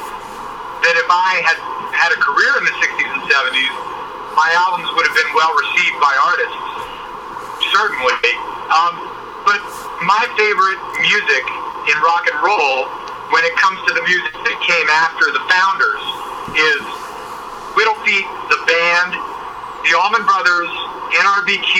[0.88, 1.58] that if I had
[1.92, 3.74] had a career in the 60s and 70s,
[4.32, 6.64] my albums would have been well received by artists.
[7.68, 8.32] Certainly.
[8.72, 8.94] Um,
[9.44, 9.60] but
[10.00, 11.44] my favorite music
[11.92, 12.88] in rock and roll,
[13.36, 16.04] when it comes to the music that came after the founders,
[16.56, 16.97] is
[17.78, 19.14] Little Feat, the band,
[19.86, 20.66] the Allman Brothers,
[21.14, 21.78] NRBQ,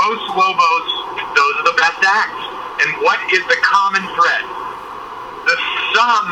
[0.00, 0.88] Los Lobos.
[1.36, 2.44] Those are the best acts.
[2.80, 4.44] And what is the common thread?
[5.44, 5.56] The
[5.92, 6.24] sum,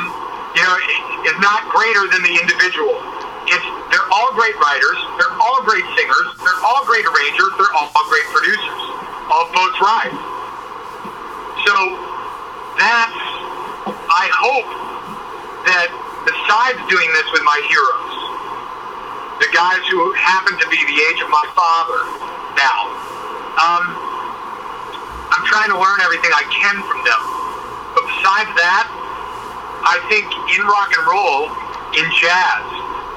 [0.57, 0.77] you know,
[1.29, 2.97] is not greater than the individual.
[3.53, 7.93] It's they're all great writers, they're all great singers, they're all great arrangers, they're all
[8.09, 8.83] great producers.
[9.29, 10.17] All boats rise.
[11.69, 11.75] So
[12.81, 13.21] that's
[14.09, 14.71] I hope
[15.69, 15.93] that
[16.25, 18.26] besides doing this with my heroes,
[19.41, 22.01] the guys who happen to be the age of my father
[22.57, 22.79] now,
[23.61, 23.85] um,
[25.33, 27.23] I'm trying to learn everything I can from them.
[27.93, 28.87] But besides that,
[29.85, 31.53] I think in rock and roll,
[31.97, 32.65] in jazz,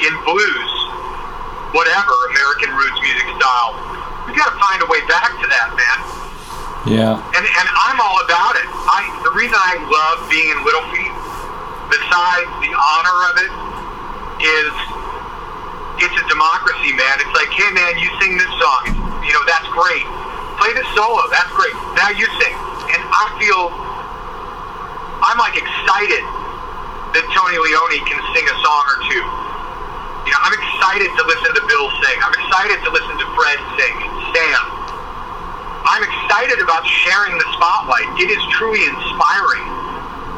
[0.03, 0.71] in blues,
[1.71, 3.75] whatever American roots music style,
[4.27, 5.99] we got to find a way back to that, man.
[6.87, 7.19] Yeah.
[7.35, 8.67] And and I'm all about it.
[8.87, 11.11] I the reason I love being in Little Feat,
[11.91, 13.51] besides the honor of it,
[14.39, 14.88] is
[16.01, 17.15] it's a democracy, man.
[17.19, 18.95] It's like, hey, man, you sing this song.
[19.23, 20.05] You know, that's great.
[20.57, 21.23] Play this solo.
[21.31, 21.75] That's great.
[21.95, 22.55] Now you sing.
[22.89, 23.69] And I feel
[25.19, 26.23] I'm like excited
[27.11, 29.23] that Tony Leone can sing a song or two.
[30.25, 32.17] You know, I'm excited to listen to Bill sing.
[32.21, 33.95] I'm excited to listen to Fred sing.
[34.31, 34.61] Sam.
[35.89, 38.07] I'm excited about sharing the spotlight.
[38.21, 39.65] It is truly inspiring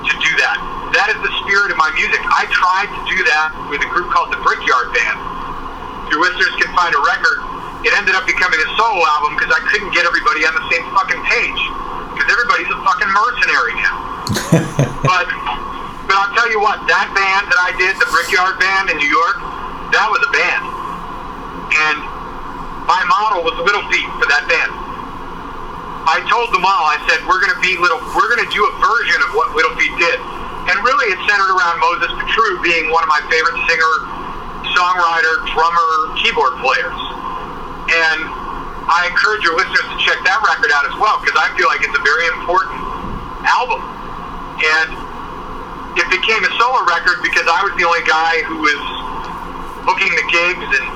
[0.08, 0.58] to do that.
[0.96, 2.20] That is the spirit of my music.
[2.24, 5.20] I tried to do that with a group called the Brickyard Band.
[6.12, 7.40] Your listeners can find a record,
[7.88, 10.84] it ended up becoming a solo album because I couldn't get everybody on the same
[10.94, 11.62] fucking page.
[12.14, 13.98] Because everybody's a fucking mercenary now.
[15.08, 15.26] but
[16.12, 19.08] but I'll tell you what, that band that I did, the Brickyard Band in New
[19.08, 19.40] York,
[19.96, 20.64] that was a band.
[21.72, 21.98] And
[22.84, 24.76] my model was Little Feat for that band.
[26.04, 28.60] I told them all, I said, we're going to be little, we're going to do
[28.60, 30.20] a version of what Little Feat did.
[30.68, 33.94] And really it centered around Moses Patrou being one of my favorite singer,
[34.74, 35.90] songwriter, drummer,
[36.22, 37.00] keyboard players.
[37.92, 38.20] And
[38.88, 41.84] I encourage your listeners to check that record out as well because I feel like
[41.84, 42.82] it's a very important
[43.46, 43.82] album.
[44.62, 44.90] And
[45.98, 48.82] it became a solo record because I was the only guy who was
[49.84, 50.88] booking the gigs and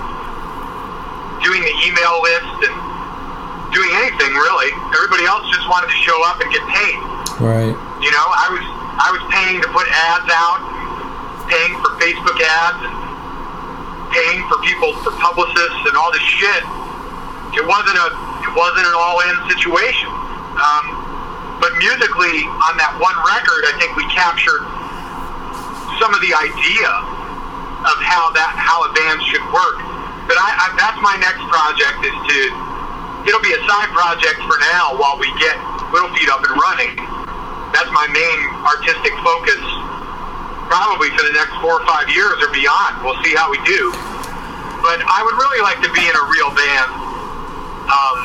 [1.44, 2.76] doing the email list and
[3.76, 4.72] doing anything really.
[4.96, 7.00] Everybody else just wanted to show up and get paid.
[7.44, 7.76] Right.
[8.00, 8.64] You know, I was
[8.96, 10.64] I was paying to put ads out,
[11.52, 13.05] paying for Facebook ads, and
[14.16, 16.64] paying for people for publicists and all this shit.
[17.60, 18.08] It wasn't a
[18.48, 20.08] it wasn't an all in situation.
[20.56, 20.86] Um,
[21.60, 24.64] but musically, on that one record, I think we captured
[26.00, 26.92] some of the idea
[27.88, 29.84] of how that how a band should work.
[30.28, 32.38] But I, I that's my next project is to
[33.28, 35.56] it'll be a side project for now while we get
[35.92, 36.94] Little Feat up and running.
[37.72, 39.64] That's my main artistic focus,
[40.72, 43.04] probably for the next four or five years or beyond.
[43.04, 44.05] We'll see how we do.
[44.86, 46.90] But I would really like to be in a real band
[47.90, 48.18] um,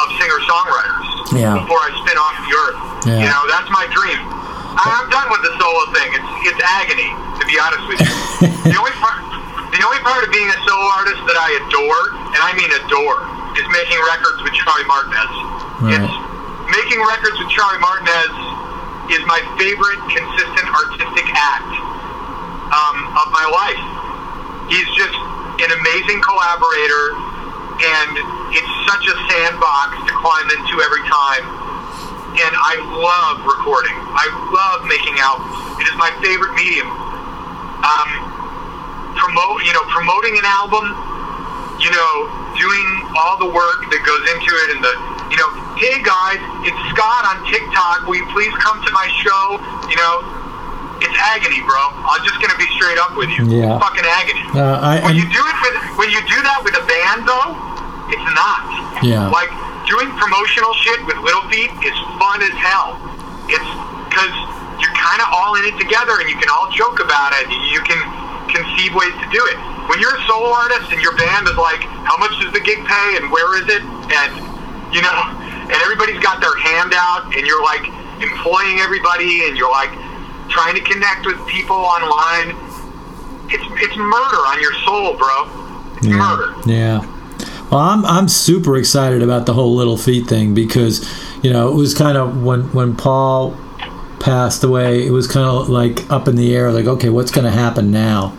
[0.00, 1.60] of singer songwriters Yeah.
[1.60, 2.80] before I spin off the earth.
[3.04, 3.20] Yeah.
[3.20, 4.16] You know, that's my dream.
[4.80, 6.08] I- I'm done with the solo thing.
[6.16, 8.12] It's it's agony, to be honest with you.
[8.72, 9.20] the only part,
[9.76, 12.02] the only part of being a solo artist that I adore,
[12.32, 13.24] and I mean adore,
[13.60, 15.32] is making records with Charlie Martinez.
[15.84, 16.00] Right.
[16.00, 16.12] It's
[16.72, 18.32] making records with Charlie Martinez
[19.12, 21.72] is my favorite consistent artistic act
[22.72, 23.84] um, of my life.
[24.72, 25.14] He's just
[25.62, 27.04] an amazing collaborator,
[27.80, 28.12] and
[28.52, 31.44] it's such a sandbox to climb into every time.
[32.36, 33.96] And I love recording.
[33.96, 35.80] I love making albums.
[35.80, 36.88] It is my favorite medium.
[37.80, 38.08] Um,
[39.16, 40.84] promote, you know, promoting an album,
[41.80, 42.12] you know,
[42.60, 44.92] doing all the work that goes into it, and the,
[45.32, 45.48] you know,
[45.80, 48.04] hey guys, it's Scott on TikTok.
[48.04, 49.60] Will you please come to my show?
[49.88, 50.45] You know,
[51.02, 51.80] it's agony, bro.
[52.06, 53.44] I'm just gonna be straight up with you.
[53.48, 53.76] Yeah.
[53.76, 54.42] It's fucking agony.
[54.56, 57.28] Uh, I, when and- you do it with, when you do that with a band,
[57.28, 57.50] though,
[58.12, 59.04] it's not.
[59.04, 59.28] Yeah.
[59.28, 59.50] Like
[59.90, 62.96] doing promotional shit with Little Feat is fun as hell.
[63.46, 63.70] It's
[64.10, 64.32] because
[64.82, 67.46] you're kind of all in it together, and you can all joke about it.
[67.70, 68.00] You can
[68.50, 69.56] conceive ways to do it.
[69.90, 72.82] When you're a solo artist and your band is like, how much does the gig
[72.86, 74.30] pay, and where is it, and
[74.94, 75.18] you know,
[75.70, 77.86] and everybody's got their hand out, and you're like
[78.22, 79.92] employing everybody, and you're like
[80.48, 82.56] trying to connect with people online.
[83.48, 85.96] It's it's murder on your soul, bro.
[85.96, 86.54] It's murder.
[86.66, 87.12] Yeah.
[87.70, 91.02] Well, I'm I'm super excited about the whole Little Feat thing because,
[91.42, 93.56] you know, it was kind of when when Paul
[94.20, 97.44] passed away, it was kind of like up in the air, like okay, what's going
[97.44, 98.36] to happen now?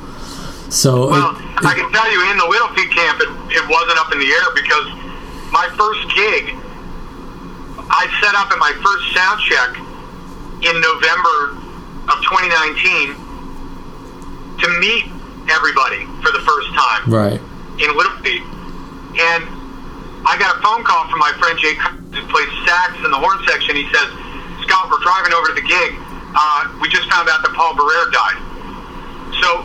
[0.69, 3.99] So Well, it, I can tell you in the Little Feat camp, it, it wasn't
[3.99, 4.87] up in the air because
[5.51, 6.55] my first gig,
[7.89, 9.71] I set up at my first sound check
[10.63, 11.66] in November
[12.07, 13.15] of 2019
[14.63, 15.05] to meet
[15.51, 17.39] everybody for the first time right,
[17.79, 18.43] in Little Feat.
[19.19, 19.43] And
[20.23, 23.37] I got a phone call from my friend Jay who plays sax in the horn
[23.47, 23.75] section.
[23.75, 24.07] He says,
[24.63, 25.91] Scott, we're driving over to the gig.
[26.31, 28.39] Uh, we just found out that Paul Barrere died.
[29.43, 29.63] So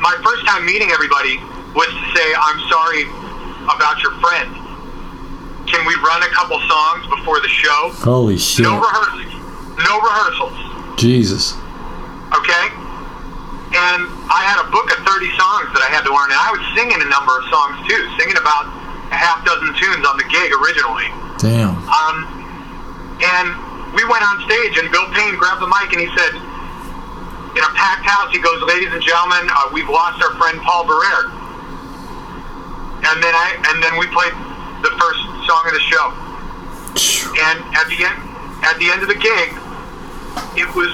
[0.00, 1.40] my first time meeting everybody
[1.76, 3.04] was to say, I'm sorry
[3.68, 4.48] about your friend.
[5.68, 7.92] Can we run a couple songs before the show?
[8.04, 9.32] holy shit, No rehearsals.
[9.86, 10.70] No rehearsals
[11.00, 11.54] Jesus,
[12.34, 12.64] okay?
[13.70, 16.50] And I had a book of 30 songs that I had to learn, and I
[16.50, 18.66] was singing a number of songs too, singing about
[19.10, 21.10] a half dozen tunes on the gig originally.
[21.38, 22.16] damn, Um,
[23.22, 23.46] and
[23.94, 26.34] we went on stage, and Bill Payne grabbed the mic and he said,
[27.56, 30.86] in a packed house, he goes, "Ladies and gentlemen, uh, we've lost our friend Paul
[30.86, 31.30] Barrere."
[33.02, 34.32] And then I, and then we played
[34.86, 35.20] the first
[35.50, 36.06] song of the show.
[37.42, 38.18] And at the end,
[38.62, 39.50] at the end of the gig,
[40.56, 40.92] it was,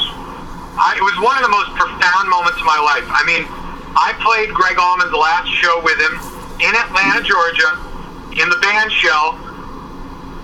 [0.77, 3.07] I, it was one of the most profound moments of my life.
[3.09, 3.49] I mean,
[3.97, 6.15] I played Gregg Allman's last show with him
[6.61, 7.81] in Atlanta, Georgia,
[8.37, 9.41] in the band shell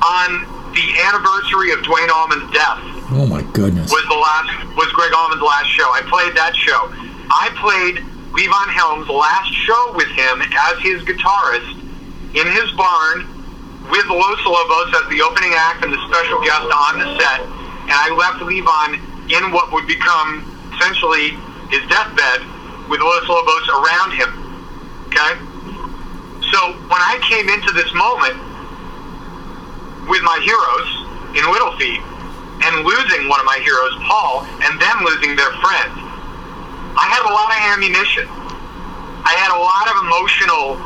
[0.00, 5.12] on the anniversary of Duane Allman's death oh my goodness, was the last was Gregg
[5.12, 5.88] Allman's last show.
[5.92, 6.88] I played that show.
[7.28, 8.00] I played
[8.32, 11.76] Levon Helm's last show with him as his guitarist
[12.32, 13.28] in his barn
[13.92, 17.40] with Los Lobos as the opening act and the special guest on the set.
[17.84, 18.96] And I left Levon
[19.32, 20.44] in what would become
[20.76, 21.36] essentially
[21.72, 22.44] his deathbed
[22.88, 24.30] with Los Lobos around him.
[25.08, 25.32] Okay?
[26.52, 28.36] So when I came into this moment
[30.04, 30.88] with my heroes
[31.32, 32.04] in Little Feat
[32.68, 35.92] and losing one of my heroes, Paul, and them losing their friend,
[36.92, 38.28] I had a lot of ammunition.
[39.24, 40.76] I had a lot of emotional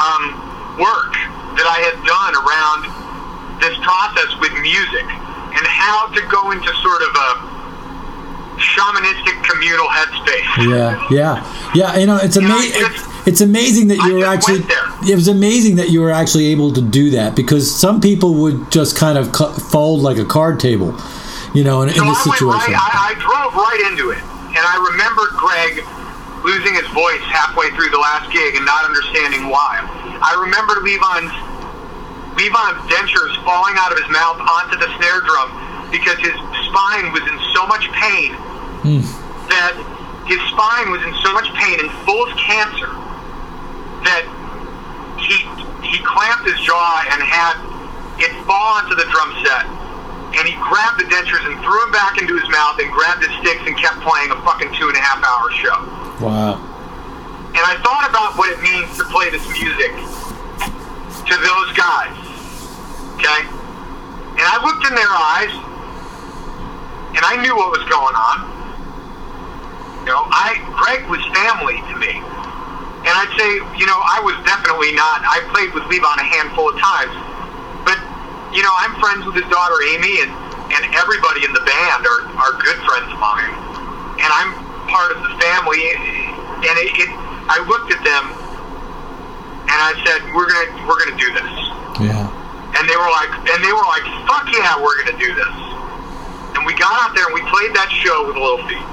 [0.00, 0.24] um,
[0.80, 1.12] work
[1.60, 2.80] that I had done around
[3.60, 5.25] this process with music
[5.56, 7.30] and how to go into sort of a
[8.56, 10.68] shamanistic communal headspace.
[10.68, 11.96] yeah, yeah, yeah.
[11.96, 12.82] You know, it's amazing.
[12.84, 14.62] I It's amazing that I you were actually.
[15.10, 18.70] It was amazing that you were actually able to do that because some people would
[18.70, 20.96] just kind of cu- fold like a card table,
[21.52, 22.72] you know, in, in this I situation.
[22.72, 24.22] right, I, I drove right into it,
[24.54, 25.82] and I remembered Gregg
[26.46, 29.82] losing his voice halfway through the last gig and not understanding why.
[30.22, 31.34] I remembered Levon's
[32.36, 35.48] Levon's dentures falling out of his mouth onto the snare drum
[35.90, 36.36] because his
[36.68, 38.36] spine was in so much pain
[38.84, 39.02] hmm.
[39.48, 39.72] that
[40.28, 42.92] his spine was in so much pain and full of cancer
[44.04, 44.26] that
[45.16, 45.48] he
[45.86, 47.56] he clamped his jaw and had
[48.18, 49.64] it fall onto the drum set.
[50.36, 53.32] And he grabbed the dentures and threw them back into his mouth and grabbed his
[53.40, 55.78] sticks and kept playing a fucking two and a half hour show.
[56.20, 56.60] wow.
[57.56, 59.88] And I thought about what it means to play this music
[61.24, 62.25] to those guys.
[63.16, 63.40] Okay?
[64.36, 65.52] And I looked in their eyes
[67.16, 68.38] and I knew what was going on.
[70.04, 72.20] You know, I Gregg was family to me.
[73.06, 73.48] And I'd say,
[73.80, 75.24] you know, I was definitely not.
[75.24, 77.14] I played with Levon a handful of times,
[77.88, 77.96] but
[78.52, 80.30] you know, I'm friends with his daughter Amy, and
[80.74, 83.48] and everybody in the band are are good friends of mine,
[84.20, 84.52] and I'm
[84.90, 85.80] part of the family.
[86.66, 87.10] And it, it
[87.48, 88.24] I looked at them,
[89.70, 91.52] and I said, we're gonna we're gonna do this.
[92.10, 92.35] Yeah.
[92.76, 95.54] And they were like, and they were like, fuck yeah, we're gonna do this.
[96.52, 98.84] And we got out there and we played that show with Little Feat.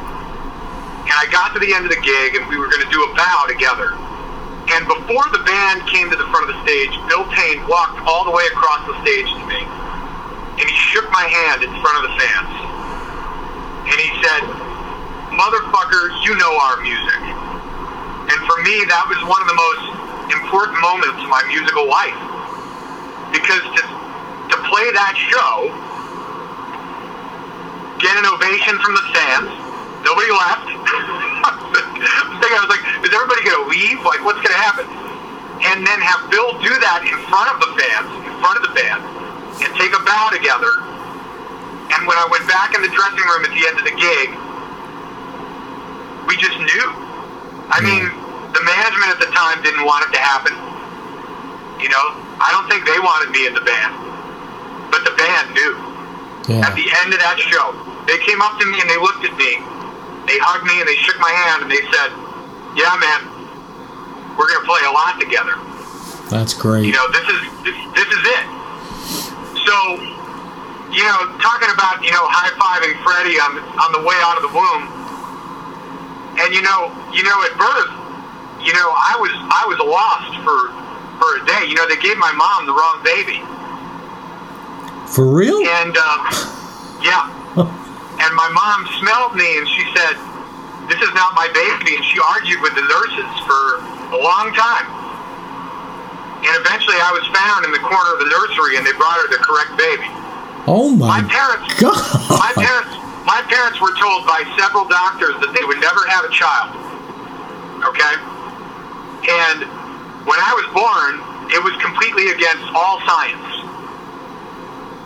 [1.03, 3.11] And I got to the end of the gig and we were gonna do a
[3.11, 3.91] bow together.
[4.71, 8.23] And before the band came to the front of the stage, Bill Payne walked all
[8.23, 9.59] the way across the stage to me.
[9.59, 12.53] And he shook my hand in front of the fans.
[13.83, 14.43] And he said,
[15.35, 17.19] Motherfucker, you know our music.
[18.31, 19.83] And for me, that was one of the most
[20.39, 22.32] important moments of my musical life
[23.33, 25.73] because to, to play that show,
[27.99, 29.49] get an ovation from the fans,
[30.05, 30.69] nobody left.
[30.69, 31.81] I was
[32.39, 33.99] thinking, I was like, is everybody going to leave?
[34.05, 34.85] Like, what's going to happen?
[35.65, 38.73] And then have Bill do that in front of the fans, in front of the
[38.75, 39.01] band,
[39.63, 40.71] and take a bow together.
[41.95, 44.29] And when I went back in the dressing room at the end of the gig,
[46.27, 46.85] we just knew.
[47.71, 48.03] I mean,
[48.51, 50.53] the management at the time didn't want it to happen.
[51.79, 52.05] You know,
[52.43, 53.95] I don't think they wanted me in the band,
[54.91, 55.73] but the band knew.
[56.51, 56.67] Yeah.
[56.67, 57.71] At the end of that show,
[58.03, 59.63] they came up to me and they looked at me,
[60.27, 62.11] they hugged me and they shook my hand and they said,
[62.75, 63.31] "Yeah, man,
[64.35, 65.55] we're gonna play a lot together.
[66.27, 66.83] That's great.
[66.83, 68.45] You know, this is this, this is it."
[69.63, 69.75] So,
[70.91, 74.43] you know, talking about you know high fiving Freddie on on the way out of
[74.43, 74.83] the womb,
[76.43, 77.91] and you know, you know, at birth,
[78.67, 80.75] you know, I was I was lost for
[81.23, 81.63] for a day.
[81.71, 83.39] You know, they gave my mom the wrong baby.
[85.07, 85.63] For real?
[85.79, 86.19] And um,
[86.99, 87.31] yeah,
[88.19, 90.19] and my mom smelled me and she said,
[90.91, 93.79] "This is not my baby." And she argued with the nurses for
[94.11, 94.87] a long time.
[96.43, 99.31] And eventually, I was found in the corner of the nursery, and they brought her
[99.31, 100.03] the correct baby.
[100.67, 101.95] Oh my, My parents, God.
[102.27, 102.91] my parents,
[103.23, 106.75] my parents were told by several doctors that they would never have a child.
[107.87, 108.15] Okay,
[109.23, 109.63] and
[110.23, 111.13] when I was born,
[111.51, 113.43] it was completely against all science.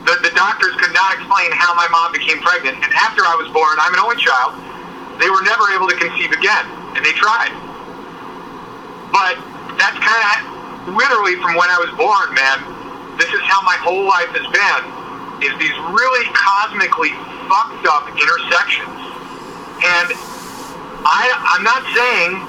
[0.06, 3.50] The, the doctors could not explain how my mom became pregnant, and after I was
[3.50, 4.56] born, I'm an only child.
[5.18, 6.66] They were never able to conceive again,
[6.96, 7.52] and they tried.
[9.12, 9.42] But
[9.82, 12.62] that's kind of literally from when I was born, man.
[13.18, 14.82] This is how my whole life has been.
[15.42, 17.14] Is these really cosmically
[17.50, 18.98] fucked up intersections,
[19.86, 20.10] and
[21.06, 22.42] I I'm not saying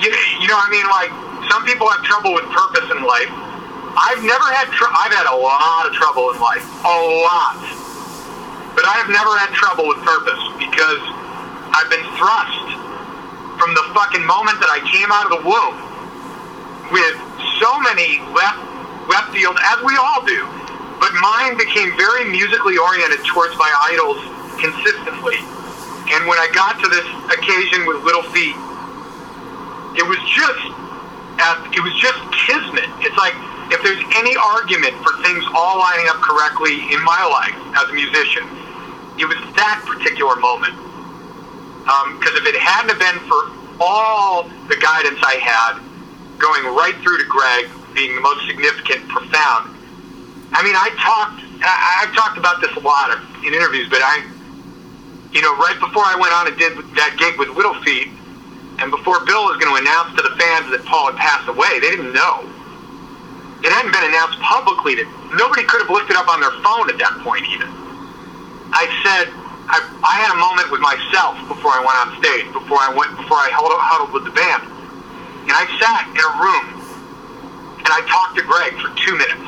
[0.00, 0.08] you,
[0.40, 3.30] you know what I mean like some people have trouble with purpose in life.
[3.96, 7.60] I've never had tr- I've had a lot of trouble in life, a lot.
[8.76, 11.00] But I have never had trouble with purpose because
[11.72, 12.68] I've been thrust
[13.56, 15.76] from the fucking moment that I came out of the womb
[16.92, 17.16] with
[17.56, 18.60] so many left
[19.08, 20.44] left field, as we all do.
[21.00, 24.20] But mine became very musically oriented towards my idols
[24.60, 25.40] consistently.
[26.12, 28.56] And when I got to this occasion with Little Feat,
[29.96, 30.75] it was just
[31.38, 32.88] uh, it was just kismet.
[33.04, 33.34] It's like
[33.72, 37.94] if there's any argument for things all lining up correctly in my life as a
[37.94, 38.46] musician,
[39.18, 40.74] it was that particular moment.
[42.18, 45.78] Because if it hadn't have been for all the guidance I had,
[46.38, 49.72] going right through to Gregg being the most significant, profound.
[50.52, 51.40] I mean, I talked.
[51.64, 53.10] I, I've talked about this a lot
[53.44, 54.24] in interviews, but I,
[55.32, 58.08] you know, right before I went on and did that gig with Little Feat,
[58.78, 61.80] and before Bill was going to announce to the fans that Paul had passed away,
[61.80, 62.44] they didn't know.
[63.64, 64.94] It hadn't been announced publicly.
[65.00, 67.72] That nobody could have looked it up on their phone at that point, even.
[68.70, 69.32] I said
[69.66, 73.10] I, I had a moment with myself before I went on stage, before I went,
[73.18, 76.66] before I huddled, huddled with the band, and I sat in a room
[77.82, 79.46] and I talked to Gregg for two minutes.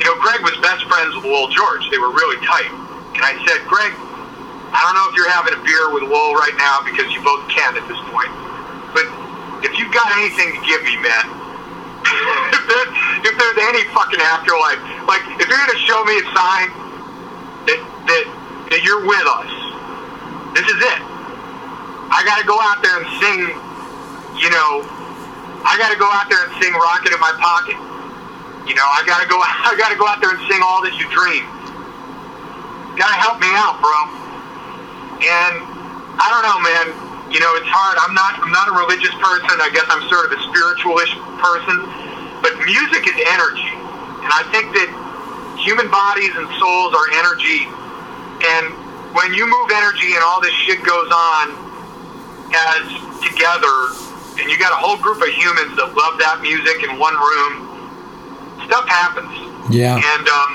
[0.00, 1.84] You know, Gregg was best friends with Lowell George.
[1.92, 2.72] They were really tight,
[3.16, 3.92] and I said, Gregg,
[4.74, 7.46] I don't know if you're having a beer with Lowell right now because you both
[7.50, 8.32] can at this point,
[8.92, 9.06] but
[9.62, 11.26] if you've got anything to give me, man,
[12.54, 12.86] if, there,
[13.26, 16.66] if there's any fucking afterlife, like if you're gonna show me a sign
[17.66, 17.78] that
[18.10, 18.24] that
[18.70, 19.50] that you're with us,
[20.54, 21.00] this is it.
[22.08, 23.40] I got to go out there and sing,
[24.38, 24.86] you know,
[25.66, 27.76] I got to go out there and sing "Rocket in My Pocket."
[28.64, 29.36] You know, I got to go.
[29.42, 31.44] I got to go out there and sing "All That You Dream."
[32.94, 34.25] Got to help me out, bro.
[35.16, 35.54] And
[36.20, 36.86] I don't know, man.
[37.32, 37.98] You know, it's hard.
[37.98, 38.38] I'm not.
[38.38, 39.58] I'm not a religious person.
[39.58, 41.12] I guess I'm sort of a spiritualish
[41.42, 41.76] person.
[42.40, 43.72] But music is energy,
[44.22, 44.88] and I think that
[45.58, 47.66] human bodies and souls are energy.
[48.46, 48.70] And
[49.16, 51.44] when you move energy and all this shit goes on
[52.54, 52.84] as
[53.26, 53.96] together,
[54.38, 57.66] and you got a whole group of humans that love that music in one room,
[58.70, 59.34] stuff happens.
[59.72, 59.98] Yeah.
[59.98, 60.52] And um,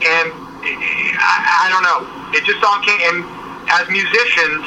[0.00, 2.06] and I, I don't know.
[2.32, 3.02] It just all came.
[3.02, 3.18] And
[3.70, 4.62] as musicians,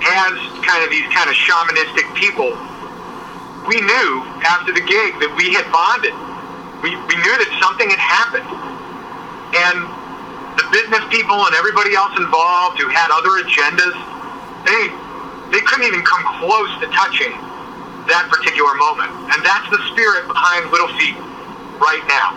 [0.00, 0.34] as
[0.64, 2.56] kind of these kind of shamanistic people,
[3.68, 6.16] we knew after the gig that we had bonded.
[6.80, 8.48] We, we knew that something had happened.
[9.52, 9.84] And
[10.56, 13.96] the business people and everybody else involved who had other agendas,
[14.64, 14.88] they
[15.52, 17.32] they couldn't even come close to touching
[18.08, 19.08] that particular moment.
[19.32, 21.16] And that's the spirit behind Little Feat
[21.80, 22.36] right now.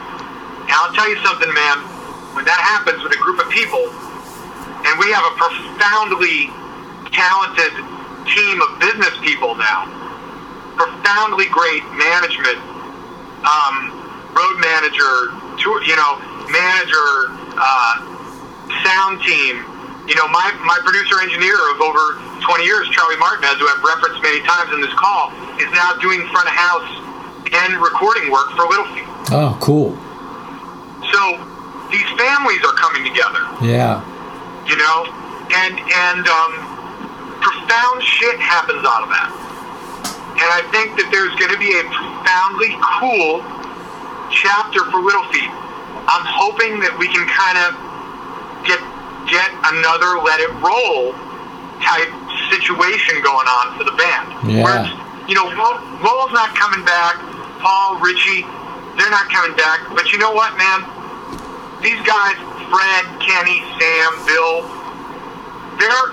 [0.63, 1.90] And I'll tell you something, man.
[2.33, 3.91] When that happens with a group of people,
[4.87, 6.47] and we have a profoundly
[7.11, 7.75] talented
[8.31, 9.85] team of business people now,
[10.79, 12.57] profoundly great management,
[13.43, 13.75] um,
[14.31, 16.17] road manager, tour, you know,
[16.47, 17.93] manager, uh,
[18.83, 19.59] sound team.
[20.07, 24.23] You know, my, my producer engineer of over 20 years, Charlie Martinez, who I've referenced
[24.23, 25.29] many times in this call,
[25.59, 26.89] is now doing front of house
[27.53, 29.05] and recording work for Little Feat.
[29.35, 29.93] Oh, cool.
[31.11, 31.50] So
[31.91, 33.99] these families are coming together, Yeah.
[34.65, 35.05] you know,
[35.51, 36.51] and and um,
[37.43, 39.29] profound shit happens out of that.
[40.41, 43.43] And I think that there's going to be a profoundly cool
[44.31, 45.51] chapter for Little Feat.
[46.07, 47.75] I'm hoping that we can kind of
[48.65, 48.79] get
[49.29, 51.13] get another let it roll
[51.83, 52.09] type
[52.49, 54.27] situation going on for the band.
[54.49, 54.63] Yeah.
[54.65, 54.81] Where
[55.29, 57.15] you know, Lowell- Lowell's not coming back.
[57.61, 58.41] Paul, Richie,
[58.97, 59.85] they're not coming back.
[59.93, 60.81] But you know what, man?
[61.81, 62.37] These guys,
[62.69, 64.61] Fred, Kenny, Sam, Bill,
[65.81, 66.07] they're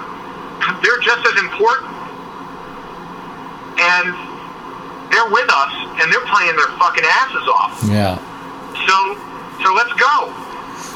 [0.80, 1.92] they're just as important.
[3.78, 4.16] And
[5.12, 7.72] they're with us and they're playing their fucking asses off.
[7.84, 8.16] Yeah.
[8.88, 8.96] So
[9.62, 10.32] so let's go.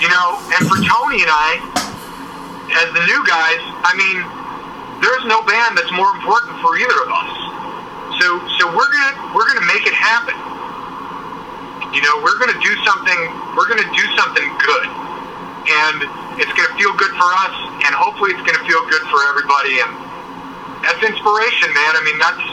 [0.01, 1.61] You know, and for Tony and I,
[2.75, 4.19] as the new guys, I mean,
[5.05, 7.33] there's no band that's more important for either of us.
[8.19, 8.27] So
[8.59, 10.52] so we're gonna we're gonna make it happen.
[11.93, 13.19] You know, we're gonna do something
[13.57, 14.89] we're gonna do something good.
[15.63, 15.99] And
[16.41, 17.55] it's gonna feel good for us
[17.85, 19.91] and hopefully it's gonna feel good for everybody and
[20.83, 21.93] that's inspiration, man.
[21.95, 22.45] I mean that's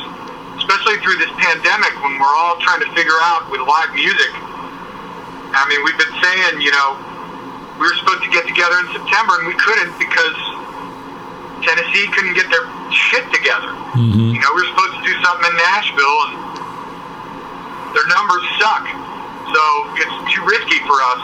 [0.61, 4.30] especially through this pandemic when we're all trying to figure out with live music
[5.53, 6.94] I mean, we've been saying, you know,
[7.82, 10.38] we were supposed to get together in September and we couldn't because
[11.66, 13.74] Tennessee couldn't get their shit together.
[13.98, 14.38] Mm-hmm.
[14.38, 16.34] You know, we were supposed to do something in Nashville and
[17.98, 18.86] their numbers suck.
[19.54, 19.64] So
[19.98, 21.22] it's too risky for us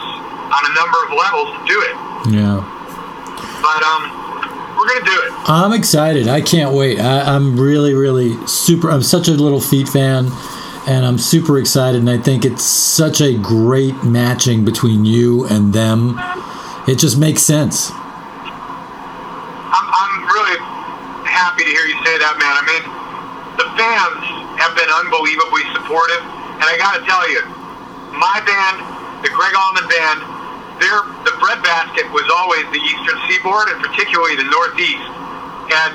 [0.50, 1.94] on a number of levels to do it.
[2.38, 2.58] Yeah.
[3.62, 4.10] But um,
[4.76, 5.32] we're gonna do it.
[5.48, 6.28] I'm excited.
[6.28, 7.00] I can't wait.
[7.00, 8.90] I, I'm really, really super.
[8.90, 10.30] I'm such a Little Feat fan,
[10.86, 12.00] and I'm super excited.
[12.00, 16.18] And I think it's such a great matching between you and them.
[16.86, 17.90] It just makes sense.
[17.90, 20.58] I'm, I'm really
[21.26, 22.54] happy to hear you say that, man.
[22.54, 22.84] I mean,
[23.58, 24.22] the fans
[24.62, 27.42] have been unbelievably supportive, and I got to tell you,
[28.16, 28.76] my band,
[29.22, 30.18] the Gregg Allman Band,
[30.80, 35.08] their the breadbasket was always the Eastern Seaboard, and particularly the Northeast.
[35.72, 35.92] And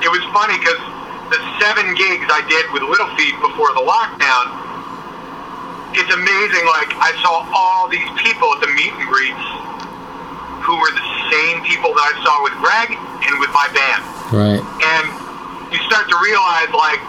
[0.00, 0.80] it was funny because
[1.30, 4.52] the seven gigs I did with Little Feat before the lockdown,
[5.94, 6.64] it's amazing.
[6.64, 9.46] Like I saw all these people at the meet and greets
[10.64, 14.00] who were the same people that I saw with Gregg and with my band.
[14.32, 14.62] Right.
[14.62, 15.06] And
[15.68, 17.00] you start to realize, like,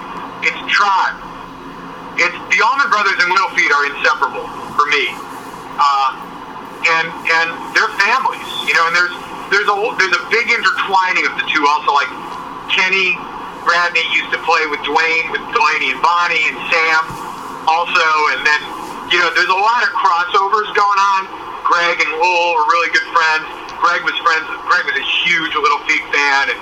[0.43, 1.15] it's tribe.
[2.19, 4.45] It's the Allman Brothers and Little Feat are inseparable
[4.77, 5.09] for me,
[5.81, 6.09] uh,
[6.85, 8.85] and and they're families, you know.
[8.85, 9.15] And there's
[9.49, 11.65] there's a there's a big intertwining of the two.
[11.65, 12.11] Also, like
[12.69, 13.17] Kenny
[13.65, 17.01] Gradney used to play with Duane, with Delaney and Bonnie and Sam,
[17.65, 18.05] also,
[18.37, 18.61] and then
[19.09, 21.25] you know there's a lot of crossovers going on.
[21.65, 23.47] Gregg and Lowell are really good friends.
[23.81, 24.45] Gregg was friends.
[24.69, 26.59] Gregg was a huge Little Feat fan and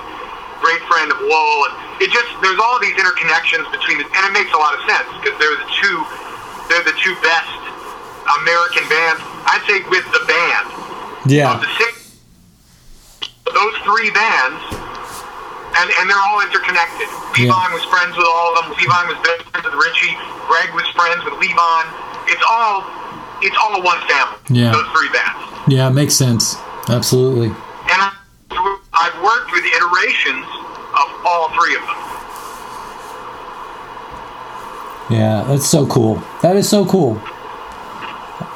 [0.62, 1.60] great friend of Lowell.
[1.68, 4.80] And it just there's all these interconnections between the, and it makes a lot of
[4.86, 5.98] sense because they're the two
[6.70, 7.50] they're the two best
[8.40, 9.20] American bands.
[9.50, 10.66] I'd say with the band
[11.26, 11.58] Yeah.
[11.58, 12.16] the six
[13.52, 14.62] those three bands.
[15.74, 17.08] And, and they're all interconnected.
[17.32, 17.48] Yeah.
[17.48, 18.76] Levon was friends with all of them.
[18.76, 20.12] Levon was best friends with Richie.
[20.44, 21.84] Gregg was friends with Levon.
[22.28, 22.84] It's all
[23.40, 24.36] it's all one family.
[24.50, 24.70] Yeah.
[24.72, 25.40] Those three bands.
[25.68, 25.88] Yeah.
[25.88, 26.56] It makes sense.
[26.88, 27.46] Absolutely.
[27.48, 28.12] And I,
[28.92, 30.46] I've worked with iterations
[30.92, 32.00] of all three of them.
[35.10, 35.44] Yeah.
[35.48, 36.22] That's so cool.
[36.42, 37.20] That is so cool.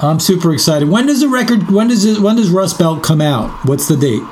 [0.00, 0.88] I'm super excited.
[0.88, 1.70] When does the record?
[1.70, 2.20] When does it?
[2.20, 3.50] When does Rust Belt come out?
[3.64, 4.22] What's the date?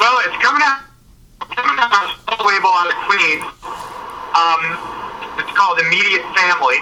[0.00, 0.82] Well, it's coming out
[1.52, 3.44] coming out on a label out of Queens.
[4.36, 4.60] Um,
[5.40, 6.76] it's called Immediate Family,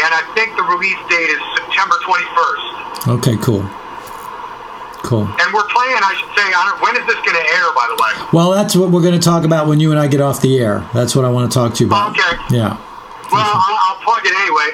[0.00, 3.20] and I think the release date is September 21st.
[3.20, 3.36] Okay.
[3.42, 3.68] Cool.
[5.10, 5.26] Cool.
[5.26, 7.82] And we're playing, I should say, I don't, when is this going to air, by
[7.90, 8.14] the way?
[8.30, 10.54] Well, that's what we're going to talk about when you and I get off the
[10.62, 10.86] air.
[10.94, 12.14] That's what I want to talk to you about.
[12.14, 12.30] Okay.
[12.54, 12.78] Yeah.
[13.26, 14.70] Well, I'll, I'll plug it anyway.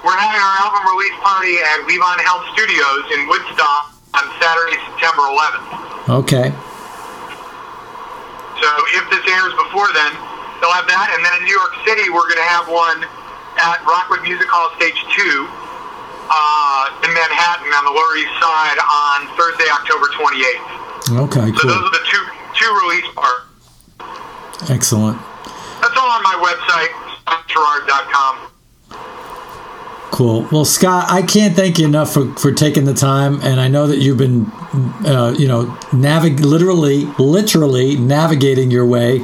[0.00, 5.28] We're having our album release party at Levon Helm Studios in Woodstock on Saturday, September
[5.28, 6.24] 11th.
[6.24, 6.48] Okay.
[8.56, 10.16] So if this airs before then,
[10.64, 11.12] they'll have that.
[11.12, 13.04] And then in New York City, we're going to have one
[13.60, 15.44] at Rockwood Music Hall Stage 2
[16.30, 21.28] uh, in Manhattan on the Lower East Side on Thursday, October 28th.
[21.28, 21.50] Okay.
[21.52, 21.60] cool.
[21.60, 22.24] So those are the two
[22.56, 24.70] two release parts.
[24.70, 25.18] Excellent.
[25.80, 26.92] That's all on my website,
[27.26, 28.50] ScottSharrard.com.
[30.10, 30.46] Cool.
[30.52, 33.88] Well, Scott, I can't thank you enough for, for taking the time, and I know
[33.88, 34.46] that you've been,
[35.04, 39.22] uh, you know, navig literally, literally navigating your way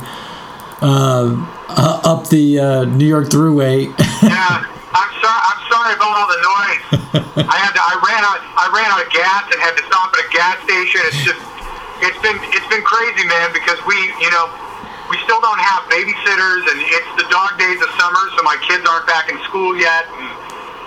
[0.83, 3.95] uh, uh, up the uh, New York Thruway.
[4.23, 5.43] Yeah, I'm sorry.
[5.47, 6.85] I'm sorry about all the noise.
[7.47, 7.83] I had to.
[7.83, 8.41] I ran out.
[8.59, 11.01] I ran out of gas and had to stop at a gas station.
[11.11, 11.43] It's just.
[12.03, 12.39] It's been.
[12.51, 13.55] It's been crazy, man.
[13.55, 14.51] Because we, you know,
[15.11, 18.83] we still don't have babysitters, and it's the dog days of summer, so my kids
[18.87, 20.11] aren't back in school yet.
[20.11, 20.27] And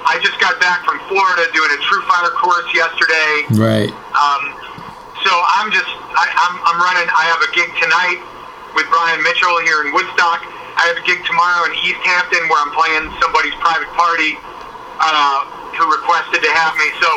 [0.03, 3.47] I just got back from Florida doing a True Fighter course yesterday.
[3.55, 3.91] right.
[4.15, 4.43] Um,
[5.23, 7.07] so I'm just, I, I'm, I'm running.
[7.07, 8.19] I have a gig tonight
[8.75, 10.43] with Brian Mitchell here in Woodstock.
[10.75, 14.35] I have a gig tomorrow in East Hampton where I'm playing somebody's private party
[14.99, 15.45] uh,
[15.77, 16.87] who requested to have me.
[16.99, 17.09] So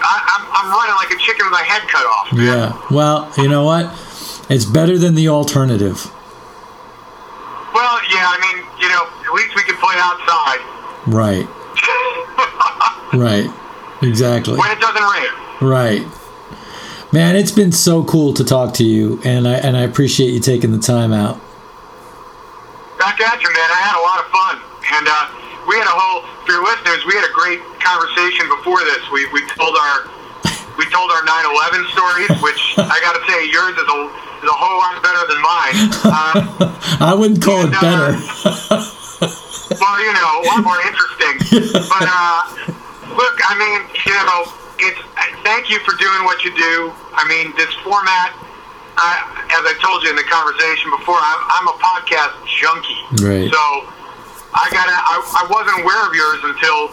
[0.00, 2.28] I, I'm, I'm running like a chicken with my head cut off.
[2.32, 2.76] Yeah.
[2.94, 3.90] Well, you know what?
[4.50, 6.04] It's better than the alternative.
[7.74, 8.26] Well, yeah.
[8.28, 10.60] I mean, you know, at least we can play outside
[11.06, 11.46] Right.
[13.14, 13.48] Right.
[14.02, 14.58] Exactly.
[14.58, 15.32] when it doesn't rain.
[15.62, 16.06] Right.
[17.10, 20.40] Man, it's been so cool to talk to you, and I and I appreciate you
[20.40, 21.40] taking the time out.
[22.98, 23.70] Back at you, man.
[23.70, 24.54] I had a lot of fun,
[24.98, 25.14] and uh,
[25.70, 26.26] we had a whole.
[26.42, 28.98] For your listeners, we had a great conversation before this.
[29.14, 30.10] We we told our
[30.74, 34.00] we told our 9/11 stories, which I got to say, yours is a
[34.42, 35.76] is a whole lot better than mine.
[36.02, 38.14] Uh, I wouldn't call it And, uh, better.
[39.78, 41.34] well, you know, a lot more interesting.
[41.70, 42.38] But uh,
[43.14, 43.78] look, I mean,
[44.10, 44.42] you know,
[44.82, 44.98] it's
[45.46, 46.90] thank you for doing what you do.
[47.14, 48.34] I mean, this format.
[48.98, 53.00] I, as I told you in the conversation before, I'm, I'm a podcast junkie.
[53.24, 53.46] Right.
[53.48, 53.62] So
[54.54, 56.90] I got I, I wasn't aware of yours until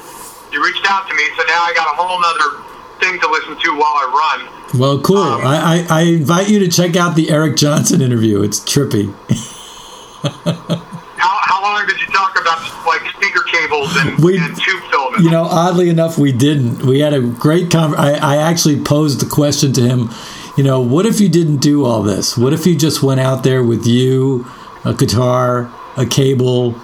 [0.54, 1.24] you reached out to me.
[1.36, 2.62] So now I got a whole nother
[3.02, 4.06] thing to listen to while I
[4.40, 4.80] run.
[4.80, 5.18] Well, cool.
[5.18, 8.42] um, I, I, I invite you to check out the Eric Johnson interview.
[8.42, 9.14] It's trippy.
[11.18, 15.24] How, how long did you talk about like speaker cables and, We- and tube filament?
[15.24, 16.84] You know, oddly enough, we didn't.
[16.84, 17.96] We had a great con.
[17.96, 20.10] I, I actually posed the question to him.
[20.58, 22.38] You know, what if you didn't do all this?
[22.38, 24.46] What if you just went out there with you,
[24.86, 26.76] a guitar, a cable,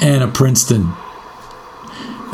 [0.00, 0.92] and a Princeton?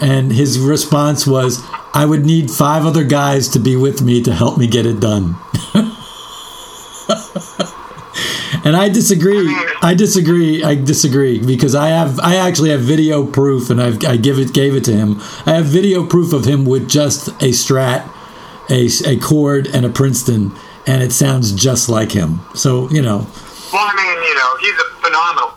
[0.03, 1.62] And his response was,
[1.94, 5.01] "I would need five other guys to be with me to help me get it
[5.01, 5.36] done."
[8.66, 9.48] And I disagree.
[9.81, 10.65] I disagree.
[10.65, 14.53] I disagree because I have I actually have video proof, and I've I give it
[14.53, 15.20] gave it to him.
[15.47, 18.11] I have video proof of him with just a Strat,
[18.69, 20.51] a a chord, and a Princeton,
[20.86, 22.40] and it sounds just like him.
[22.54, 23.26] So you know,
[23.72, 25.50] Well, I mean, you know, he's a phenomenal.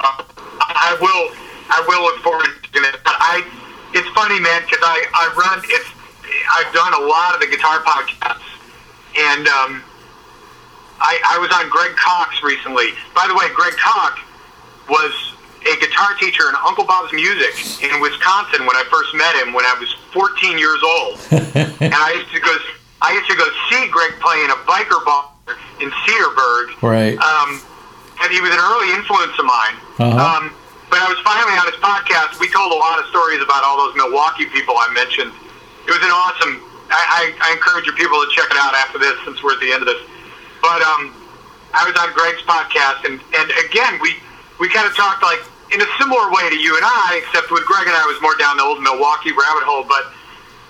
[0.00, 0.24] Uh,
[0.60, 1.34] I will,
[1.68, 3.00] I will look forward to doing it.
[3.04, 3.44] But I,
[3.92, 5.60] it's funny, man, because I, I run.
[5.64, 5.88] It's,
[6.54, 8.46] I've done a lot of the guitar podcasts,
[9.16, 9.82] and um,
[11.00, 12.92] I, I was on Greg Cox recently.
[13.14, 14.20] By the way, Greg Cox
[14.88, 15.12] was
[15.66, 17.52] a guitar teacher in Uncle Bob's Music
[17.82, 21.20] in Wisconsin when I first met him when I was 14 years old,
[21.84, 22.56] and I used to go.
[23.00, 25.30] I used to go see Greg play in a biker bar
[25.80, 26.82] in Cedarburg.
[26.82, 27.16] right?
[27.18, 27.62] Um,
[28.22, 29.76] and he was an early influence of mine.
[30.02, 30.18] Uh-huh.
[30.18, 30.44] Um,
[30.90, 32.40] but I was finally on his podcast.
[32.40, 35.30] We told a lot of stories about all those Milwaukee people I mentioned.
[35.86, 36.64] It was an awesome.
[36.88, 39.60] I, I, I encourage your people to check it out after this, since we're at
[39.60, 40.00] the end of this.
[40.64, 41.12] But um,
[41.76, 44.16] I was on Greg's podcast, and, and again, we
[44.58, 45.38] we kind of talked like
[45.70, 48.34] in a similar way to you and I, except with Greg and I was more
[48.40, 49.84] down the old Milwaukee rabbit hole.
[49.84, 50.08] But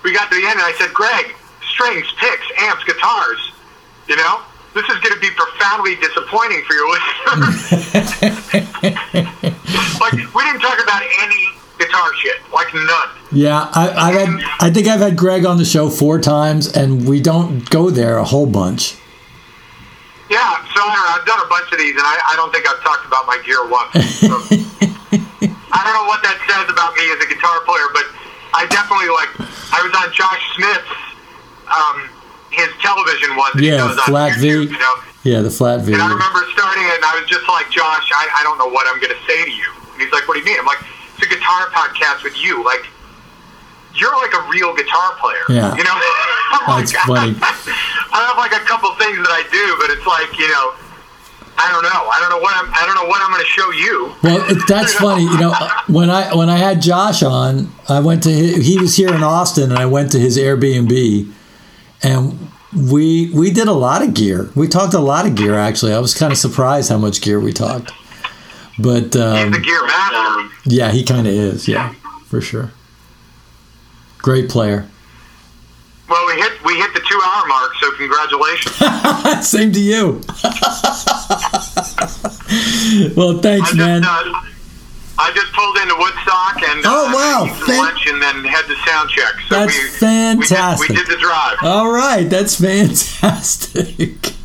[0.02, 1.37] we got to the end, and I said, Greg,
[1.70, 3.52] strings, picks, amps, guitars.
[4.08, 4.40] You know,
[4.74, 7.72] this is going to be profoundly disappointing for your listeners.
[10.00, 13.08] like we didn't talk about any guitar shit, like none.
[13.32, 14.28] yeah, I, I've had.
[14.60, 18.18] I think I've had Greg on the show four times, and we don't go there
[18.18, 18.96] a whole bunch.
[20.30, 22.80] Yeah, so I have done a bunch of these, and I, I don't think I've
[22.84, 23.96] talked about my gear once.
[24.20, 24.28] So,
[25.72, 28.04] I don't know what that says about me as a guitar player, but
[28.52, 29.32] I definitely like.
[29.72, 30.92] I was on Josh Smith's
[31.70, 32.08] um,
[32.50, 33.30] his television
[33.60, 34.48] he Yeah, Flat V.
[34.48, 35.92] You know, Yeah, the flat V.
[35.92, 38.68] and I remember starting it, and I was just like, Josh, I, I don't know
[38.68, 39.68] what I'm going to say to you.
[39.92, 40.58] And he's like, What do you mean?
[40.58, 40.80] I'm like,
[41.16, 42.64] It's a guitar podcast with you.
[42.64, 42.86] Like,
[43.94, 45.44] you're like a real guitar player.
[45.48, 45.74] Yeah.
[45.76, 45.92] You know?
[46.64, 47.34] I'm That's like, funny.
[48.14, 50.74] I have like a couple things that I do, but it's like, you know,
[51.60, 52.06] I don't know.
[52.08, 52.70] I don't know what I'm.
[52.72, 54.14] I don't know what I'm going to show you.
[54.22, 55.24] Well, it, that's funny.
[55.24, 55.52] You know,
[55.88, 59.24] when I when I had Josh on, I went to his, he was here in
[59.24, 61.32] Austin, and I went to his Airbnb,
[62.02, 62.38] and
[62.76, 64.50] we we did a lot of gear.
[64.54, 65.54] We talked a lot of gear.
[65.54, 67.92] Actually, I was kind of surprised how much gear we talked.
[68.78, 70.54] But um, The gear master.
[70.66, 71.66] yeah, he kind of is.
[71.66, 71.94] Yeah,
[72.26, 72.70] for sure.
[74.18, 74.86] Great player.
[76.08, 78.76] Well, we hit we hit the two hour mark, so congratulations.
[79.48, 80.20] Same to you.
[83.16, 84.02] well, thanks, just man.
[84.04, 84.42] uh,
[85.20, 87.66] I just pulled into Woodstock and Oh, uh, wow.
[87.66, 89.34] Fan- lunch and then had to sound check.
[89.48, 90.88] So That's we, fantastic.
[90.88, 91.56] We did, we did the drive.
[91.62, 94.32] All right, that's fantastic.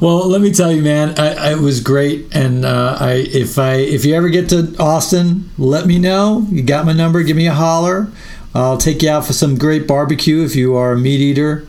[0.00, 3.58] well, let me tell you, man, I, I, it was great, and uh, I if
[3.58, 6.46] I if you ever get to Austin, let me know.
[6.50, 7.22] You got my number.
[7.22, 8.08] Give me a holler.
[8.54, 11.66] I'll take you out for some great barbecue if you are a meat eater.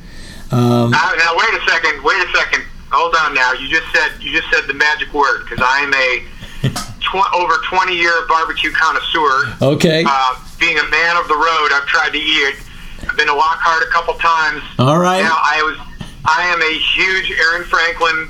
[0.51, 2.03] Um, Now, now wait a second.
[2.03, 2.63] Wait a second.
[2.91, 3.33] Hold on.
[3.33, 6.23] Now you just said you just said the magic word because I am a
[7.11, 9.53] tw- over twenty year barbecue connoisseur.
[9.61, 12.55] okay, Uh, being a man of the road, I've tried to eat it.
[13.07, 14.63] I've been to Lockhart a couple times.
[14.79, 15.21] all right.
[15.21, 15.77] Now I was
[16.25, 18.27] I am a huge Aaron Franklin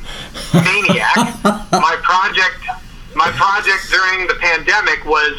[0.53, 1.15] maniac.
[1.71, 2.59] my project
[3.15, 5.31] my project during the pandemic was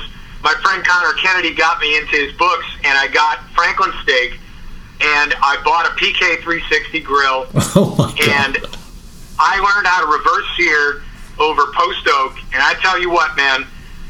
[0.43, 4.39] my friend Connor Kennedy got me into his books and I got Franklin steak
[5.03, 7.47] and I bought a PK 360 grill
[7.77, 8.57] Oh and
[9.39, 11.03] I learned how to reverse sear
[11.39, 13.67] over post oak and I tell you what man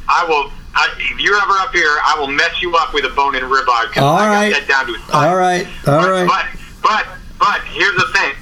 [0.09, 3.11] I will I, if you're ever up here I will mess you up with a
[3.11, 4.53] bone and ribeye All I right.
[4.53, 5.67] got that down to a All right.
[5.87, 6.27] All but, right.
[6.27, 6.47] But
[6.83, 7.07] but
[7.39, 8.33] but here's the thing.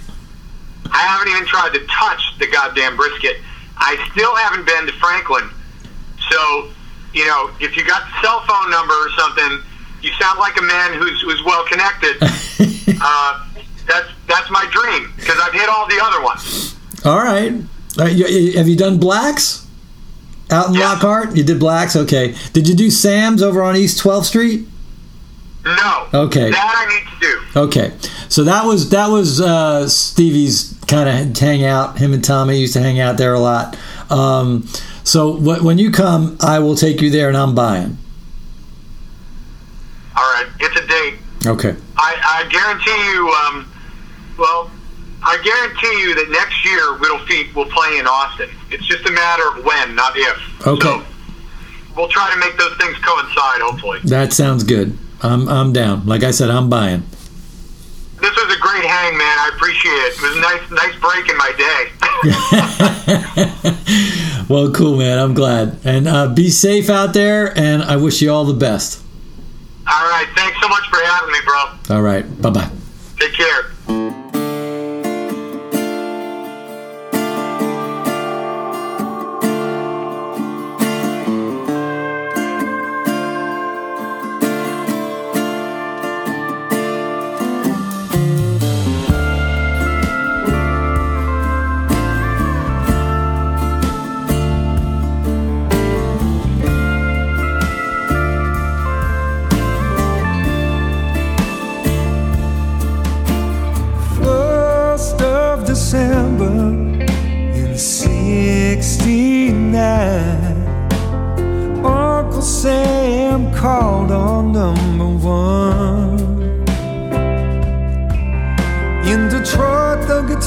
[0.91, 3.37] I haven't even tried to touch the goddamn brisket.
[3.77, 5.51] I still haven't been to Franklin.
[6.31, 6.71] So,
[7.13, 9.59] you know, if you got the cell phone number or something,
[10.03, 12.17] you sound like a man who's who's well connected.
[13.01, 13.47] uh,
[13.87, 16.77] that's that's my dream because I've hit all the other ones.
[17.05, 17.53] All right.
[17.99, 19.65] Uh, you- have you done blacks
[20.51, 20.93] out in Yeah.
[20.93, 21.37] Lockhart?
[21.37, 21.95] You did blacks.
[21.97, 22.35] Okay.
[22.53, 24.67] Did you do Sam's over on East 12th Street?
[25.65, 26.07] No.
[26.13, 26.51] Okay.
[26.51, 27.61] That I need to do.
[27.61, 27.93] Okay,
[28.29, 31.97] so that was that was uh, Stevie's kind of hangout.
[31.99, 33.77] Him and Tommy used to hang out there a lot.
[34.11, 34.67] Um,
[35.05, 37.97] so wh- when you come, I will take you there, and I'm buying.
[40.17, 41.15] All right, it's a date.
[41.47, 41.75] Okay.
[41.97, 43.29] I, I guarantee you.
[43.31, 43.73] Um,
[44.37, 44.71] well,
[45.27, 48.51] I guarantee you that next year Little Feat will play in Austin.
[48.71, 50.67] It's just a matter of when, not if.
[50.67, 50.81] Okay.
[50.81, 51.03] So
[51.97, 53.61] we'll try to make those things coincide.
[53.63, 54.01] Hopefully.
[54.05, 54.97] That sounds good.
[55.23, 56.07] I'm I'm down.
[56.07, 57.03] Like I said, I'm buying.
[58.21, 59.39] This was a great hang, man.
[59.39, 60.15] I appreciate it.
[60.17, 61.91] It was a nice, nice break in my day.
[64.49, 65.19] Well, cool, man.
[65.19, 65.79] I'm glad.
[65.85, 67.57] And uh, be safe out there.
[67.59, 69.03] And I wish you all the best.
[69.87, 70.27] All right.
[70.37, 71.97] Thanks so much for having me, bro.
[71.97, 72.43] All right.
[72.43, 72.71] Bye bye.
[73.19, 73.74] Take care.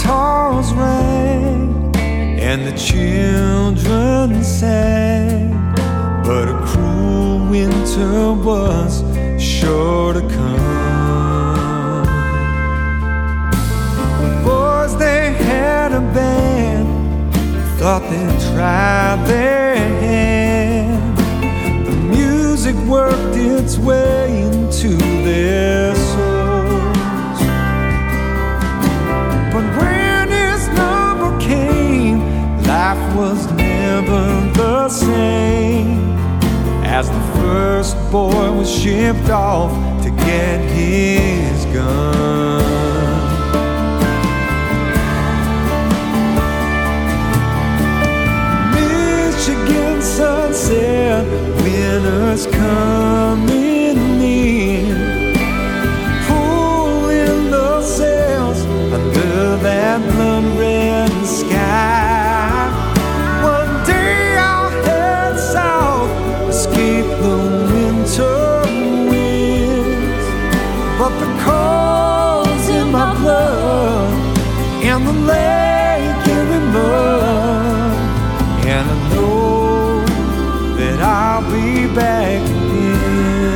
[0.07, 1.93] Guitars rang
[2.39, 5.51] and the children sang,
[6.23, 9.03] but a cruel winter was
[9.37, 12.05] sure to come.
[14.45, 16.87] Boys they had a band
[17.77, 21.17] thought they'd try their hand.
[21.85, 25.86] The music worked its way into their
[34.89, 35.99] same
[36.85, 39.71] as the first boy was shipped off
[40.03, 42.63] to get his gun
[48.73, 51.25] Michigan sunset,
[51.63, 54.95] winter's coming in.
[56.27, 58.61] Pulling the sails
[58.93, 60.56] under that blood
[75.31, 77.93] lake in the mud.
[78.73, 80.05] And I know
[80.79, 83.47] that I'll be back again.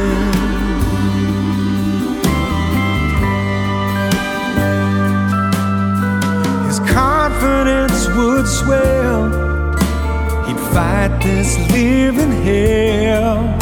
[6.68, 9.24] His confidence would swell.
[10.46, 13.58] He'd fight this living hell.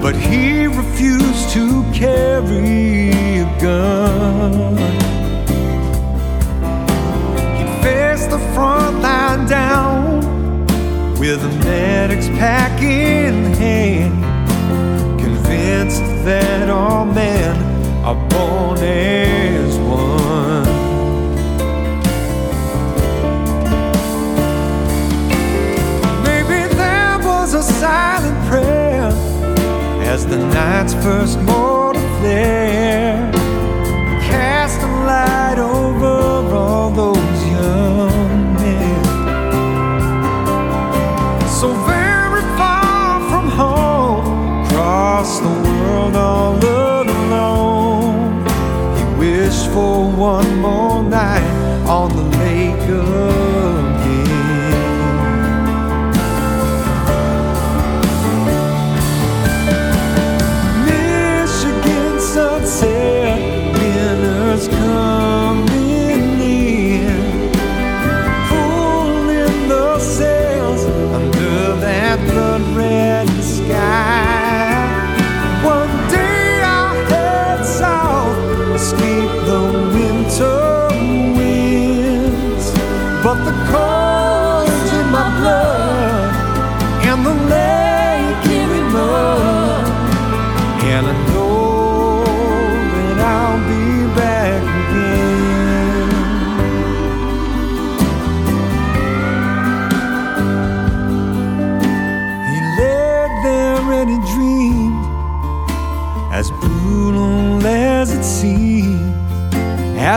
[0.00, 3.10] But he refused to carry
[3.40, 5.01] a gun.
[11.22, 14.12] With a medic's pack in hand,
[15.20, 17.54] convinced that all men
[18.04, 20.64] are born as one.
[26.24, 29.06] Maybe there was a silent prayer
[30.12, 33.30] as the night's first mortal flare
[34.28, 36.21] cast a light over
[45.32, 46.56] across the world all
[47.08, 48.44] alone.
[48.96, 50.91] He wished for one more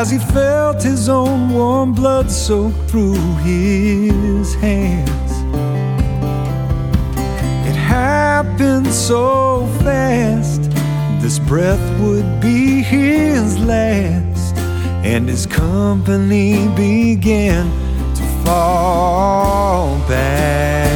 [0.06, 5.32] as he felt his own warm blood soak through his hands.
[7.68, 10.62] It happened so fast,
[11.24, 14.56] this breath would be his last,
[15.04, 17.66] and his company began
[18.14, 20.95] to fall back.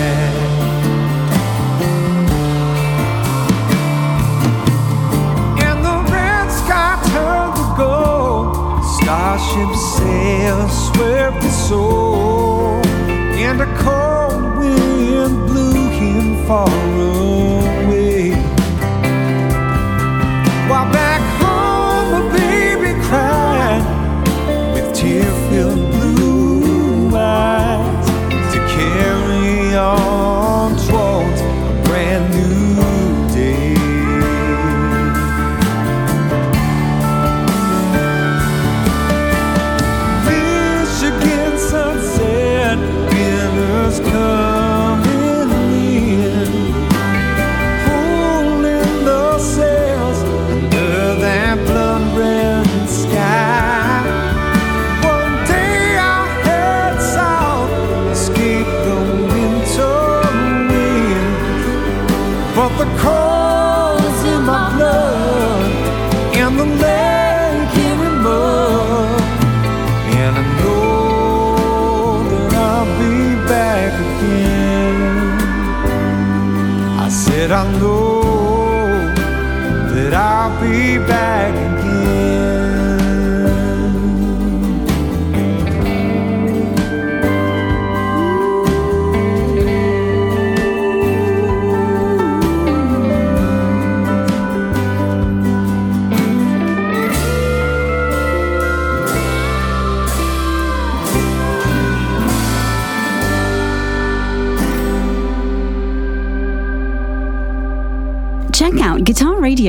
[10.10, 12.82] Sails swept his soul.
[13.48, 17.49] And a cold wind blew him far away.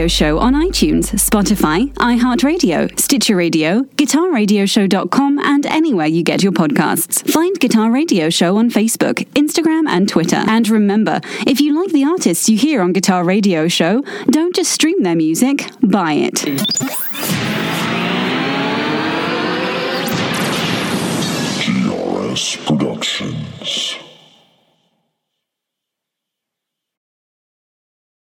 [0.00, 7.30] Radio Show on iTunes, Spotify, iHeartRadio, Stitcher Radio, GuitarRadioshow.com, and anywhere you get your podcasts.
[7.30, 10.42] Find Guitar Radio Show on Facebook, Instagram, and Twitter.
[10.48, 14.72] And remember, if you like the artists you hear on Guitar Radio Show, don't just
[14.72, 17.09] stream their music, buy it.